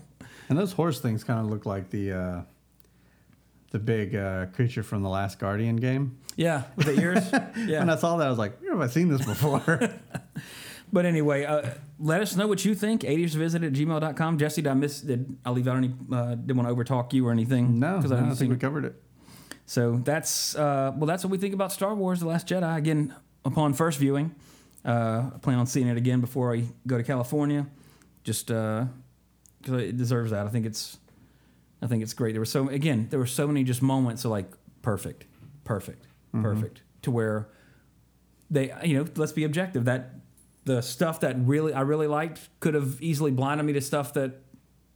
[0.49, 2.41] And those horse things kind of look like the uh,
[3.71, 6.17] the big uh, creature from the last Guardian game.
[6.35, 7.23] Yeah, with the ears.
[7.67, 7.79] Yeah.
[7.79, 9.89] When I saw that, I was like, "Where have I seen this before?"
[10.91, 11.69] But anyway, uh,
[11.99, 13.01] let us know what you think.
[13.01, 14.37] 80svisit at gmail.com.
[14.37, 15.01] Jesse, did I miss?
[15.01, 15.93] Did I leave out any?
[16.11, 17.79] Uh, didn't want to overtalk you or anything?
[17.79, 18.95] no, because no, I I, think we covered it.
[19.65, 22.77] So that's uh, well, that's what we think about Star Wars: The Last Jedi.
[22.77, 23.13] Again,
[23.43, 24.33] upon first viewing,
[24.85, 27.67] uh, I plan on seeing it again before I go to California.
[28.23, 28.87] Just because
[29.81, 30.45] it deserves that.
[30.45, 30.97] I think it's,
[31.81, 32.31] I think it's great.
[32.33, 34.51] There were so again, there were so many just moments of like
[34.81, 35.25] perfect,
[35.63, 36.07] perfect,
[36.41, 37.49] perfect, to where
[38.49, 39.85] they, you know, let's be objective.
[39.85, 40.11] That
[40.65, 44.41] the stuff that really I really liked could have easily blinded me to stuff that,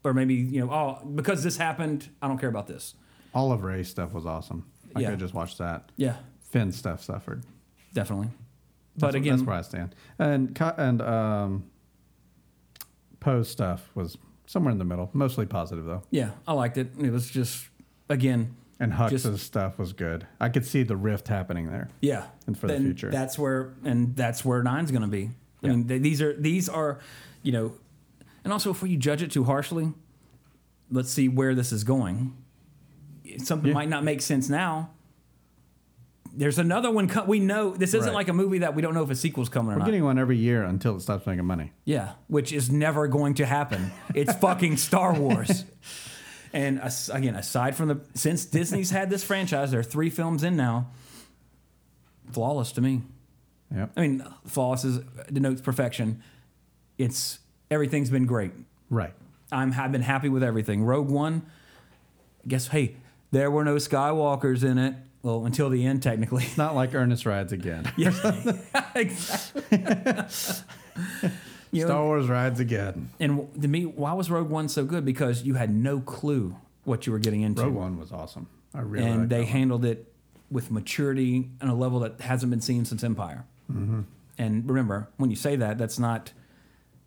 [0.03, 2.95] or maybe you know, oh, because this happened, I don't care about this.
[3.33, 4.65] All of Rey's stuff was awesome.
[4.95, 5.11] I Yeah.
[5.11, 5.91] could just watched that.
[5.97, 6.17] Yeah,
[6.49, 7.43] Finn stuff suffered.
[7.93, 8.29] definitely.
[8.97, 9.95] But That's, again, that's where I stand.
[10.19, 11.63] And and um,
[13.19, 14.17] Poe's stuff was
[14.51, 16.03] somewhere in the middle, mostly positive though.
[16.11, 16.91] yeah, I liked it.
[16.99, 17.69] It was just
[18.09, 20.25] again, And Hux's Just- stuff was good.
[20.39, 21.87] I could see the rift happening there.
[22.01, 23.09] yeah, And for the future.
[23.11, 25.29] That's where and that's where nine's going to be.
[25.63, 25.69] I Yeah.
[25.69, 26.99] mean, th- these are these are,
[27.43, 27.73] you know,
[28.43, 29.93] and also if you judge it too harshly,
[30.91, 32.33] let's see where this is going.
[33.37, 33.73] Something Yeah.
[33.75, 34.89] might not make sense now.
[36.33, 37.07] There's another one.
[37.09, 38.13] Co- we know this isn't Right.
[38.15, 39.85] like a movie that we don't know if a sequel's coming or We're not.
[39.85, 41.71] getting one every year until it stops making money.
[41.85, 43.91] Yeah, which is never going to happen.
[44.15, 45.65] It's fucking Star Wars.
[46.53, 50.43] And as, again, aside from the since Disney's had this franchise, there are three films
[50.43, 50.87] in now.
[52.31, 53.01] Flawless to me.
[53.73, 53.91] Yep.
[53.95, 54.99] I mean, flawless is,
[55.31, 56.21] denotes perfection.
[56.97, 57.39] It's
[57.69, 58.51] everything's been great.
[58.89, 59.13] Right.
[59.51, 60.83] I'm have been happy with everything.
[60.83, 61.43] Rogue One.
[62.47, 62.95] Guess hey,
[63.31, 64.95] there were no Skywalkers in it.
[65.23, 66.43] Well, until the end, technically.
[66.43, 67.91] It's not like Ernest rides again.
[68.95, 69.85] exactly.
[71.73, 73.11] You know, Star Wars rides again.
[73.17, 75.05] And to me, why was Rogue One so good?
[75.05, 77.63] Because you had no clue what you were getting into.
[77.63, 78.49] Rogue One was awesome.
[78.73, 80.13] I really and they handled it
[80.49, 83.45] with maturity on a level that hasn't been seen since Empire.
[83.71, 84.01] Mm-hmm.
[84.37, 86.33] And remember, when you say that, that's not.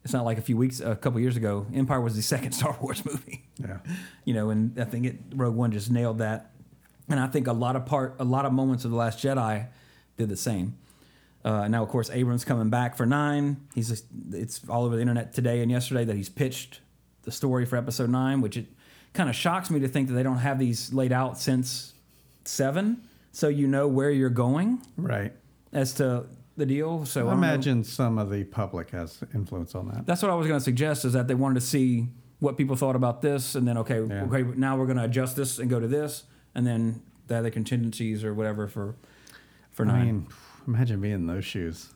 [0.02, 1.66] It's not like a few weeks, a couple years ago.
[1.74, 3.44] Empire was the second Star Wars movie.
[3.58, 3.78] Yeah.
[4.24, 6.52] You know, and I think it, Rogue One just nailed that.
[7.08, 9.66] And I think a lot of part, a lot of moments of the Last Jedi
[10.16, 10.76] did the same.
[11.44, 13.58] Uh, now, of course, Abrams coming back for nine.
[13.74, 16.80] He's just, it's all over the internet today and yesterday that he's pitched
[17.24, 18.66] the story for Episode nine, which it
[19.12, 21.92] kind of shocks me to think that they don't have these laid out since
[22.44, 23.02] seven,
[23.32, 25.32] so you know where you're going Right.
[25.72, 26.26] as to
[26.56, 27.04] the deal.
[27.04, 27.46] So I I don't know.
[27.48, 30.06] imagine some of the public has influence on that.
[30.06, 32.08] That's what I was going to suggest is that they wanted to see
[32.40, 34.24] what people thought about this, and then okay, Yeah.
[34.24, 36.24] okay, now we're going to adjust this and go to this,
[36.54, 38.94] and then the other contingencies or whatever for
[39.70, 40.06] for I nine.
[40.06, 40.26] mean,
[40.66, 41.88] imagine being in those shoes.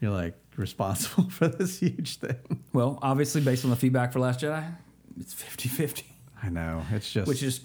[0.00, 2.36] You're like responsible for this huge thing.
[2.72, 4.64] well, obviously, based on the feedback for Last Jedi,
[5.18, 6.02] it's 50-50,
[6.42, 6.82] I know.
[6.92, 7.60] It's just which is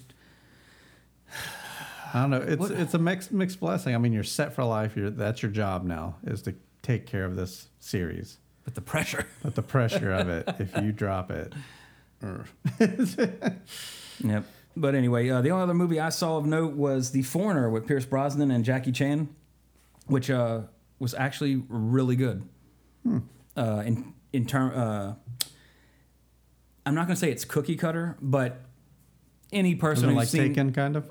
[2.13, 2.37] I don't know.
[2.37, 3.93] It's What- it's a mixed mixed blessing.
[3.93, 4.95] I mean, you're set for life.
[4.97, 8.37] You're that's your job now is to take care of this series.
[8.63, 9.25] but the pressure.
[9.43, 11.53] But the pressure of it, if you drop it.
[14.21, 14.43] Yep.
[14.79, 17.85] But anyway, uh, the only other movie I saw of note was The Foreigner with
[17.85, 19.27] Pierce Brosnan and Jackie Chan,
[20.07, 20.61] which uh,
[20.99, 22.47] was actually really good.
[23.57, 25.13] Uh, in in term, uh,
[26.85, 28.61] I'm not going to say it's cookie cutter, but
[29.51, 31.09] any person Isn't it who's like seen, Taken, kind of.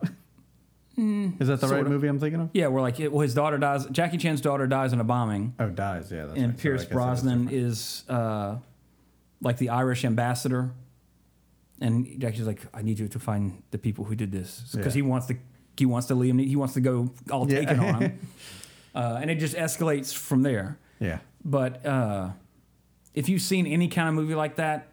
[0.96, 1.90] is that the right sorta.
[1.90, 2.50] movie I'm thinking of?
[2.54, 3.86] yeah, we're like, it, well, his daughter dies.
[3.86, 6.10] Jackie Chan's daughter dies in a bombing, Oh, dies.
[6.10, 6.58] Yeah, that's and right.
[6.58, 8.56] Pierce Sorry, I guess that is Brosnan is uh,
[9.40, 10.70] like the Irish ambassador,
[11.80, 15.02] and Jackie's like, "I need you to find the people who did this," because Yeah.
[15.02, 15.36] he wants to
[15.76, 17.60] he wants to Liam he wants to go all Yeah.
[17.60, 18.18] taken on him,
[18.94, 20.78] uh, and it just escalates from there.
[21.00, 21.18] Yeah.
[21.44, 22.30] But uh,
[23.14, 24.88] if you've seen any kind of movie like that,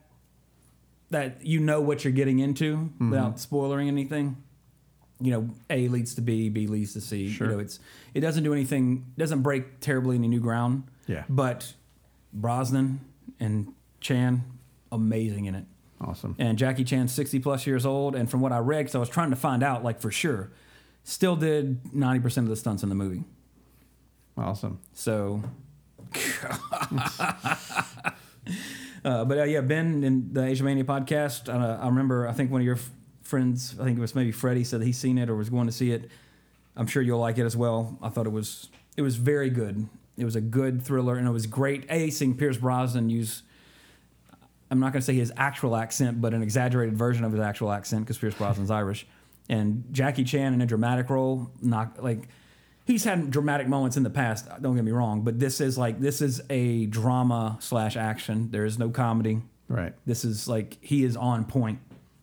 [1.09, 3.09] that you know what you're getting into Mm-hmm.
[3.11, 4.37] without spoiling anything,
[5.19, 7.29] you know, A leads to B, B leads to C.
[7.29, 7.47] Sure.
[7.47, 7.79] You know, it's
[8.13, 10.83] it doesn't do anything, doesn't break terribly any new ground.
[11.07, 11.23] Yeah.
[11.29, 11.73] But
[12.33, 12.99] Brosnan
[13.39, 14.43] and Chan,
[14.91, 15.65] amazing in it.
[16.01, 16.35] Awesome.
[16.37, 19.09] And Jackie Chan's 60 plus years old, and from what I read, because I was
[19.09, 20.51] trying to find out, like for sure,
[21.03, 23.23] still did 90% of the stunts in the movie.
[24.37, 24.79] Awesome.
[24.93, 25.41] So,
[29.05, 32.51] uh, but uh, yeah, Ben in the Asia Mania podcast, uh, I remember, I think
[32.51, 32.89] one of your f-
[33.21, 35.71] friends, I think it was maybe Freddie, said he's seen it or was going to
[35.73, 36.09] see it.
[36.75, 37.97] I'm sure you'll like it as well.
[38.01, 38.67] I thought it was
[38.97, 39.87] it was very good.
[40.17, 41.85] It was a good thriller, and it was great.
[41.89, 43.43] A seeing Pierce Brosnan use
[44.71, 47.71] I'm not going to say his actual accent, but an exaggerated version of his actual
[47.71, 49.05] accent because Pierce Brosnan's Irish.
[49.47, 52.27] And Jackie Chan in a dramatic role, not like
[52.85, 54.47] he's had dramatic moments in the past.
[54.61, 58.49] Don't get me wrong, but this is like this is a drama slash action.
[58.51, 59.41] There is no comedy.
[59.67, 59.93] Right.
[60.05, 61.79] This is like he is on point,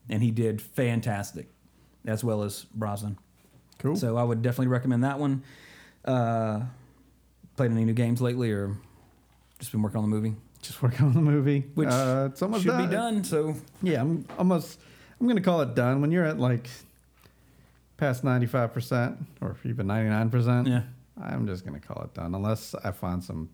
[0.08, 1.48] and he did fantastic,
[2.06, 3.18] as well as Brosnan.
[3.78, 3.96] Cool.
[3.96, 5.42] So I would definitely recommend that one.
[6.04, 6.62] Uh,
[7.56, 8.76] played any new games lately, or
[9.58, 11.64] just been working on the movie, Just working on the movie.
[11.74, 12.88] which uh, it's almost should done.
[12.88, 13.24] be done.
[13.24, 14.78] So Yeah, I'm almost.
[15.20, 16.68] I'm gonna call it done when you're at like
[17.96, 20.68] past ninety five percent or even ninety nine percent.
[20.68, 20.82] Yeah.
[21.22, 23.50] I'm just gonna call it done unless I find some,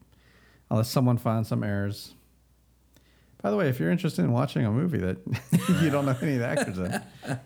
[0.70, 2.14] unless someone finds some errors.
[3.42, 5.16] By the way, if you're interested in watching a movie that
[5.82, 6.92] you don't know any of the actors in,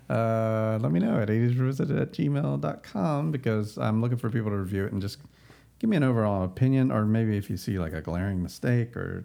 [0.14, 4.86] uh, let me know at 80srevisited at gmail.com because I'm looking for people to review
[4.86, 5.18] it and just
[5.80, 9.24] give me an overall opinion or maybe if you see like a glaring mistake or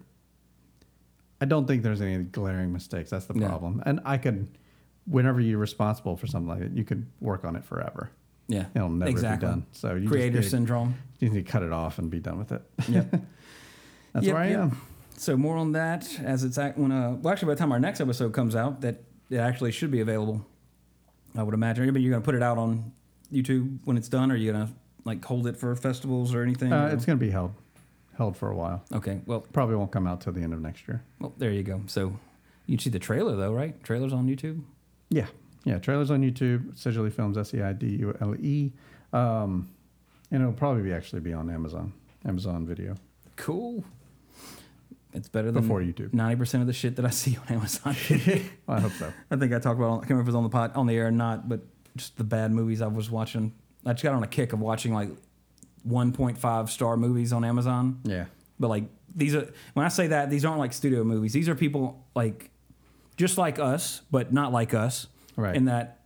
[1.40, 3.10] I don't think there's any glaring mistakes.
[3.10, 3.82] That's the problem.
[3.86, 4.48] And I could,
[5.06, 8.10] whenever you're responsible for something like that, you could work on it forever.
[8.48, 9.46] yeah, It'll never exactly.
[9.46, 9.66] be done.
[9.72, 10.96] So you creator just need, syndrome.
[11.20, 12.62] you need to cut it off and be done with it.
[12.88, 13.10] Yep.
[14.12, 14.58] That's Yep, where I yep.
[14.60, 14.80] am.
[15.16, 17.80] So more on that as it's act when uh well actually by the time our
[17.80, 20.46] next episode comes out that it actually should be available.
[21.36, 21.92] I would imagine.
[21.92, 22.92] But you're gonna put it out on
[23.32, 24.70] YouTube when it's done, or are you gonna
[25.04, 26.72] like hold it for festivals or anything?
[26.72, 27.52] Uh, or- it's going to be held,
[28.18, 28.84] held for a while.
[28.92, 29.20] okay.
[29.26, 31.02] Well, Probably won't come out till the end of next year.
[31.20, 31.80] well, there you go.
[31.86, 32.18] So
[32.66, 33.82] you can see the trailer though, right?
[33.82, 34.60] Trailers on YouTube.
[35.08, 35.26] Yeah,
[35.64, 35.78] yeah.
[35.78, 36.76] Trailers on YouTube.
[36.76, 37.38] Seidule Films.
[37.38, 38.72] S e i d u l e.
[39.12, 39.70] Um,
[40.30, 41.92] and it'll probably be actually be on Amazon.
[42.26, 42.94] Amazon Video.
[43.36, 43.82] Cool.
[45.14, 46.12] It's better than Before YouTube.
[46.12, 47.96] Ninety percent of the shit that I see on Amazon.
[48.66, 49.10] Well, I hope so.
[49.30, 49.92] I think I talked about.
[49.92, 51.60] I can't remember if it was on the pod, on the air or not, but
[51.96, 53.54] just the bad movies I was watching.
[53.86, 55.08] I just got on a kick of watching like
[55.86, 58.00] 1.5 star movies on Amazon.
[58.04, 58.26] Yeah.
[58.58, 58.84] But like
[59.14, 61.32] these are when I say that these aren't like studio movies.
[61.32, 62.50] These are people like
[63.16, 65.06] just like us, but not like us.
[65.36, 65.54] Right.
[65.56, 66.00] In that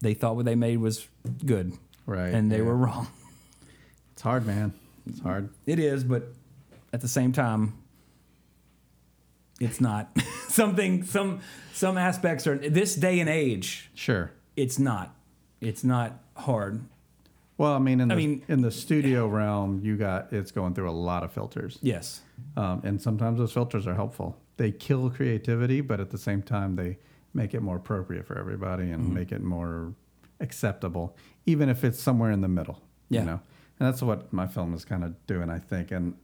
[0.00, 1.06] they thought what they made was
[1.44, 1.72] good.
[2.06, 2.62] Right, And they yeah.
[2.62, 3.08] were wrong.
[4.12, 4.72] It's hard, man.
[5.08, 5.48] It's hard.
[5.66, 6.28] It is, but
[6.92, 7.74] at the same time,
[9.60, 10.10] it's not.
[10.48, 11.40] Something some
[11.72, 14.30] some aspects are this day and age, Sure.
[14.56, 15.14] it's not.
[15.60, 16.82] It's not hard.
[17.58, 20.74] Well, I mean, in I the, mean- in the studio realm, you got it's going
[20.74, 22.20] through a lot of filters, Yes.
[22.56, 24.38] um, and sometimes those filters are helpful.
[24.58, 26.98] They kill creativity, but at the same time, they
[27.34, 28.94] make it more appropriate for everybody Mm-hmm.
[28.94, 29.94] and make it more
[30.40, 31.16] acceptable,
[31.46, 32.82] even if it's somewhere in the middle.
[33.08, 33.20] Yeah.
[33.20, 33.40] You know,
[33.78, 36.14] and that's what my film is kind of doing, I think, and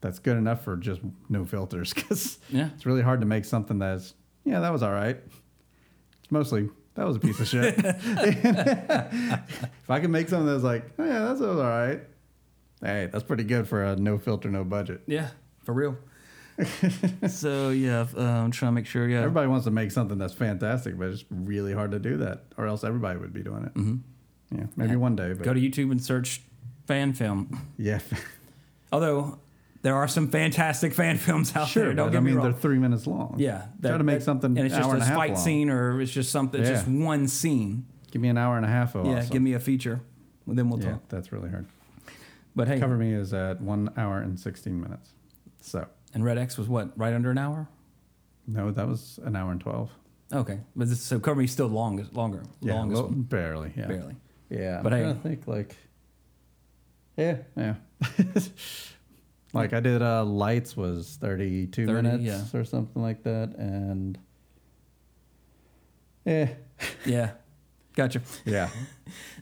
[0.00, 2.70] that's good enough for just no filters because Yeah.
[2.74, 4.14] it's really hard to make something that's
[4.44, 5.18] yeah, that was all right.
[6.22, 7.74] It's mostly that was a piece of shit.
[7.78, 7.90] if
[9.88, 12.00] I can make something that's like, oh, yeah, that's all right.
[12.82, 15.02] Hey, that's pretty good for a no filter, no budget.
[15.06, 15.28] Yeah,
[15.64, 15.96] for real.
[17.28, 19.08] so yeah, uh, I'm trying to make sure.
[19.08, 22.44] Yeah, Everybody wants to make something that's fantastic, but it's really hard to do that,
[22.58, 23.74] or else everybody would be doing it.
[23.74, 24.58] Mm-hmm.
[24.58, 26.42] Yeah, maybe one day, but go to YouTube and search
[26.86, 27.68] fan film.
[27.78, 28.00] yeah,
[28.92, 29.38] Although
[29.82, 31.84] there are some fantastic fan films out sure.
[31.84, 31.94] there.
[31.94, 32.50] Don't but get I me mean, wrong.
[32.52, 33.34] they're three minutes long.
[33.38, 35.38] yeah, try to make that- something and it's hour just a fight long.
[35.42, 36.60] scene, or it's just something.
[36.60, 36.76] It's Yeah.
[36.76, 37.86] just one scene.
[38.10, 39.12] Give me an hour and a half of awesome.
[39.12, 39.32] Yeah, awesome.
[39.32, 40.00] give me a feature.
[40.46, 41.08] Well, then we'll Yeah, talk.
[41.08, 41.66] that's really hard.
[42.54, 45.10] But hey, Cover Me is at one hour and sixteen minutes.
[45.62, 46.96] So and Red X was what?
[46.98, 47.68] Right under an hour.
[48.46, 49.90] no, that was an hour and twelve.
[50.32, 53.72] Okay, but this, so Cover Me is still long, longer, Yeah, longest well, one, barely.
[53.76, 54.16] Yeah, barely.
[54.50, 55.76] Yeah, But I'm hey- trying to think like,
[57.16, 57.74] yeah, yeah.
[59.52, 60.02] like I did.
[60.02, 62.58] Uh, Lights was thirty-two 30, minutes yeah.
[62.60, 64.18] or something like that, and
[66.24, 66.48] yeah,
[67.06, 67.30] Yeah,
[67.94, 68.22] gotcha.
[68.44, 68.68] yeah.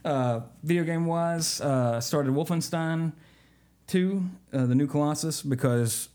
[0.03, 3.13] Uh, video game wise, uh, started Wolfenstein
[3.85, 6.09] 2, uh, the new Colossus, because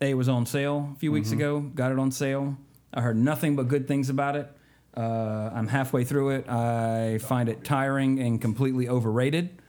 [0.00, 1.58] A it was on sale a few weeks ago.
[1.60, 2.56] Got it on sale.
[2.94, 4.48] I heard nothing but good things about it.
[4.96, 6.48] Uh, I'm halfway through it.
[6.48, 9.60] I find it tiring and completely overrated.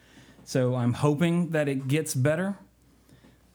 [0.46, 2.58] So I'm hoping that it gets better.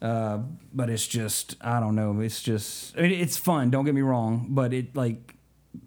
[0.01, 0.39] Uh,
[0.73, 2.21] but it's just, I don't know.
[2.21, 3.71] It's just, I mean, it's fun.
[3.71, 4.47] Don't get me wrong.
[4.51, 5.35] But it, like,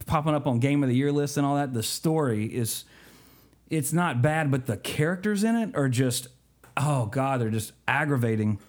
[0.05, 2.85] popping up on Game of the Year lists and all that, the story is
[3.69, 6.27] it's not bad, but the characters in it are just
[6.77, 8.59] oh god, they're just aggravating.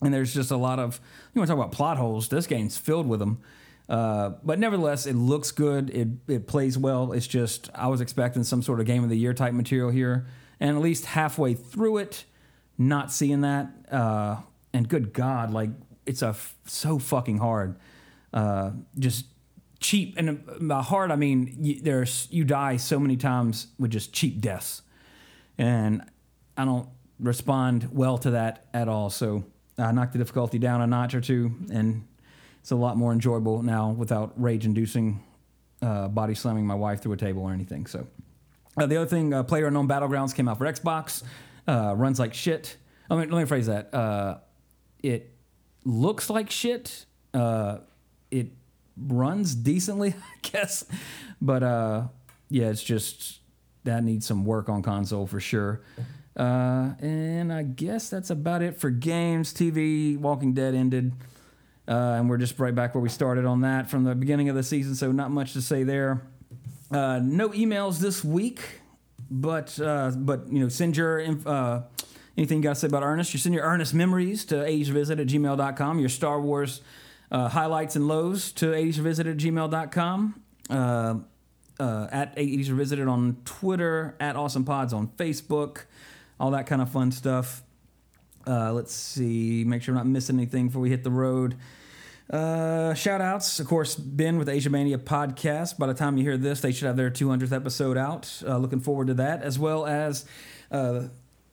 [0.00, 1.00] And there's just a lot of
[1.32, 2.28] you want to talk about plot holes.
[2.28, 3.40] This game's filled with them.
[3.88, 5.90] Uh, but nevertheless, it looks good.
[5.90, 7.12] It it plays well.
[7.12, 10.26] It's just I was expecting some sort of game of the year type material here,
[10.58, 12.24] and at least halfway through it,
[12.78, 13.70] not seeing that.
[13.90, 14.38] Uh,
[14.72, 15.70] and good God, like
[16.06, 17.76] it's a f- so fucking hard.
[18.32, 19.26] Uh, just
[19.80, 24.12] cheap and by hard I mean you, there's you die so many times with just
[24.12, 24.82] cheap deaths,
[25.58, 26.02] and
[26.56, 26.88] I don't
[27.18, 29.10] respond well to that at all.
[29.10, 29.44] So
[29.78, 32.06] I knocked the difficulty down a notch or two, and
[32.60, 35.22] it's a lot more enjoyable now without rage-inducing
[35.82, 37.86] uh, body slamming my wife through a table or anything.
[37.86, 38.06] So
[38.76, 41.22] uh, the other thing, uh, Player Unknown Battlegrounds came out for Xbox.
[41.66, 42.76] Uh, runs like shit.
[43.10, 43.92] I mean, let me phrase that.
[45.02, 45.30] It
[45.84, 47.06] looks like shit.
[47.34, 47.78] Uh,
[48.30, 48.48] it
[48.96, 50.10] runs decently,
[50.44, 50.84] I guess.
[51.40, 52.04] But uh,
[52.48, 53.40] yeah, it's just
[53.84, 55.82] that needs some work on console for sure.
[56.36, 59.52] Uh, and I guess that's about it for games.
[59.52, 61.12] TV, Walking Dead ended.
[61.86, 64.54] Uh, and we're just right back where we started on that from the beginning of
[64.54, 66.22] the season, so not much to say there.
[66.92, 68.60] Uh, no emails this week,
[69.30, 71.82] but uh, but you know, send your uh,
[72.36, 73.32] anything you got to say about Ernest.
[73.32, 76.80] You send your Ernest memories to 80svisit at gmail.com, your Star Wars
[77.30, 80.42] uh, highlights and lows to 80svisit at gmail.com.
[80.70, 81.14] Uh,
[81.80, 85.84] uh, at 80s Revisited on Twitter, at Awesome Pods on Facebook,
[86.38, 87.62] all that kind of fun stuff.
[88.46, 91.56] Uh, let's see, make sure I'm not missing anything before we hit the road.
[92.30, 95.76] Uh, shout outs, of course, Ben with Asia Mania podcast.
[95.76, 98.42] By the time you hear this, they should have their 200th episode out.
[98.46, 100.24] Uh, looking forward to that, as well as
[100.70, 101.08] uh,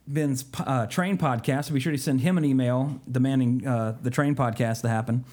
[0.09, 1.65] Ben's uh, train podcast.
[1.65, 5.23] So be sure to send him an email demanding uh, the train podcast to happen.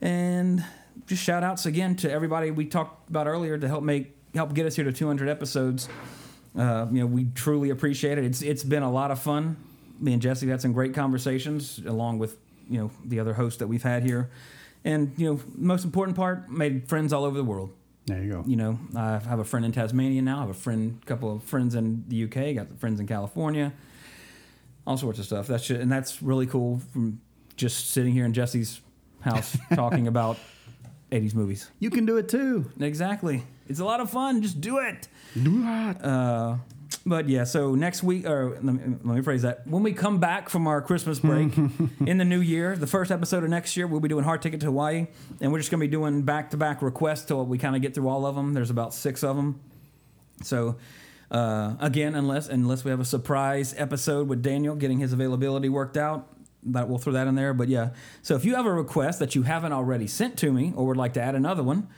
[0.00, 0.64] And
[1.06, 4.66] just shout outs again to everybody we talked about earlier to help make help get
[4.66, 5.88] us here to 200 episodes.
[6.56, 8.24] Uh, you know, we truly appreciate it.
[8.24, 9.56] It's it's been a lot of fun.
[10.00, 12.36] Me and Jesse had some great conversations, along with
[12.68, 14.30] you know the other hosts that we've had here,
[14.84, 17.70] and you know, most important part, made friends all over the world.
[18.06, 18.44] There you go.
[18.46, 20.38] You know, I have a friend in Tasmania now.
[20.38, 22.56] I have a friend, couple of friends in the UK.
[22.56, 23.72] Got friends in California.
[24.88, 25.46] All sorts of stuff.
[25.46, 26.80] That's just, and that's really cool.
[26.94, 27.20] From
[27.56, 28.80] just sitting here in Jesse's
[29.20, 30.38] house talking about
[31.12, 31.70] 80s movies.
[31.78, 32.70] You can do it too.
[32.80, 33.42] Exactly.
[33.68, 34.40] It's a lot of fun.
[34.40, 35.06] Just do it.
[35.34, 36.02] Do it.
[36.02, 36.56] Uh,
[37.04, 39.66] but yeah, so next week, or let me, let me phrase that.
[39.66, 41.54] When we come back from our Christmas break
[42.06, 44.60] in the new year, the first episode of next year, we'll be doing Hard Ticket
[44.60, 45.06] to Hawaii.
[45.42, 47.82] And we're just going to be doing back to back requests till we kind of
[47.82, 48.54] get through all of them.
[48.54, 49.60] There's about six of them.
[50.42, 50.76] So,
[51.30, 55.96] uh, again, unless unless we have a surprise episode with Daniel getting his availability worked
[55.96, 56.28] out,
[56.62, 57.52] that we'll throw that in there.
[57.54, 57.90] But yeah,
[58.22, 60.96] so if you have a request that you haven't already sent to me or would
[60.96, 61.88] like to add another one,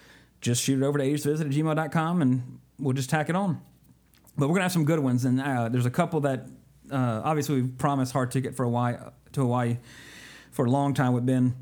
[0.41, 3.61] just shoot it over to 80svisit at gmail.com and we'll just tack it on.
[4.37, 6.47] But we're gonna have some good ones, and uh, there's a couple that
[6.91, 8.97] uh, obviously we've promised hard ticket for Hawaii
[9.33, 9.79] to Hawaii
[10.51, 11.55] for a long time with Ben,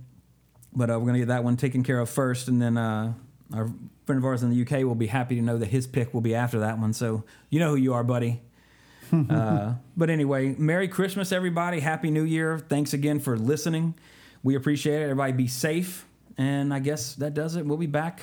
[0.72, 3.14] but uh, we're gonna get that one taken care of first, and then uh,
[3.52, 3.70] our
[4.06, 6.20] friend of ours in the UK will be happy to know that his pick will
[6.20, 6.92] be after that one.
[6.92, 8.42] So you know who you are, buddy.
[9.30, 11.80] uh, but anyway, Merry Christmas, everybody.
[11.80, 12.58] Happy New Year.
[12.58, 13.94] Thanks again for listening.
[14.42, 15.04] We appreciate it.
[15.04, 16.06] Everybody be safe.
[16.36, 17.66] And I guess that does it.
[17.66, 18.22] We'll be back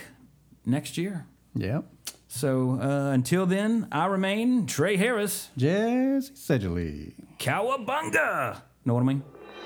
[0.65, 1.25] next year.
[1.55, 1.85] Yep.
[2.27, 5.49] So uh, until then, I remain Trey Harris.
[5.57, 7.13] Jesse Sedgley.
[7.39, 8.61] Cowabunga!
[8.83, 9.23] Know what I mean?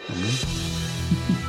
[0.07, 1.45] Find